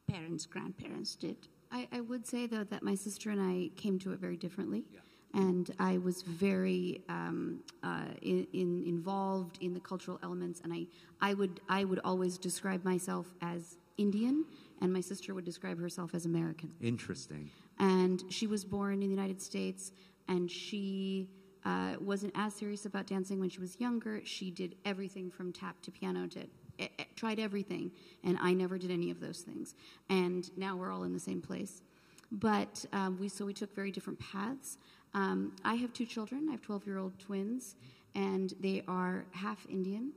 parents, 0.07 0.45
grandparents 0.45 1.15
did. 1.15 1.37
I, 1.71 1.87
I 1.91 2.01
would 2.01 2.27
say 2.27 2.45
though 2.45 2.63
that 2.65 2.83
my 2.83 2.95
sister 2.95 3.31
and 3.31 3.41
I 3.41 3.69
came 3.79 3.97
to 3.99 4.11
it 4.13 4.19
very 4.19 4.37
differently, 4.37 4.85
and 5.33 5.73
I 5.79 5.97
was 5.97 6.21
very 6.21 7.01
um, 7.09 7.63
uh, 7.81 8.05
in, 8.21 8.45
in, 8.53 8.83
involved 8.85 9.57
in 9.61 9.73
the 9.73 9.79
cultural 9.79 10.19
elements, 10.21 10.61
and 10.63 10.71
I, 10.71 10.85
I 11.21 11.33
would 11.33 11.59
I 11.67 11.83
would 11.83 11.99
always 12.03 12.37
describe 12.37 12.85
myself 12.85 13.33
as 13.41 13.77
Indian, 13.97 14.45
and 14.81 14.93
my 14.93 15.01
sister 15.01 15.33
would 15.33 15.45
describe 15.45 15.79
herself 15.79 16.13
as 16.13 16.25
American. 16.25 16.71
Interesting. 16.81 17.49
And 17.79 18.23
she 18.29 18.45
was 18.45 18.63
born 18.63 19.01
in 19.01 19.09
the 19.09 19.15
United 19.15 19.41
States, 19.41 19.91
and 20.27 20.49
she 20.49 21.27
uh, 21.65 21.95
wasn't 21.99 22.33
as 22.35 22.53
serious 22.53 22.85
about 22.85 23.07
dancing 23.07 23.39
when 23.39 23.49
she 23.49 23.59
was 23.59 23.79
younger. 23.79 24.21
She 24.23 24.51
did 24.51 24.75
everything 24.85 25.31
from 25.31 25.51
tap 25.51 25.81
to 25.81 25.91
piano 25.91 26.27
to 26.27 26.47
tried 27.15 27.39
everything, 27.39 27.91
and 28.23 28.37
I 28.41 28.53
never 28.53 28.77
did 28.77 28.91
any 28.91 29.11
of 29.11 29.19
those 29.19 29.39
things. 29.39 29.75
And 30.09 30.49
now 30.57 30.75
we're 30.75 30.91
all 30.91 31.03
in 31.03 31.13
the 31.13 31.19
same 31.19 31.41
place. 31.41 31.81
But 32.31 32.83
um, 32.93 33.17
we 33.19 33.29
so 33.29 33.45
we 33.45 33.53
took 33.53 33.75
very 33.75 33.91
different 33.91 34.19
paths. 34.19 34.77
Um, 35.13 35.55
I 35.63 35.75
have 35.75 35.93
two 35.93 36.05
children. 36.05 36.47
I 36.49 36.53
have 36.53 36.61
twelve-year-old 36.61 37.19
twins, 37.19 37.75
and 38.15 38.53
they 38.59 38.83
are 38.87 39.25
half 39.31 39.67
Indian, 39.69 40.11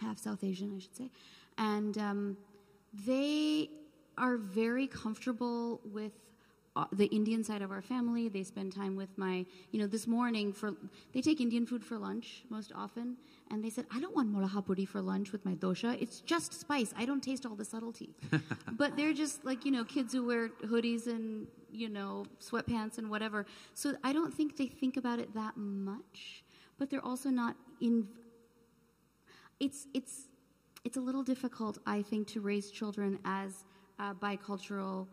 half 0.00 0.18
South 0.18 0.44
Asian, 0.44 0.72
I 0.76 0.78
should 0.78 0.96
say, 0.96 1.10
and 1.58 1.98
um, 1.98 2.36
they 3.04 3.68
are 4.16 4.36
very 4.36 4.86
comfortable 4.86 5.80
with 5.92 6.12
the 6.92 7.06
Indian 7.06 7.44
side 7.44 7.62
of 7.62 7.70
our 7.70 7.82
family. 7.82 8.28
They 8.28 8.42
spend 8.42 8.74
time 8.74 8.96
with 8.96 9.16
my, 9.16 9.46
you 9.70 9.80
know, 9.80 9.86
this 9.86 10.06
morning 10.06 10.52
for 10.52 10.74
they 11.12 11.20
take 11.20 11.40
Indian 11.40 11.66
food 11.66 11.84
for 11.84 11.98
lunch 11.98 12.44
most 12.50 12.72
often, 12.74 13.16
and 13.50 13.62
they 13.64 13.70
said, 13.70 13.86
"I 13.92 14.00
don't 14.00 14.14
want 14.14 14.32
milagai 14.34 14.64
podi 14.66 14.86
for 14.86 15.00
lunch 15.00 15.32
with 15.32 15.44
my 15.44 15.54
dosa. 15.54 16.00
It's 16.00 16.20
just 16.20 16.52
spice. 16.52 16.92
I 16.96 17.04
don't 17.04 17.22
taste 17.22 17.46
all 17.46 17.54
the 17.54 17.64
subtlety." 17.64 18.14
but 18.72 18.96
they're 18.96 19.12
just 19.12 19.44
like 19.44 19.64
you 19.64 19.70
know 19.70 19.84
kids 19.84 20.12
who 20.12 20.26
wear 20.26 20.48
hoodies 20.64 21.06
and 21.06 21.46
you 21.70 21.88
know 21.88 22.26
sweatpants 22.40 22.98
and 22.98 23.08
whatever. 23.08 23.46
So 23.74 23.94
I 24.02 24.12
don't 24.12 24.34
think 24.34 24.56
they 24.56 24.66
think 24.66 24.96
about 24.96 25.18
it 25.20 25.32
that 25.34 25.56
much. 25.56 26.44
But 26.76 26.90
they're 26.90 27.04
also 27.04 27.30
not 27.30 27.54
in 27.80 28.08
it's 29.60 29.86
it's 29.94 30.28
it's 30.84 30.96
a 30.96 31.00
little 31.00 31.22
difficult, 31.22 31.78
I 31.86 32.02
think, 32.02 32.26
to 32.28 32.40
raise 32.40 32.70
children 32.70 33.18
as 33.24 33.64
uh, 33.98 34.12
bicultural 34.14 35.06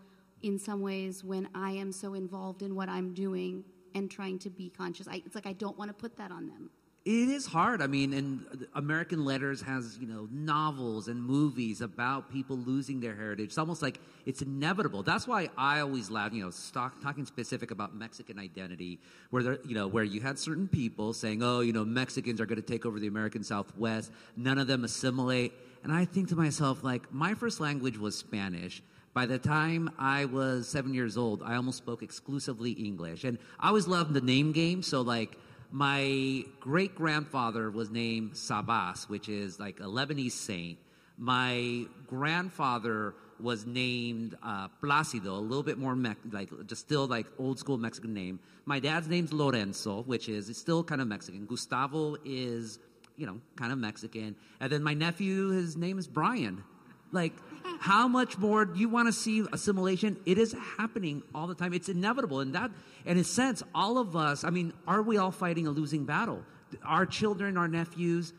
in 0.44 0.58
some 0.60 0.82
ways 0.82 1.24
when 1.24 1.48
I 1.54 1.72
am 1.72 1.92
so 1.92 2.14
involved 2.14 2.62
in 2.62 2.76
what 2.76 2.90
I'm 2.90 3.14
doing 3.14 3.64
and 3.96 4.10
trying 4.10 4.40
to 4.40 4.50
be 4.50 4.70
conscious. 4.70 5.08
I, 5.08 5.22
it's 5.26 5.36
like 5.36 5.46
I 5.46 5.54
don't 5.54 5.78
want 5.78 5.90
to 5.90 5.94
put 5.94 6.18
that 6.18 6.32
on 6.32 6.48
them. 6.48 6.70
It 7.04 7.30
is 7.30 7.48
hard. 7.48 7.82
I 7.82 7.88
mean, 7.88 8.14
and 8.14 8.68
American 8.76 9.26
Letters 9.26 9.60
has, 9.64 9.98
you 10.00 10.06
know, 10.06 10.28
novels 10.32 11.08
and 11.08 11.20
movies 11.20 11.82
about 11.82 12.32
people 12.32 12.58
losing 12.58 13.00
their 13.00 13.16
heritage. 13.16 13.48
It's 13.48 13.58
almost 13.58 13.82
like 13.82 14.00
it's 14.28 14.44
inevitable. 14.44 15.02
That's 15.02 15.28
why 15.28 15.50
I 15.58 15.80
always 15.80 16.12
laugh, 16.12 16.32
you 16.32 16.44
know, 16.44 16.52
stock, 16.52 17.02
talking 17.02 17.26
specific 17.26 17.72
about 17.72 17.96
Mexican 17.96 18.38
identity, 18.38 19.00
where 19.32 19.42
there, 19.42 19.58
you 19.66 19.74
know, 19.74 19.88
where 19.88 20.04
you 20.04 20.22
had 20.22 20.38
certain 20.38 20.68
people 20.68 21.12
saying, 21.14 21.42
oh, 21.42 21.62
you 21.62 21.74
know, 21.74 21.84
Mexicans 21.84 22.40
are 22.40 22.46
going 22.46 22.62
to 22.62 22.68
take 22.68 22.86
over 22.86 23.00
the 23.00 23.08
American 23.08 23.44
Southwest. 23.44 24.12
None 24.38 24.60
of 24.60 24.68
them 24.68 24.84
assimilate. 24.84 25.54
And 25.84 25.92
I 25.92 26.06
think 26.06 26.30
to 26.30 26.36
myself, 26.36 26.84
like, 26.84 27.12
my 27.12 27.34
first 27.34 27.60
language 27.60 27.98
was 27.98 28.16
Spanish. 28.16 28.84
By 29.14 29.26
the 29.26 29.38
time 29.40 29.92
I 30.00 30.26
was 30.26 30.68
seven 30.68 30.94
years 30.94 31.18
old, 31.18 31.44
I 31.44 31.56
almost 31.56 31.78
spoke 31.78 32.02
exclusively 32.02 32.72
English. 32.72 33.24
And 33.24 33.38
I 33.60 33.68
always 33.68 33.88
loved 33.88 34.14
the 34.14 34.22
name 34.22 34.54
game. 34.54 34.82
So, 34.84 35.02
like, 35.02 35.38
my 35.72 36.44
great 36.60 36.96
grandfather 36.96 37.70
was 37.72 37.90
named 37.90 38.34
Sabas, 38.34 39.10
which 39.10 39.30
is 39.30 39.60
like 39.60 39.80
a 39.80 39.84
Lebanese 39.84 40.34
saint. 40.34 40.78
My 41.18 41.86
grandfather 42.08 43.16
was 43.40 43.66
named 43.66 44.38
uh, 44.44 44.68
Placido, 44.82 45.32
a 45.32 45.40
little 45.40 45.64
bit 45.64 45.78
more 45.78 45.96
me- 45.96 46.16
like 46.32 46.50
just 46.68 46.82
still 46.82 47.08
like 47.08 47.26
old 47.40 47.58
school 47.60 47.78
Mexican 47.78 48.14
name. 48.14 48.40
My 48.66 48.80
dad's 48.80 49.08
name's 49.08 49.34
Lorenzo, 49.34 50.04
which 50.04 50.30
is 50.30 50.56
still 50.58 50.84
kind 50.84 51.02
of 51.02 51.08
Mexican. 51.08 51.46
Gustavo 51.46 52.18
is 52.24 52.80
you 53.18 53.26
know 53.26 53.40
kind 53.56 53.72
of 53.72 53.78
Mexican, 53.78 54.36
and 54.60 54.72
then 54.72 54.84
my 54.84 54.94
nephew, 54.94 55.50
his 55.50 55.76
name 55.76 55.98
is 55.98 56.08
Brian. 56.08 56.64
Like, 57.12 57.34
how 57.80 58.08
much 58.08 58.38
more 58.38 58.66
do 58.66 58.80
you 58.80 58.90
want 58.90 59.08
to 59.08 59.14
see 59.14 59.46
assimilation? 59.52 60.18
It 60.26 60.38
is 60.38 60.56
happening 60.78 61.24
all 61.34 61.48
the 61.48 61.56
time. 61.56 61.74
It's 61.74 61.90
inevitable. 61.90 62.40
And 62.40 62.54
that, 62.56 62.72
in 63.06 63.18
a 63.18 63.24
sense, 63.24 63.64
all 63.74 63.98
of 63.98 64.16
us, 64.16 64.44
I 64.44 64.50
mean, 64.50 64.74
are 64.88 65.02
we 65.02 65.18
all 65.18 65.32
fighting 65.32 65.68
a 65.68 65.72
losing 65.72 66.06
battle? 66.06 66.44
Our 66.86 67.06
children, 67.06 67.58
our 67.58 67.68
nephews, 67.68 68.34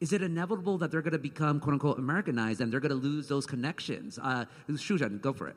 is 0.00 0.14
it 0.14 0.22
inevitable 0.22 0.78
that 0.78 0.90
they're 0.90 1.02
going 1.02 1.12
to 1.12 1.18
become 1.18 1.60
quote 1.60 1.74
unquote 1.74 1.98
Americanized 1.98 2.60
and 2.60 2.72
they're 2.72 2.80
going 2.80 2.90
to 2.90 2.96
lose 2.96 3.28
those 3.28 3.46
connections? 3.46 4.18
Uh, 4.18 4.46
Shushan, 4.68 5.20
go 5.20 5.32
for 5.32 5.48
it. 5.48 5.56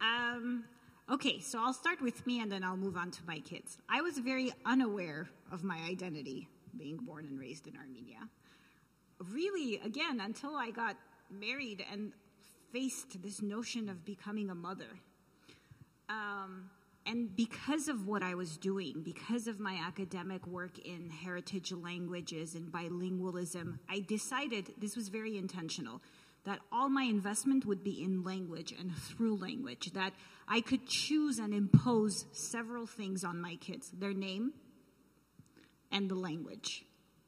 Um, 0.00 0.64
okay, 1.10 1.40
so 1.40 1.58
I'll 1.60 1.74
start 1.74 2.00
with 2.00 2.24
me 2.26 2.40
and 2.40 2.50
then 2.50 2.62
I'll 2.62 2.76
move 2.76 2.96
on 2.96 3.10
to 3.10 3.20
my 3.26 3.40
kids. 3.40 3.78
I 3.88 4.02
was 4.02 4.18
very 4.18 4.52
unaware 4.64 5.28
of 5.50 5.64
my 5.64 5.78
identity 5.88 6.48
being 6.78 6.98
born 6.98 7.26
and 7.26 7.40
raised 7.40 7.66
in 7.66 7.76
Armenia. 7.76 8.28
Really, 9.32 9.80
again, 9.84 10.20
until 10.20 10.54
I 10.54 10.70
got 10.70 10.96
married 11.30 11.84
and 11.92 12.12
faced 12.72 13.22
this 13.22 13.42
notion 13.42 13.88
of 13.88 14.04
becoming 14.04 14.50
a 14.50 14.54
mother. 14.54 14.88
Um, 16.08 16.70
and 17.06 17.34
because 17.36 17.88
of 17.88 18.06
what 18.06 18.22
I 18.22 18.34
was 18.34 18.56
doing, 18.56 19.02
because 19.04 19.46
of 19.46 19.60
my 19.60 19.80
academic 19.86 20.46
work 20.46 20.78
in 20.78 21.08
heritage 21.08 21.72
languages 21.72 22.54
and 22.54 22.72
bilingualism, 22.72 23.78
I 23.88 24.00
decided 24.00 24.72
this 24.78 24.96
was 24.96 25.08
very 25.08 25.38
intentional 25.38 26.02
that 26.44 26.60
all 26.70 26.88
my 26.88 27.02
investment 27.02 27.66
would 27.66 27.82
be 27.82 28.02
in 28.02 28.22
language 28.22 28.72
and 28.78 28.96
through 28.96 29.36
language, 29.36 29.92
that 29.94 30.12
I 30.48 30.60
could 30.60 30.86
choose 30.86 31.38
and 31.38 31.52
impose 31.52 32.24
several 32.32 32.86
things 32.86 33.24
on 33.24 33.40
my 33.40 33.56
kids 33.56 33.90
their 33.90 34.14
name 34.14 34.52
and 35.90 36.08
the 36.08 36.14
language. 36.14 36.84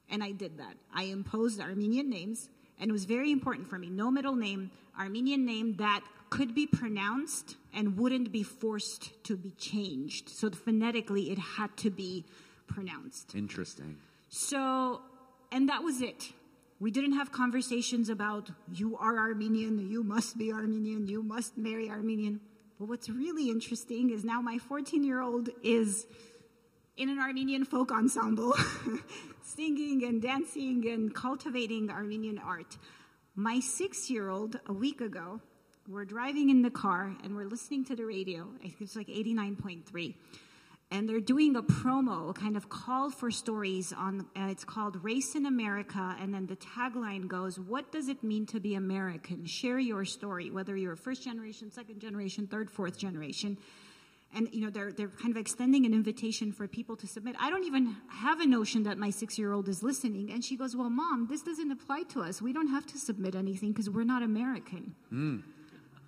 And 0.09 0.23
I 0.23 0.33
did 0.33 0.59
that. 0.59 0.75
I 0.95 1.05
imposed 1.05 1.61
Armenian 1.61 2.09
names, 2.09 2.49
and 2.81 2.91
it 2.91 2.93
was 2.93 3.05
very 3.05 3.31
important 3.33 3.69
for 3.69 3.79
me. 3.79 3.89
No 3.91 4.11
middle 4.11 4.37
name, 4.37 4.71
Armenian 4.99 5.45
name 5.45 5.77
that 5.77 6.03
could 6.31 6.55
be 6.55 6.67
pronounced 6.67 7.57
and 7.73 7.97
wouldn't 7.97 8.31
be 8.33 8.43
forced 8.43 9.11
to 9.25 9.37
be 9.37 9.51
changed. 9.53 10.29
So 10.29 10.51
phonetically, 10.51 11.31
it 11.31 11.39
had 11.39 11.77
to 11.79 11.91
be 11.91 12.25
pronounced. 12.67 13.35
Interesting. 13.35 13.97
So, 14.29 15.01
and 15.51 15.69
that 15.69 15.83
was 15.83 16.03
it. 16.03 16.33
We 16.81 16.91
didn't 16.91 17.15
have 17.15 17.33
conversations 17.33 18.09
about 18.09 18.51
you 18.73 18.97
are 18.99 19.17
Armenian, 19.17 19.91
you 19.91 20.05
must 20.05 20.39
be 20.39 20.53
Armenian, 20.53 21.09
you 21.09 21.23
must 21.23 21.59
marry 21.59 21.91
Armenian. 21.91 22.41
But 22.79 22.89
what's 22.89 23.09
really 23.09 23.51
interesting 23.51 24.11
is 24.11 24.25
now 24.25 24.41
my 24.41 24.59
14 24.59 25.03
year 25.03 25.21
old 25.21 25.49
is 25.63 26.07
in 26.97 27.09
an 27.09 27.19
Armenian 27.19 27.65
folk 27.65 27.91
ensemble, 27.91 28.55
singing 29.49 30.05
and 30.05 30.21
dancing 30.21 30.87
and 30.89 31.15
cultivating 31.15 31.91
Armenian 31.91 32.39
art. 32.39 32.77
My 33.35 33.61
six 33.61 34.11
year 34.11 34.29
old, 34.29 34.61
a 34.67 34.73
week 34.73 35.01
ago, 35.01 35.41
we're 35.89 36.05
driving 36.05 36.51
in 36.51 36.61
the 36.61 36.71
car 36.71 37.17
and 37.25 37.35
we're 37.35 37.47
listening 37.47 37.85
to 37.87 37.97
the 37.97 38.05
radio. 38.05 38.47
I 38.59 38.69
think 38.69 38.83
it's 38.83 38.97
like 38.97 39.07
89.3. 39.07 40.15
And 40.91 41.09
they're 41.09 41.21
doing 41.21 41.57
a 41.57 41.63
promo, 41.63 42.31
a 42.31 42.33
kind 42.33 42.57
of 42.57 42.69
call 42.69 43.11
for 43.11 43.31
stories 43.31 43.93
on, 43.93 44.27
uh, 44.37 44.49
it's 44.51 44.65
called 44.65 45.03
Race 45.05 45.35
in 45.35 45.47
America. 45.47 46.17
And 46.21 46.33
then 46.33 46.47
the 46.47 46.57
tagline 46.57 47.29
goes, 47.29 47.59
What 47.59 47.93
does 47.93 48.09
it 48.09 48.23
mean 48.23 48.47
to 48.47 48.61
be 48.61 48.75
American? 48.75 49.45
Share 49.45 49.79
your 49.79 50.05
story, 50.07 50.51
whether 50.51 50.77
you're 50.77 50.97
first 50.97 51.23
generation, 51.25 51.71
second 51.71 52.01
generation, 52.01 52.47
third, 52.47 52.71
fourth 52.71 52.99
generation 52.99 53.59
and 54.35 54.49
you 54.53 54.63
know 54.63 54.71
they're 54.71 54.93
they're 54.93 55.09
kind 55.09 55.31
of 55.31 55.37
extending 55.37 55.87
an 55.87 55.95
invitation 55.95 56.53
for 56.53 56.69
people 56.69 56.97
to 56.97 57.07
submit. 57.07 57.37
I 57.41 57.51
don't 57.51 57.65
even 57.65 57.97
have 58.11 58.41
a 58.41 58.47
notion 58.47 58.83
that 58.85 58.99
my 58.99 59.11
six 59.11 59.39
year 59.39 59.53
old 59.53 59.69
is 59.69 59.83
listening, 59.83 60.31
and 60.31 60.45
she 60.45 60.57
goes, 60.57 60.77
"Well, 60.77 60.91
mom, 60.91 61.27
this 61.29 61.43
doesn't 61.43 61.71
apply 61.71 62.03
to 62.11 62.21
us. 62.21 62.43
We 62.43 62.53
don't 62.53 62.69
have 62.69 62.87
to 62.87 62.99
submit 62.99 63.35
anything 63.35 63.73
because 63.73 63.89
we're 63.89 64.05
not 64.05 64.23
American." 64.23 64.95
Mm. 65.13 65.43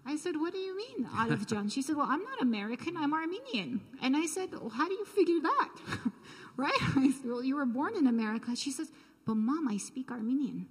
I 0.07 0.17
said, 0.17 0.37
What 0.37 0.53
do 0.53 0.59
you 0.59 0.77
mean, 0.77 1.09
Olive 1.17 1.47
John? 1.47 1.69
She 1.69 1.83
said, 1.83 1.97
Well, 1.97 2.07
I'm 2.09 2.25
not 2.25 2.41
American, 2.41 2.97
I'm 2.97 3.13
Armenian. 3.13 3.81
And 4.03 4.17
I 4.17 4.27
said, 4.27 4.51
well, 4.53 4.71
How 4.71 4.89
do 4.89 4.95
you 4.95 5.05
figure 5.05 5.41
that? 5.43 5.69
right? 6.57 6.73
I 6.97 7.13
said, 7.13 7.31
Well, 7.31 7.45
you 7.45 7.57
were 7.57 7.67
born 7.67 7.97
in 7.97 8.07
America. 8.07 8.57
She 8.57 8.71
says, 8.73 8.91
But 9.27 9.37
mom, 9.37 9.69
I 9.69 9.77
speak 9.77 10.11
Armenian. 10.11 10.67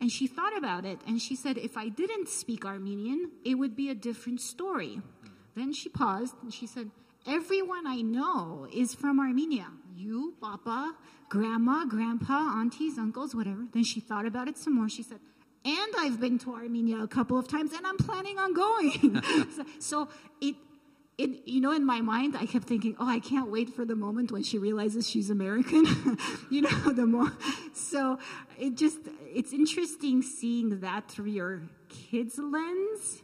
And 0.00 0.10
she 0.10 0.26
thought 0.26 0.56
about 0.56 0.84
it 0.84 1.00
and 1.06 1.20
she 1.20 1.36
said, 1.36 1.58
If 1.58 1.76
I 1.76 1.88
didn't 1.88 2.28
speak 2.28 2.64
Armenian, 2.64 3.30
it 3.44 3.56
would 3.56 3.76
be 3.76 3.90
a 3.90 3.94
different 3.94 4.40
story. 4.40 5.00
Then 5.56 5.72
she 5.72 5.88
paused 5.88 6.34
and 6.42 6.52
she 6.52 6.66
said, 6.66 6.90
Everyone 7.26 7.86
I 7.86 8.02
know 8.02 8.66
is 8.72 8.94
from 8.94 9.18
Armenia. 9.18 9.68
You, 9.96 10.34
Papa, 10.40 10.94
Grandma, 11.30 11.86
Grandpa, 11.86 12.58
aunties, 12.60 12.98
uncles, 12.98 13.34
whatever. 13.34 13.64
Then 13.72 13.84
she 13.84 14.00
thought 14.00 14.26
about 14.26 14.46
it 14.46 14.58
some 14.58 14.74
more. 14.74 14.88
She 14.90 15.02
said, 15.02 15.20
and 15.64 15.94
I've 15.98 16.20
been 16.20 16.38
to 16.40 16.54
Armenia 16.54 16.98
a 16.98 17.08
couple 17.08 17.38
of 17.38 17.48
times, 17.48 17.72
and 17.72 17.86
I'm 17.86 17.96
planning 17.96 18.38
on 18.38 18.52
going. 18.52 19.22
so, 19.78 20.08
it, 20.42 20.56
it, 21.16 21.48
you 21.48 21.62
know, 21.62 21.72
in 21.72 21.86
my 21.86 22.02
mind, 22.02 22.36
I 22.38 22.44
kept 22.44 22.66
thinking, 22.66 22.96
oh, 23.00 23.08
I 23.08 23.20
can't 23.20 23.50
wait 23.50 23.70
for 23.70 23.86
the 23.86 23.96
moment 23.96 24.30
when 24.30 24.42
she 24.42 24.58
realizes 24.58 25.08
she's 25.08 25.30
American. 25.30 25.86
you 26.50 26.62
know, 26.62 26.92
the 26.92 27.06
more. 27.06 27.32
So 27.72 28.18
it 28.58 28.76
just, 28.76 28.98
it's 29.32 29.54
interesting 29.54 30.20
seeing 30.20 30.80
that 30.80 31.10
through 31.10 31.30
your 31.30 31.62
kids' 31.88 32.38
lens. 32.38 33.22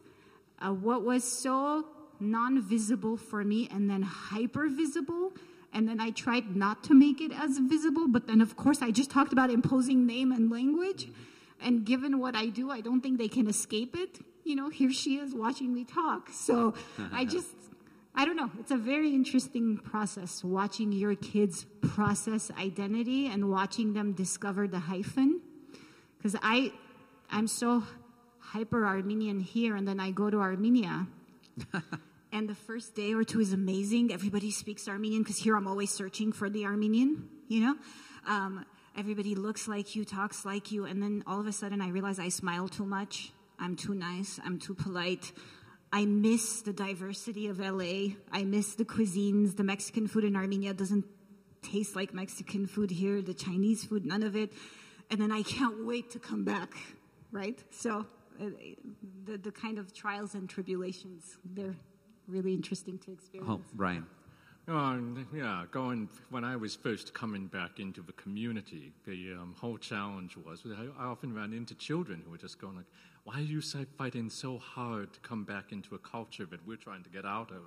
Uh, 0.58 0.72
what 0.72 1.04
was 1.04 1.24
so 1.24 1.84
non-visible 2.20 3.16
for 3.16 3.44
me, 3.44 3.68
and 3.70 3.88
then 3.88 4.02
hyper 4.02 4.68
visible. 4.68 5.32
And 5.72 5.88
then 5.88 6.00
I 6.00 6.10
tried 6.10 6.56
not 6.56 6.82
to 6.84 6.94
make 6.94 7.20
it 7.20 7.32
as 7.32 7.58
visible, 7.58 8.08
but 8.08 8.26
then 8.26 8.40
of 8.40 8.56
course 8.56 8.82
I 8.82 8.90
just 8.90 9.10
talked 9.10 9.32
about 9.32 9.50
imposing 9.50 10.06
name 10.06 10.32
and 10.32 10.50
language. 10.50 11.08
And 11.62 11.84
given 11.84 12.18
what 12.18 12.34
I 12.34 12.46
do, 12.46 12.70
I 12.70 12.80
don't 12.80 13.00
think 13.00 13.18
they 13.18 13.28
can 13.28 13.46
escape 13.46 13.94
it. 13.96 14.18
You 14.44 14.56
know, 14.56 14.68
here 14.68 14.92
she 14.92 15.16
is 15.16 15.34
watching 15.34 15.72
me 15.72 15.84
talk. 15.84 16.30
So 16.32 16.74
I 17.12 17.24
just, 17.24 17.54
I 18.14 18.24
don't 18.24 18.36
know. 18.36 18.50
It's 18.58 18.70
a 18.70 18.76
very 18.76 19.14
interesting 19.14 19.76
process 19.76 20.42
watching 20.42 20.90
your 20.90 21.14
kids 21.14 21.66
process 21.82 22.50
identity 22.58 23.26
and 23.26 23.48
watching 23.50 23.92
them 23.92 24.12
discover 24.12 24.66
the 24.66 24.78
hyphen. 24.78 25.40
Because 26.16 26.36
I, 26.42 26.72
I'm 27.30 27.46
so 27.46 27.84
hyper 28.38 28.84
Armenian 28.84 29.38
here, 29.40 29.76
and 29.76 29.86
then 29.86 30.00
I 30.00 30.10
go 30.10 30.28
to 30.28 30.38
Armenia. 30.38 31.06
and 32.32 32.48
the 32.48 32.54
first 32.54 32.94
day 32.94 33.12
or 33.12 33.24
two 33.24 33.40
is 33.40 33.52
amazing. 33.52 34.12
Everybody 34.12 34.50
speaks 34.50 34.88
Armenian 34.88 35.22
because 35.22 35.38
here 35.38 35.56
I'm 35.56 35.66
always 35.66 35.90
searching 35.90 36.32
for 36.32 36.48
the 36.48 36.64
Armenian, 36.64 37.28
you 37.48 37.60
know? 37.60 37.74
Um, 38.26 38.64
everybody 38.96 39.34
looks 39.34 39.66
like 39.66 39.96
you, 39.96 40.04
talks 40.04 40.44
like 40.44 40.70
you, 40.70 40.84
and 40.84 41.02
then 41.02 41.24
all 41.26 41.40
of 41.40 41.46
a 41.46 41.52
sudden 41.52 41.80
I 41.80 41.88
realize 41.88 42.18
I 42.18 42.28
smile 42.28 42.68
too 42.68 42.86
much. 42.86 43.32
I'm 43.58 43.76
too 43.76 43.94
nice. 43.94 44.38
I'm 44.44 44.58
too 44.58 44.74
polite. 44.74 45.32
I 45.92 46.04
miss 46.04 46.62
the 46.62 46.72
diversity 46.72 47.48
of 47.48 47.58
LA. 47.58 48.14
I 48.30 48.44
miss 48.44 48.74
the 48.74 48.84
cuisines. 48.84 49.56
The 49.56 49.64
Mexican 49.64 50.06
food 50.06 50.24
in 50.24 50.36
Armenia 50.36 50.72
doesn't 50.72 51.04
taste 51.62 51.96
like 51.96 52.14
Mexican 52.14 52.66
food 52.66 52.90
here. 52.90 53.20
The 53.20 53.34
Chinese 53.34 53.84
food, 53.84 54.06
none 54.06 54.22
of 54.22 54.36
it. 54.36 54.52
And 55.10 55.20
then 55.20 55.32
I 55.32 55.42
can't 55.42 55.84
wait 55.84 56.10
to 56.12 56.20
come 56.20 56.44
back, 56.44 56.74
right? 57.32 57.58
So 57.72 58.06
uh, 58.40 58.44
the, 59.24 59.36
the 59.36 59.50
kind 59.50 59.78
of 59.78 59.92
trials 59.92 60.34
and 60.34 60.48
tribulations, 60.48 61.36
they're 61.44 61.74
really 62.30 62.54
interesting 62.54 62.98
to 62.98 63.12
experience. 63.12 63.50
Oh, 63.50 63.60
Bryan. 63.74 64.06
Oh, 64.68 65.00
yeah, 65.34 65.64
going 65.72 66.08
when 66.28 66.44
I 66.44 66.54
was 66.54 66.76
first 66.76 67.12
coming 67.12 67.46
back 67.46 67.80
into 67.80 68.02
the 68.02 68.12
community, 68.12 68.92
the 69.04 69.32
um, 69.32 69.54
whole 69.58 69.78
challenge 69.78 70.36
was 70.36 70.62
I, 70.64 71.02
I, 71.02 71.06
often 71.06 71.34
ran 71.34 71.52
into 71.52 71.74
children 71.74 72.22
who 72.24 72.30
were 72.30 72.38
just 72.38 72.60
going 72.60 72.76
like, 72.76 72.84
"Why 73.24 73.38
are 73.38 73.40
you 73.40 73.60
fighting 73.98 74.30
so 74.30 74.58
hard 74.58 75.12
to 75.14 75.20
come 75.20 75.44
back 75.44 75.72
into 75.72 75.96
a 75.96 75.98
culture 75.98 76.46
that 76.46 76.64
we're 76.66 76.76
trying 76.76 77.02
to 77.02 77.10
get 77.10 77.24
out 77.24 77.50
of 77.50 77.62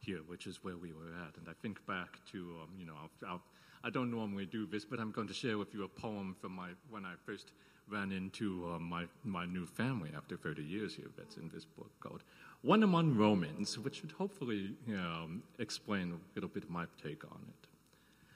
here, 0.00 0.20
which 0.26 0.48
is 0.48 0.64
where 0.64 0.76
we 0.76 0.92
were 0.92 1.12
at?" 1.24 1.36
And 1.36 1.46
I 1.48 1.52
think 1.62 1.86
back 1.86 2.18
to 2.32 2.38
um, 2.62 2.70
you 2.76 2.86
know, 2.86 2.94
I'll, 3.00 3.28
I'll, 3.28 3.42
I 3.84 3.90
do 3.90 4.00
not 4.00 4.08
normally 4.08 4.46
do 4.46 4.66
this, 4.66 4.84
but 4.84 4.98
I'm 4.98 5.12
going 5.12 5.28
to 5.28 5.34
share 5.34 5.56
with 5.56 5.72
you 5.72 5.84
a 5.84 5.88
poem 5.88 6.34
from 6.40 6.52
my 6.52 6.70
when 6.88 7.04
I 7.04 7.12
first 7.24 7.52
ran 7.88 8.12
into 8.12 8.72
uh, 8.74 8.78
my 8.78 9.04
my 9.24 9.46
new 9.46 9.66
family 9.66 10.10
after 10.16 10.36
30 10.36 10.62
years 10.62 10.94
here. 10.94 11.10
That's 11.16 11.36
in 11.36 11.50
this 11.52 11.64
book 11.64 11.90
called 12.00 12.22
one 12.62 12.82
among 12.82 13.16
Romans, 13.16 13.78
which 13.78 14.00
should 14.00 14.12
hopefully 14.12 14.74
you 14.86 14.96
know, 14.96 15.28
explain 15.58 16.12
a 16.12 16.34
little 16.34 16.50
bit 16.50 16.64
of 16.64 16.70
my 16.70 16.84
take 17.02 17.24
on 17.24 17.40
it. 17.48 17.68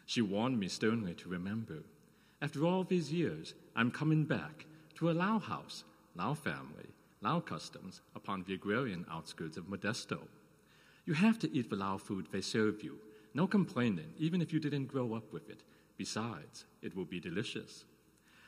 She 0.07 0.23
warned 0.23 0.59
me 0.59 0.69
sternly 0.69 1.15
to 1.15 1.29
remember. 1.29 1.83
After 2.41 2.65
all 2.65 2.85
these 2.85 3.13
years, 3.13 3.55
I'm 3.77 3.91
coming 3.91 4.25
back 4.25 4.67
to 4.97 5.11
a 5.11 5.13
Lao 5.13 5.39
house, 5.39 5.85
Lao 6.15 6.35
family, 6.35 6.89
Lao 7.21 7.41
customs 7.41 8.01
upon 8.15 8.45
the 8.45 8.55
agrarian 8.55 9.05
outskirts 9.11 9.57
of 9.57 9.65
Modesto. 9.65 10.19
You 11.07 11.15
have 11.15 11.39
to 11.41 11.55
eat 11.55 11.69
the 11.69 11.77
Lao 11.77 11.99
food 11.99 12.29
they 12.31 12.41
serve 12.41 12.83
you. 12.83 12.99
No 13.35 13.47
complaining, 13.47 14.13
even 14.19 14.41
if 14.41 14.53
you 14.53 14.61
didn't 14.61 14.87
grow 14.87 15.15
up 15.15 15.33
with 15.33 15.51
it. 15.51 15.63
Besides, 15.97 16.65
it 16.83 16.97
will 16.97 17.05
be 17.05 17.21
delicious. 17.21 17.85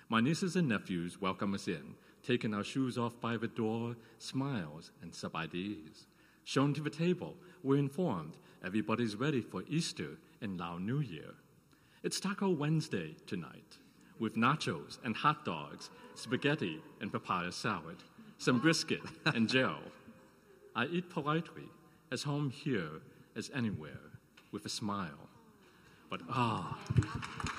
My 0.09 0.21
nieces 0.21 0.57
and 0.57 0.69
nephews 0.69 1.21
welcome 1.21 1.55
us 1.55 1.69
in, 1.69 1.95
taken 2.27 2.53
our 2.53 2.65
shoes 2.65 2.99
off 2.99 3.21
by 3.21 3.37
the 3.37 3.47
door, 3.47 3.95
smiles 4.19 4.91
and 5.01 5.13
sabaidees. 5.13 6.07
Shown 6.45 6.75
to 6.75 6.81
the 6.81 6.91
table, 6.91 7.37
we're 7.63 7.79
informed 7.79 8.37
everybody's 8.65 9.15
ready 9.15 9.41
for 9.41 9.63
Easter 9.69 10.19
and 10.41 10.59
Lao 10.59 10.79
New 10.79 10.99
Year. 10.99 11.35
It's 12.03 12.19
Taco 12.19 12.51
Wednesday 12.51 13.15
tonight, 13.27 13.79
with 14.19 14.37
nachos 14.37 14.99
and 15.05 15.15
hot 15.15 15.45
dogs, 15.45 15.91
spaghetti 16.15 16.81
and 17.01 17.13
papaya 17.13 17.53
salad, 17.53 17.99
some 18.39 18.59
brisket 18.59 19.03
and 19.27 19.49
gel. 19.49 19.79
I 20.75 20.87
eat 20.87 21.09
politely, 21.09 21.69
as 22.11 22.25
home 22.25 22.51
here 22.51 23.03
as 23.37 23.51
anywhere, 23.55 24.11
with 24.51 24.67
a 24.67 24.71
smile. 24.71 25.29
But 26.11 26.23
ah. 26.29 26.79
Oh, 26.99 27.56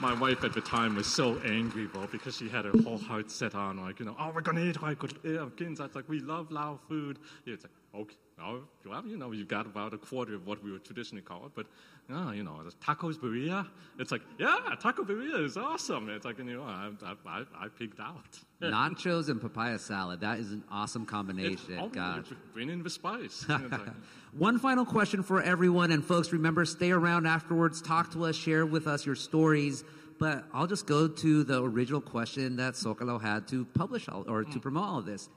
my 0.00 0.14
wife 0.14 0.44
at 0.44 0.52
the 0.52 0.60
time 0.60 0.94
was 0.94 1.06
so 1.06 1.38
angry, 1.44 1.86
bro, 1.86 2.06
because 2.06 2.36
she 2.36 2.48
had 2.48 2.64
her 2.64 2.72
whole 2.84 2.98
heart 2.98 3.30
set 3.30 3.54
on, 3.54 3.78
like, 3.78 3.98
you 3.98 4.06
know, 4.06 4.14
oh, 4.18 4.30
we're 4.32 4.40
going 4.40 4.56
to 4.56 4.68
eat 4.68 4.76
Afghans. 4.76 5.80
It's 5.80 5.94
like, 5.96 6.08
we 6.08 6.20
love 6.20 6.52
Lao 6.52 6.78
food. 6.88 7.18
It's 7.46 7.64
like, 7.64 7.72
okay, 7.94 8.16
oh, 8.40 8.60
well, 8.86 9.06
you 9.06 9.16
know, 9.16 9.32
you 9.32 9.44
got 9.44 9.66
about 9.66 9.94
a 9.94 9.98
quarter 9.98 10.34
of 10.34 10.46
what 10.46 10.62
we 10.62 10.70
would 10.70 10.84
traditionally 10.84 11.22
call 11.22 11.46
it, 11.46 11.52
but, 11.54 11.66
oh, 12.10 12.30
you 12.32 12.42
know, 12.42 12.60
tacos 12.84 13.16
birria. 13.16 13.66
It's 13.98 14.12
like, 14.12 14.22
yeah, 14.38 14.58
taco 14.80 15.04
birria 15.04 15.44
is 15.44 15.56
awesome. 15.56 16.08
It's 16.08 16.24
like, 16.24 16.38
you 16.38 16.44
know, 16.44 16.62
I, 16.62 16.90
I, 17.26 17.44
I 17.58 17.68
pigged 17.68 18.00
out. 18.00 18.38
Nachos 18.62 19.28
and 19.28 19.40
papaya 19.40 19.78
salad. 19.78 20.20
That 20.20 20.38
is 20.38 20.52
an 20.52 20.64
awesome 20.70 21.06
combination. 21.06 21.78
Oh, 21.78 21.88
Gosh. 21.88 22.26
Bring 22.52 22.70
in 22.70 22.82
the 22.82 22.90
spice. 22.90 23.46
One 24.36 24.58
final 24.58 24.84
question 24.84 25.22
for 25.22 25.42
everyone, 25.42 25.90
and 25.90 26.04
folks, 26.04 26.32
remember, 26.32 26.64
stay 26.64 26.90
around 26.90 27.26
afterwards, 27.26 27.80
talk 27.80 28.12
to 28.12 28.24
us, 28.26 28.36
share 28.36 28.66
with 28.66 28.86
us 28.86 29.06
your 29.06 29.16
stories. 29.16 29.84
But 30.18 30.44
I'll 30.52 30.66
just 30.66 30.86
go 30.86 31.06
to 31.06 31.44
the 31.44 31.62
original 31.62 32.00
question 32.00 32.56
that 32.56 32.74
Zocalo 32.74 33.20
had 33.20 33.46
to 33.48 33.64
publish 33.64 34.08
all, 34.08 34.24
or 34.28 34.42
to 34.42 34.50
hmm. 34.50 34.58
promote 34.58 34.84
all 34.84 34.98
of 34.98 35.06
this. 35.06 35.28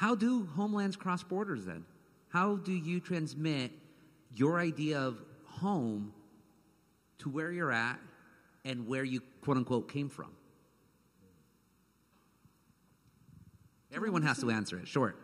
How 0.00 0.14
do 0.14 0.48
homelands 0.56 0.96
cross 0.96 1.22
borders 1.22 1.66
then? 1.66 1.84
How 2.30 2.56
do 2.56 2.72
you 2.72 3.00
transmit 3.00 3.70
your 4.34 4.58
idea 4.58 4.98
of 4.98 5.20
home 5.44 6.14
to 7.18 7.28
where 7.28 7.52
you're 7.52 7.70
at 7.70 7.98
and 8.64 8.86
where 8.86 9.04
you 9.04 9.20
quote 9.42 9.58
unquote 9.58 9.92
came 9.92 10.08
from? 10.08 10.30
Everyone 13.94 14.22
has 14.22 14.38
to 14.38 14.50
answer 14.50 14.78
it. 14.78 14.88
Short. 14.88 15.18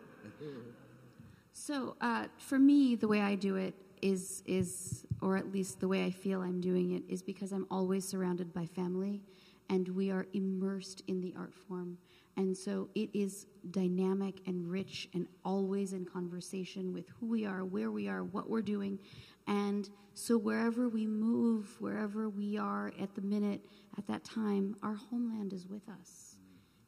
So, 1.53 1.95
uh, 1.99 2.25
for 2.37 2.59
me, 2.59 2.93
the 2.93 3.07
way 3.07 3.21
I 3.21 3.33
do 3.33 3.55
it 3.55 3.73
is 4.03 4.43
is 4.45 5.07
or 5.23 5.37
at 5.37 5.51
least 5.51 5.79
the 5.79 5.87
way 5.87 6.05
I 6.05 6.11
feel 6.11 6.41
I'm 6.43 6.61
doing 6.61 6.91
it 6.91 7.01
is 7.09 7.23
because 7.23 7.51
I'm 7.51 7.65
always 7.71 8.07
surrounded 8.07 8.53
by 8.53 8.67
family 8.67 9.23
and 9.71 9.89
we 9.89 10.11
are 10.11 10.27
immersed 10.33 11.01
in 11.07 11.19
the 11.19 11.33
art 11.35 11.55
form. 11.55 11.97
And 12.37 12.55
so 12.55 12.87
it 12.93 13.09
is 13.13 13.47
dynamic 13.71 14.41
and 14.45 14.69
rich 14.69 15.09
and 15.13 15.27
always 15.43 15.93
in 15.93 16.05
conversation 16.05 16.93
with 16.93 17.09
who 17.19 17.25
we 17.25 17.45
are, 17.45 17.65
where 17.65 17.89
we 17.89 18.07
are, 18.07 18.23
what 18.23 18.47
we're 18.47 18.61
doing. 18.61 18.99
And 19.47 19.89
so 20.13 20.37
wherever 20.37 20.87
we 20.87 21.07
move, 21.07 21.75
wherever 21.79 22.29
we 22.29 22.57
are 22.57 22.93
at 23.01 23.15
the 23.15 23.21
minute, 23.21 23.61
at 23.97 24.05
that 24.07 24.23
time, 24.23 24.75
our 24.83 24.93
homeland 24.93 25.51
is 25.51 25.67
with 25.67 25.89
us. 25.89 26.37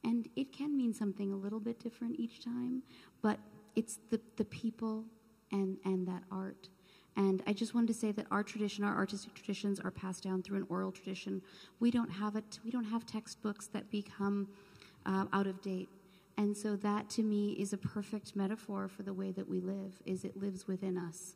And 0.04 0.30
it 0.36 0.54
can 0.54 0.78
mean 0.78 0.94
something 0.94 1.34
a 1.34 1.36
little 1.36 1.60
bit 1.60 1.80
different 1.80 2.20
each 2.20 2.44
time, 2.44 2.84
but 3.22 3.40
it's 3.76 4.00
the, 4.10 4.22
the 4.38 4.46
people 4.46 5.04
and, 5.52 5.78
and 5.84 6.08
that 6.08 6.24
art. 6.32 6.70
And 7.18 7.44
I 7.48 7.54
just 7.54 7.74
wanted 7.74 7.88
to 7.88 7.94
say 7.94 8.12
that 8.14 8.28
our 8.32 8.44
tradition, 8.44 8.84
our 8.84 8.96
artistic 8.96 9.34
traditions, 9.34 9.80
are 9.80 9.92
passed 9.92 10.24
down 10.24 10.42
through 10.42 10.58
an 10.58 10.66
oral 10.70 10.92
tradition. 10.92 11.42
We 11.80 11.92
don't 11.92 12.10
have 12.10 12.36
it. 12.36 12.60
We 12.64 12.72
don't 12.72 12.86
have 12.86 13.06
textbooks 13.06 13.68
that 13.68 13.90
become 13.90 14.48
uh, 15.06 15.26
out 15.34 15.48
of 15.48 15.62
date. 15.62 15.90
And 16.38 16.56
so 16.56 16.76
that 16.78 17.10
to 17.12 17.24
me 17.24 17.52
is 17.54 17.74
a 17.74 17.78
perfect 17.78 18.36
metaphor 18.36 18.88
for 18.88 19.04
the 19.04 19.14
way 19.14 19.32
that 19.32 19.48
we 19.50 19.60
live, 19.60 20.02
is 20.06 20.24
it 20.24 20.38
lives 20.38 20.68
within 20.68 20.98
us. 20.98 21.36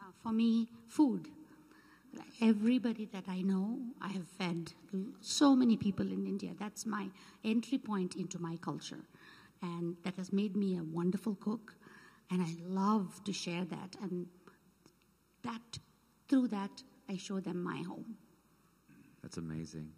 Uh, 0.00 0.04
for 0.22 0.32
me, 0.32 0.68
food. 0.88 1.28
Everybody 2.40 3.04
that 3.12 3.24
I 3.28 3.42
know, 3.42 3.78
I 4.00 4.08
have 4.08 4.26
fed 4.38 4.72
so 5.20 5.54
many 5.54 5.76
people 5.76 6.06
in 6.06 6.26
India. 6.26 6.52
That's 6.58 6.86
my 6.86 7.08
entry 7.44 7.78
point 7.78 8.16
into 8.16 8.38
my 8.40 8.56
culture. 8.56 9.04
and 9.62 9.96
that 10.04 10.14
has 10.16 10.32
made 10.32 10.56
me 10.56 10.76
a 10.76 10.82
wonderful 10.82 11.34
cook. 11.36 11.74
And 12.30 12.42
I 12.42 12.54
love 12.66 13.22
to 13.24 13.32
share 13.32 13.64
that. 13.64 13.96
And 14.02 14.26
that, 15.42 15.78
through 16.28 16.48
that, 16.48 16.82
I 17.08 17.16
show 17.16 17.40
them 17.40 17.62
my 17.62 17.82
home. 17.82 18.16
That's 19.22 19.36
amazing. 19.36 19.90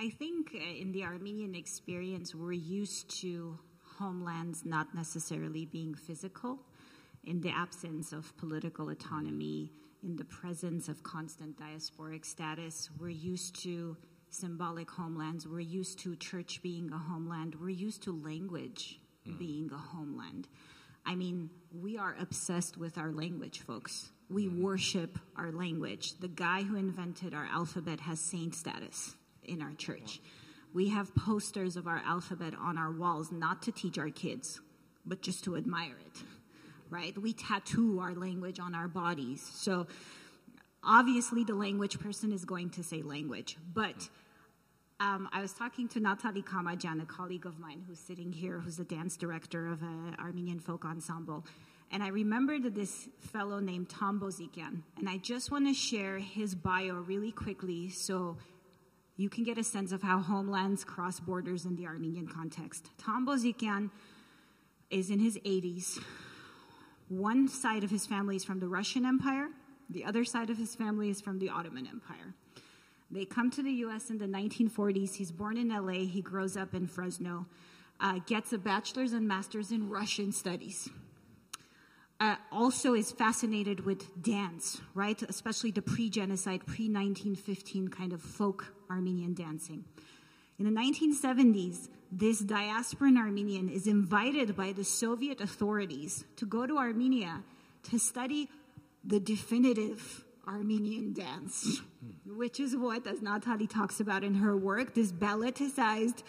I 0.00 0.10
think 0.10 0.54
uh, 0.54 0.58
in 0.58 0.92
the 0.92 1.02
Armenian 1.02 1.56
experience, 1.56 2.32
we're 2.32 2.52
used 2.52 3.10
to 3.22 3.58
homelands 3.98 4.64
not 4.64 4.94
necessarily 4.94 5.64
being 5.64 5.92
physical. 5.92 6.60
In 7.24 7.40
the 7.40 7.50
absence 7.50 8.12
of 8.12 8.36
political 8.36 8.90
autonomy, 8.90 9.72
in 10.04 10.14
the 10.14 10.24
presence 10.24 10.88
of 10.88 11.02
constant 11.02 11.58
diasporic 11.58 12.24
status, 12.24 12.90
we're 13.00 13.08
used 13.08 13.60
to 13.64 13.96
symbolic 14.30 14.88
homelands. 14.88 15.48
We're 15.48 15.58
used 15.58 15.98
to 16.00 16.14
church 16.14 16.62
being 16.62 16.92
a 16.92 16.98
homeland. 16.98 17.56
We're 17.60 17.70
used 17.70 18.04
to 18.04 18.12
language 18.12 19.00
mm. 19.26 19.36
being 19.36 19.68
a 19.72 19.78
homeland. 19.78 20.46
I 21.04 21.16
mean, 21.16 21.50
we 21.72 21.98
are 21.98 22.14
obsessed 22.20 22.78
with 22.78 22.98
our 22.98 23.10
language, 23.10 23.62
folks. 23.62 24.10
We 24.30 24.46
mm. 24.46 24.60
worship 24.60 25.18
our 25.36 25.50
language. 25.50 26.20
The 26.20 26.28
guy 26.28 26.62
who 26.62 26.76
invented 26.76 27.34
our 27.34 27.48
alphabet 27.52 27.98
has 27.98 28.20
saint 28.20 28.54
status 28.54 29.16
in 29.48 29.62
our 29.62 29.72
church. 29.74 30.20
We 30.74 30.90
have 30.90 31.14
posters 31.14 31.76
of 31.76 31.86
our 31.86 32.02
alphabet 32.04 32.54
on 32.60 32.76
our 32.76 32.92
walls, 32.92 33.32
not 33.32 33.62
to 33.62 33.72
teach 33.72 33.98
our 33.98 34.10
kids, 34.10 34.60
but 35.06 35.22
just 35.22 35.44
to 35.44 35.56
admire 35.56 35.96
it, 35.98 36.22
right? 36.90 37.16
We 37.16 37.32
tattoo 37.32 38.00
our 38.00 38.14
language 38.14 38.60
on 38.60 38.74
our 38.74 38.88
bodies. 38.88 39.40
So 39.54 39.86
obviously, 40.84 41.44
the 41.44 41.54
language 41.54 41.98
person 41.98 42.32
is 42.32 42.44
going 42.44 42.70
to 42.70 42.82
say 42.82 43.02
language, 43.02 43.56
but 43.72 44.08
um, 45.00 45.28
I 45.32 45.40
was 45.40 45.52
talking 45.52 45.88
to 45.90 46.00
Natalie 46.00 46.42
Kamajan, 46.42 47.00
a 47.00 47.06
colleague 47.06 47.46
of 47.46 47.60
mine 47.60 47.84
who's 47.86 48.00
sitting 48.00 48.32
here, 48.32 48.58
who's 48.58 48.76
the 48.76 48.84
dance 48.84 49.16
director 49.16 49.68
of 49.68 49.80
an 49.82 50.16
Armenian 50.18 50.58
folk 50.58 50.84
ensemble. 50.84 51.46
And 51.92 52.02
I 52.02 52.08
remembered 52.08 52.74
this 52.74 53.08
fellow 53.20 53.60
named 53.60 53.88
Tom 53.88 54.20
Bozigian. 54.20 54.82
And 54.98 55.08
I 55.08 55.18
just 55.18 55.50
want 55.50 55.68
to 55.68 55.72
share 55.72 56.18
his 56.18 56.54
bio 56.54 56.94
really 56.94 57.30
quickly 57.30 57.88
so 57.88 58.36
you 59.18 59.28
can 59.28 59.44
get 59.44 59.58
a 59.58 59.64
sense 59.64 59.92
of 59.92 60.00
how 60.00 60.20
homelands 60.20 60.84
cross 60.84 61.20
borders 61.20 61.66
in 61.66 61.76
the 61.76 61.86
Armenian 61.86 62.26
context. 62.26 62.88
Tom 62.96 63.26
Bozigian 63.26 63.90
is 64.90 65.10
in 65.10 65.18
his 65.18 65.36
80s. 65.40 66.02
One 67.08 67.48
side 67.48 67.84
of 67.84 67.90
his 67.90 68.06
family 68.06 68.36
is 68.36 68.44
from 68.44 68.60
the 68.60 68.68
Russian 68.68 69.04
Empire, 69.04 69.48
the 69.90 70.04
other 70.04 70.24
side 70.24 70.48
of 70.48 70.56
his 70.56 70.74
family 70.74 71.10
is 71.10 71.20
from 71.20 71.38
the 71.38 71.50
Ottoman 71.50 71.86
Empire. 71.86 72.34
They 73.10 73.26
come 73.26 73.50
to 73.50 73.62
the 73.62 73.72
US 73.84 74.08
in 74.08 74.18
the 74.18 74.26
1940s. 74.26 75.14
He's 75.14 75.32
born 75.32 75.56
in 75.56 75.68
LA, 75.68 76.06
he 76.06 76.22
grows 76.22 76.56
up 76.56 76.74
in 76.74 76.86
Fresno, 76.86 77.46
uh, 78.00 78.20
gets 78.26 78.52
a 78.52 78.58
bachelor's 78.58 79.12
and 79.12 79.28
master's 79.28 79.72
in 79.72 79.88
Russian 79.90 80.32
studies 80.32 80.88
uh, 82.20 82.36
also 82.50 82.94
is 82.94 83.12
fascinated 83.12 83.84
with 83.84 84.22
dance, 84.22 84.80
right? 84.94 85.20
Especially 85.22 85.70
the 85.70 85.82
pre 85.82 86.10
genocide, 86.10 86.66
pre 86.66 86.86
1915 86.86 87.88
kind 87.88 88.12
of 88.12 88.20
folk 88.20 88.74
Armenian 88.90 89.34
dancing. 89.34 89.84
In 90.58 90.64
the 90.64 90.80
1970s, 90.80 91.88
this 92.10 92.42
diasporan 92.42 93.16
Armenian 93.16 93.68
is 93.68 93.86
invited 93.86 94.56
by 94.56 94.72
the 94.72 94.84
Soviet 94.84 95.40
authorities 95.40 96.24
to 96.36 96.46
go 96.46 96.66
to 96.66 96.78
Armenia 96.78 97.42
to 97.84 97.98
study 97.98 98.48
the 99.04 99.20
definitive 99.20 100.24
Armenian 100.46 101.12
dance, 101.12 101.80
which 102.26 102.58
is 102.58 102.74
what, 102.76 103.06
as 103.06 103.22
Natalie 103.22 103.66
talks 103.66 104.00
about 104.00 104.24
in 104.24 104.34
her 104.36 104.56
work, 104.56 104.94
this 104.94 105.12
balleticized, 105.12 106.22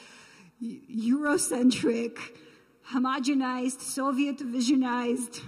Eurocentric, 0.62 2.18
homogenized, 2.92 3.82
Soviet 3.82 4.38
visionized 4.40 5.42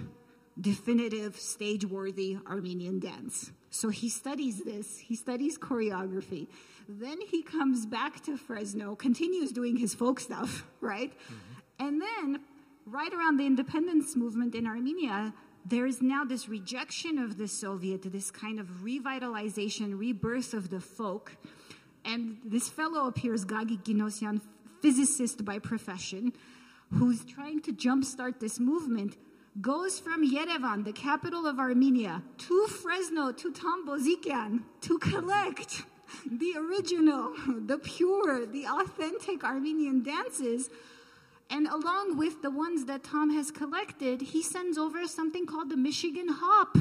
definitive 0.60 1.36
stage 1.36 1.84
worthy 1.84 2.38
Armenian 2.48 2.98
dance. 2.98 3.52
So 3.72 3.88
he 3.88 4.10
studies 4.10 4.62
this, 4.62 4.98
he 4.98 5.16
studies 5.16 5.58
choreography. 5.58 6.46
Then 6.86 7.18
he 7.22 7.42
comes 7.42 7.86
back 7.86 8.22
to 8.24 8.36
Fresno, 8.36 8.94
continues 8.94 9.50
doing 9.50 9.76
his 9.76 9.94
folk 9.94 10.20
stuff, 10.20 10.66
right? 10.82 11.10
Mm-hmm. 11.10 11.86
And 11.86 12.02
then, 12.02 12.40
right 12.84 13.12
around 13.14 13.38
the 13.38 13.46
independence 13.46 14.14
movement 14.14 14.54
in 14.54 14.66
Armenia, 14.66 15.32
there 15.64 15.86
is 15.86 16.02
now 16.02 16.22
this 16.22 16.50
rejection 16.50 17.16
of 17.18 17.38
the 17.38 17.48
Soviet, 17.48 18.02
this 18.12 18.30
kind 18.30 18.60
of 18.60 18.66
revitalization, 18.84 19.98
rebirth 19.98 20.52
of 20.52 20.68
the 20.68 20.80
folk. 20.80 21.34
And 22.04 22.36
this 22.44 22.68
fellow 22.68 23.06
appears, 23.06 23.46
Gagik 23.46 23.84
Ginosian, 23.84 24.42
physicist 24.82 25.46
by 25.46 25.58
profession, 25.58 26.34
who's 26.92 27.24
trying 27.24 27.62
to 27.62 27.72
jumpstart 27.72 28.38
this 28.38 28.60
movement 28.60 29.16
goes 29.60 29.98
from 29.98 30.28
Yerevan, 30.28 30.84
the 30.84 30.92
capital 30.92 31.46
of 31.46 31.58
Armenia, 31.58 32.22
to 32.38 32.66
Fresno, 32.68 33.32
to 33.32 33.52
Tom 33.52 33.86
Bozigian, 33.86 34.62
to 34.80 34.98
collect 34.98 35.82
the 36.30 36.54
original, 36.56 37.32
the 37.66 37.78
pure, 37.78 38.46
the 38.46 38.66
authentic 38.66 39.44
Armenian 39.44 40.02
dances. 40.02 40.70
And 41.50 41.66
along 41.66 42.16
with 42.16 42.40
the 42.40 42.50
ones 42.50 42.86
that 42.86 43.04
Tom 43.04 43.30
has 43.34 43.50
collected, 43.50 44.22
he 44.22 44.42
sends 44.42 44.78
over 44.78 45.06
something 45.06 45.46
called 45.46 45.68
the 45.68 45.76
Michigan 45.76 46.28
Hop. 46.30 46.78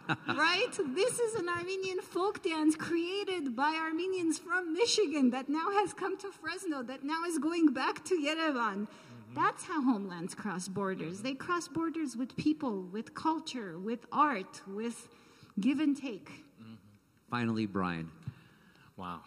right? 0.26 0.72
This 0.94 1.20
is 1.20 1.34
an 1.34 1.48
Armenian 1.48 2.00
folk 2.00 2.42
dance 2.42 2.74
created 2.74 3.54
by 3.54 3.78
Armenians 3.80 4.38
from 4.38 4.72
Michigan 4.72 5.30
that 5.30 5.48
now 5.48 5.70
has 5.70 5.92
come 5.92 6.16
to 6.18 6.32
Fresno, 6.32 6.82
that 6.82 7.04
now 7.04 7.24
is 7.24 7.38
going 7.38 7.72
back 7.72 8.04
to 8.06 8.14
Yerevan. 8.14 8.88
That's 9.34 9.64
how 9.64 9.82
homelands 9.82 10.34
cross 10.34 10.68
borders. 10.68 11.22
They 11.22 11.34
cross 11.34 11.68
borders 11.68 12.16
with 12.16 12.36
people, 12.36 12.82
with 12.92 13.14
culture, 13.14 13.78
with 13.78 14.06
art, 14.12 14.60
with 14.66 15.08
give 15.60 15.80
and 15.80 15.96
take. 15.96 16.28
Mm-hmm. 16.60 16.74
Finally, 17.30 17.66
Bryan. 17.66 18.10
Wow. 18.96 19.20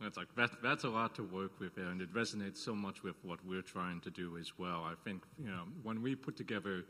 That's 0.00 0.16
like 0.16 0.28
that, 0.36 0.50
that's 0.62 0.84
a 0.84 0.88
lot 0.88 1.14
to 1.16 1.24
work 1.24 1.58
with 1.58 1.74
there, 1.74 1.86
and 1.86 2.00
it 2.00 2.12
resonates 2.14 2.58
so 2.58 2.74
much 2.74 3.02
with 3.02 3.16
what 3.24 3.44
we're 3.44 3.62
trying 3.62 4.00
to 4.02 4.10
do 4.10 4.36
as 4.36 4.52
well. 4.56 4.84
I 4.84 4.94
think 5.04 5.22
you 5.38 5.50
know 5.50 5.64
when 5.82 6.02
we 6.02 6.14
put 6.14 6.36
together 6.36 6.84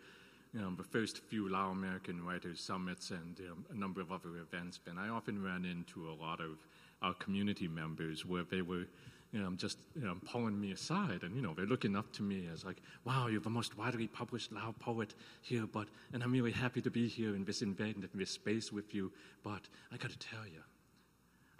you 0.54 0.60
know, 0.60 0.72
the 0.76 0.84
first 0.84 1.18
few 1.28 1.48
Lao 1.48 1.70
American 1.70 2.24
Writers 2.24 2.60
Summits 2.60 3.10
and 3.10 3.38
um, 3.50 3.64
a 3.70 3.74
number 3.74 4.00
of 4.00 4.10
other 4.12 4.36
events, 4.38 4.80
and 4.86 4.98
I 4.98 5.08
often 5.08 5.42
ran 5.42 5.64
into 5.64 6.08
a 6.08 6.14
lot 6.14 6.40
of 6.40 6.58
our 7.02 7.14
community 7.14 7.68
members 7.68 8.24
where 8.24 8.44
they 8.44 8.62
were 8.62 8.84
you 9.32 9.40
know, 9.40 9.50
just 9.56 9.78
you 9.94 10.02
know, 10.02 10.16
pulling 10.24 10.58
me 10.60 10.72
aside, 10.72 11.22
and 11.22 11.34
you 11.36 11.42
know, 11.42 11.54
they're 11.54 11.66
looking 11.66 11.96
up 11.96 12.10
to 12.12 12.22
me 12.22 12.48
as 12.52 12.64
like, 12.64 12.80
"Wow, 13.04 13.26
you're 13.26 13.40
the 13.40 13.50
most 13.50 13.76
widely 13.76 14.06
published 14.06 14.52
Lao 14.52 14.74
poet 14.78 15.14
here," 15.42 15.66
but 15.66 15.88
and 16.12 16.22
I'm 16.22 16.32
really 16.32 16.52
happy 16.52 16.80
to 16.80 16.90
be 16.90 17.08
here 17.08 17.34
in 17.34 17.44
this 17.44 17.62
event, 17.62 17.96
in 17.96 18.08
this 18.14 18.30
space 18.30 18.72
with 18.72 18.94
you. 18.94 19.12
But 19.42 19.68
I 19.92 19.96
got 19.96 20.10
to 20.10 20.18
tell 20.18 20.46
you, 20.46 20.62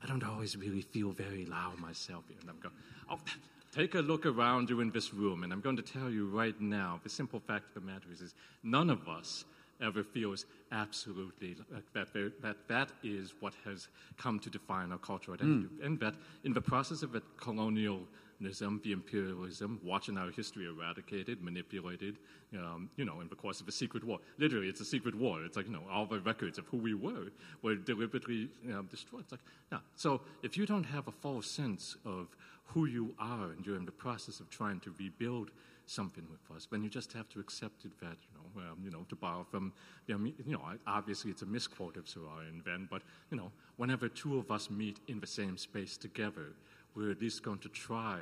I 0.03 0.07
don't 0.07 0.25
always 0.25 0.57
really 0.57 0.83
feel 0.83 1.11
very 1.13 1.45
Lao 1.45 1.75
myself. 1.79 2.25
And 2.41 2.49
I'm 2.49 2.59
going, 2.61 2.75
"Oh." 3.11 3.19
Take 3.71 3.95
a 3.95 4.01
look 4.01 4.25
around 4.25 4.71
you 4.71 4.81
in 4.81 4.91
this 4.91 5.13
room, 5.13 5.45
and 5.45 5.53
I'm 5.53 5.61
going 5.61 5.77
to 5.77 5.83
tell 5.83 6.09
you 6.09 6.27
right 6.27 6.59
now 6.59 7.01
the 7.03 7.11
simple 7.11 7.39
fact 7.39 7.69
of 7.69 7.75
the 7.75 7.87
matter 7.87 8.09
is, 8.11 8.23
is 8.23 8.35
none 8.63 8.89
of 8.89 9.07
us 9.09 9.45
ever 9.81 10.03
feels 10.03 10.47
absolutely 10.73 11.57
that 11.95 12.13
there, 12.13 12.31
that 12.43 12.57
that 12.69 12.91
is 13.03 13.35
what 13.41 13.55
has 13.65 13.89
come 14.17 14.39
to 14.41 14.51
define 14.51 14.93
our 14.93 14.99
cultural 14.99 15.35
identity, 15.35 15.75
mm. 15.81 15.87
and 15.87 16.01
that 16.01 16.15
in 16.45 16.53
the 16.53 16.61
process 16.61 17.03
of 17.03 17.13
that 17.13 17.23
colonialism, 17.37 18.81
the 18.85 18.93
imperialism, 18.93 19.81
watching 19.85 20.19
our 20.19 20.31
history 20.31 20.67
eradicated, 20.67 21.43
manipulated, 21.43 22.19
um, 22.55 22.91
you 22.97 23.05
know, 23.05 23.21
in 23.21 23.29
the 23.29 23.35
course 23.35 23.61
of 23.61 23.69
a 23.69 23.73
secret 23.73 24.05
war. 24.05 24.19
Literally, 24.39 24.69
it's 24.69 24.81
a 24.81 24.85
secret 24.85 25.15
war. 25.15 25.45
It's 25.45 25.57
like 25.57 25.67
you 25.67 25.73
know, 25.73 25.83
all 25.91 26.07
the 26.07 26.21
records 26.21 26.59
of 26.59 26.67
who 26.67 26.77
we 26.77 26.95
were 26.95 27.29
were 27.63 27.77
deliberately 27.77 28.49
you 28.65 28.73
know, 28.73 28.83
destroyed. 28.83 29.23
It's 29.23 29.33
like, 29.33 29.41
yeah. 29.73 29.79
So 29.97 30.21
if 30.43 30.57
you 30.57 30.67
don't 30.67 30.85
have 30.85 31.09
a 31.09 31.13
full 31.13 31.43
sense 31.43 31.97
of 32.05 32.29
who 32.67 32.85
you 32.85 33.15
are, 33.19 33.53
and 33.53 33.65
you're 33.65 33.77
in 33.77 33.87
the 33.87 33.93
process 33.93 34.41
of 34.41 34.51
trying 34.51 34.81
to 34.81 34.93
rebuild 34.99 35.51
something 35.91 36.25
with 36.31 36.57
us, 36.57 36.67
then 36.71 36.83
you 36.83 36.91
just 36.91 37.13
have 37.13 37.29
to 37.31 37.41
accept 37.41 37.85
it 37.85 37.99
that, 38.01 38.17
you 38.23 38.63
know, 38.63 38.71
um, 38.71 38.79
you 38.85 38.91
know 38.91 39.05
to 39.09 39.17
borrow 39.17 39.45
from, 39.51 39.73
you 40.07 40.33
know, 40.47 40.63
obviously 40.87 41.31
it's 41.31 41.43
a 41.43 41.47
misquote 41.47 41.97
of 41.97 42.05
Soraya 42.05 42.63
Venn, 42.65 42.89
but, 42.91 43.03
you 43.31 43.37
know, 43.37 43.51
whenever 43.77 44.09
two 44.09 44.39
of 44.39 44.51
us 44.51 44.71
meet 44.71 45.01
in 45.09 45.21
the 45.21 45.27
same 45.27 45.57
space 45.57 45.97
together, 45.97 46.53
we're 46.95 47.11
at 47.11 47.21
least 47.21 47.43
going 47.43 47.59
to 47.59 47.69
try 47.69 48.21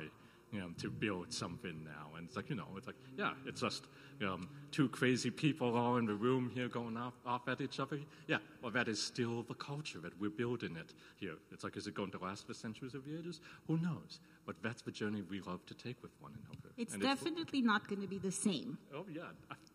you 0.51 0.59
know, 0.59 0.69
to 0.79 0.89
build 0.89 1.33
something 1.33 1.83
now. 1.83 2.15
And 2.17 2.27
it's 2.27 2.35
like, 2.35 2.49
you 2.49 2.55
know, 2.55 2.67
it's 2.77 2.87
like, 2.87 2.95
yeah, 3.17 3.33
it's 3.45 3.61
just 3.61 3.85
um, 4.21 4.49
two 4.71 4.87
crazy 4.89 5.29
people 5.29 5.75
all 5.75 5.97
in 5.97 6.05
the 6.05 6.13
room 6.13 6.49
here 6.53 6.67
going 6.67 6.97
off, 6.97 7.13
off 7.25 7.47
at 7.47 7.61
each 7.61 7.79
other. 7.79 7.99
Yeah, 8.27 8.37
well, 8.61 8.71
that 8.71 8.87
is 8.87 9.01
still 9.01 9.43
the 9.43 9.53
culture 9.53 9.99
that 9.99 10.19
we're 10.19 10.29
building 10.29 10.75
it 10.77 10.93
here. 11.17 11.35
It's 11.51 11.63
like, 11.63 11.75
is 11.77 11.87
it 11.87 11.93
going 11.93 12.11
to 12.11 12.17
last 12.19 12.47
for 12.47 12.53
centuries 12.53 12.93
of 12.93 13.05
years? 13.05 13.41
Who 13.67 13.77
knows? 13.77 14.19
But 14.45 14.55
that's 14.63 14.81
the 14.81 14.91
journey 14.91 15.21
we 15.29 15.41
love 15.41 15.65
to 15.65 15.73
take 15.73 16.01
with 16.01 16.11
one 16.19 16.31
another. 16.33 16.73
It's 16.77 16.93
and 16.93 17.03
definitely 17.03 17.59
it's, 17.59 17.67
not 17.67 17.87
going 17.87 18.01
to 18.01 18.07
be 18.07 18.17
the 18.17 18.31
same. 18.31 18.77
Oh, 18.95 19.05
yeah. 19.11 19.23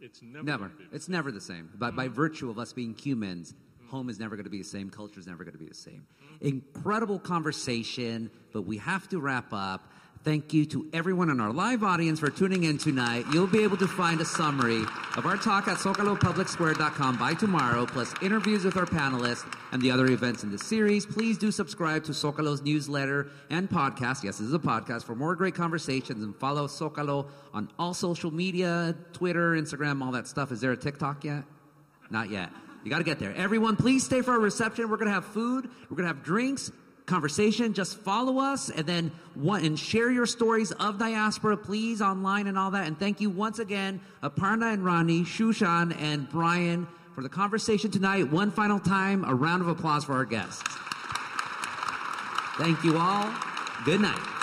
It's 0.00 0.22
never. 0.22 0.44
Never. 0.44 0.72
It's 0.92 1.08
never 1.08 1.30
the 1.30 1.40
same. 1.40 1.70
But 1.74 1.88
mm-hmm. 1.88 1.96
by 1.96 2.08
virtue 2.08 2.50
of 2.50 2.58
us 2.58 2.72
being 2.72 2.94
humans, 2.94 3.54
home 3.92 4.08
is 4.08 4.18
never 4.18 4.36
going 4.36 4.44
to 4.44 4.50
be 4.50 4.58
the 4.58 4.64
same, 4.64 4.88
culture 4.88 5.20
is 5.20 5.26
never 5.26 5.44
going 5.44 5.52
to 5.52 5.58
be 5.58 5.68
the 5.68 5.74
same. 5.74 6.06
Mm-hmm. 6.24 6.46
Incredible 6.46 7.18
conversation, 7.18 8.30
but 8.52 8.62
we 8.62 8.78
have 8.78 9.08
to 9.10 9.20
wrap 9.20 9.52
up. 9.52 9.92
Thank 10.24 10.54
you 10.54 10.64
to 10.66 10.86
everyone 10.92 11.30
in 11.30 11.40
our 11.40 11.52
live 11.52 11.82
audience 11.82 12.20
for 12.20 12.30
tuning 12.30 12.62
in 12.62 12.78
tonight. 12.78 13.24
You'll 13.32 13.48
be 13.48 13.64
able 13.64 13.76
to 13.78 13.88
find 13.88 14.20
a 14.20 14.24
summary 14.24 14.84
of 15.16 15.26
our 15.26 15.36
talk 15.36 15.66
at 15.66 15.78
ZocaloPublicSquare.com 15.78 17.18
by 17.18 17.34
tomorrow, 17.34 17.86
plus 17.86 18.14
interviews 18.22 18.64
with 18.64 18.76
our 18.76 18.86
panelists 18.86 19.44
and 19.72 19.82
the 19.82 19.90
other 19.90 20.06
events 20.06 20.44
in 20.44 20.52
the 20.52 20.58
series. 20.58 21.04
Please 21.04 21.38
do 21.38 21.50
subscribe 21.50 22.04
to 22.04 22.12
Zocalo's 22.12 22.62
newsletter 22.62 23.32
and 23.50 23.68
podcast. 23.68 24.22
Yes, 24.22 24.38
this 24.38 24.42
is 24.42 24.54
a 24.54 24.60
podcast 24.60 25.02
for 25.02 25.16
more 25.16 25.34
great 25.34 25.56
conversations 25.56 26.22
and 26.22 26.36
follow 26.36 26.68
Socalo 26.68 27.26
on 27.52 27.68
all 27.76 27.92
social 27.92 28.30
media, 28.30 28.94
Twitter, 29.12 29.54
Instagram, 29.54 30.04
all 30.04 30.12
that 30.12 30.28
stuff. 30.28 30.52
Is 30.52 30.60
there 30.60 30.70
a 30.70 30.76
TikTok 30.76 31.24
yet? 31.24 31.42
Not 32.10 32.30
yet. 32.30 32.50
You 32.84 32.90
got 32.90 32.98
to 32.98 33.04
get 33.04 33.18
there. 33.18 33.34
Everyone, 33.34 33.74
please 33.74 34.04
stay 34.04 34.22
for 34.22 34.32
our 34.32 34.40
reception. 34.40 34.88
We're 34.88 34.98
going 34.98 35.08
to 35.08 35.14
have 35.14 35.24
food. 35.24 35.68
We're 35.90 35.96
going 35.96 36.08
to 36.08 36.14
have 36.14 36.22
drinks 36.22 36.70
conversation. 37.12 37.74
Just 37.74 37.98
follow 37.98 38.38
us 38.38 38.70
and 38.70 38.86
then 38.86 39.12
and 39.36 39.78
share 39.78 40.10
your 40.10 40.24
stories 40.24 40.72
of 40.72 40.98
diaspora, 40.98 41.58
please, 41.58 42.00
online 42.00 42.46
and 42.46 42.58
all 42.58 42.70
that. 42.70 42.86
And 42.86 42.98
thank 42.98 43.20
you 43.20 43.28
once 43.28 43.58
again, 43.58 44.00
Aparna 44.22 44.72
and 44.72 44.82
Ranee, 44.82 45.22
Shushan 45.22 45.94
and 46.00 46.26
Bryan 46.30 46.86
for 47.14 47.22
the 47.22 47.28
conversation 47.28 47.90
tonight. 47.90 48.32
One 48.32 48.50
final 48.50 48.80
time, 48.80 49.24
a 49.24 49.34
round 49.34 49.60
of 49.60 49.68
applause 49.68 50.04
for 50.04 50.14
our 50.14 50.24
guests. 50.24 50.62
Thank 52.56 52.82
you 52.82 52.96
all. 52.96 53.30
Good 53.84 54.00
night. 54.00 54.41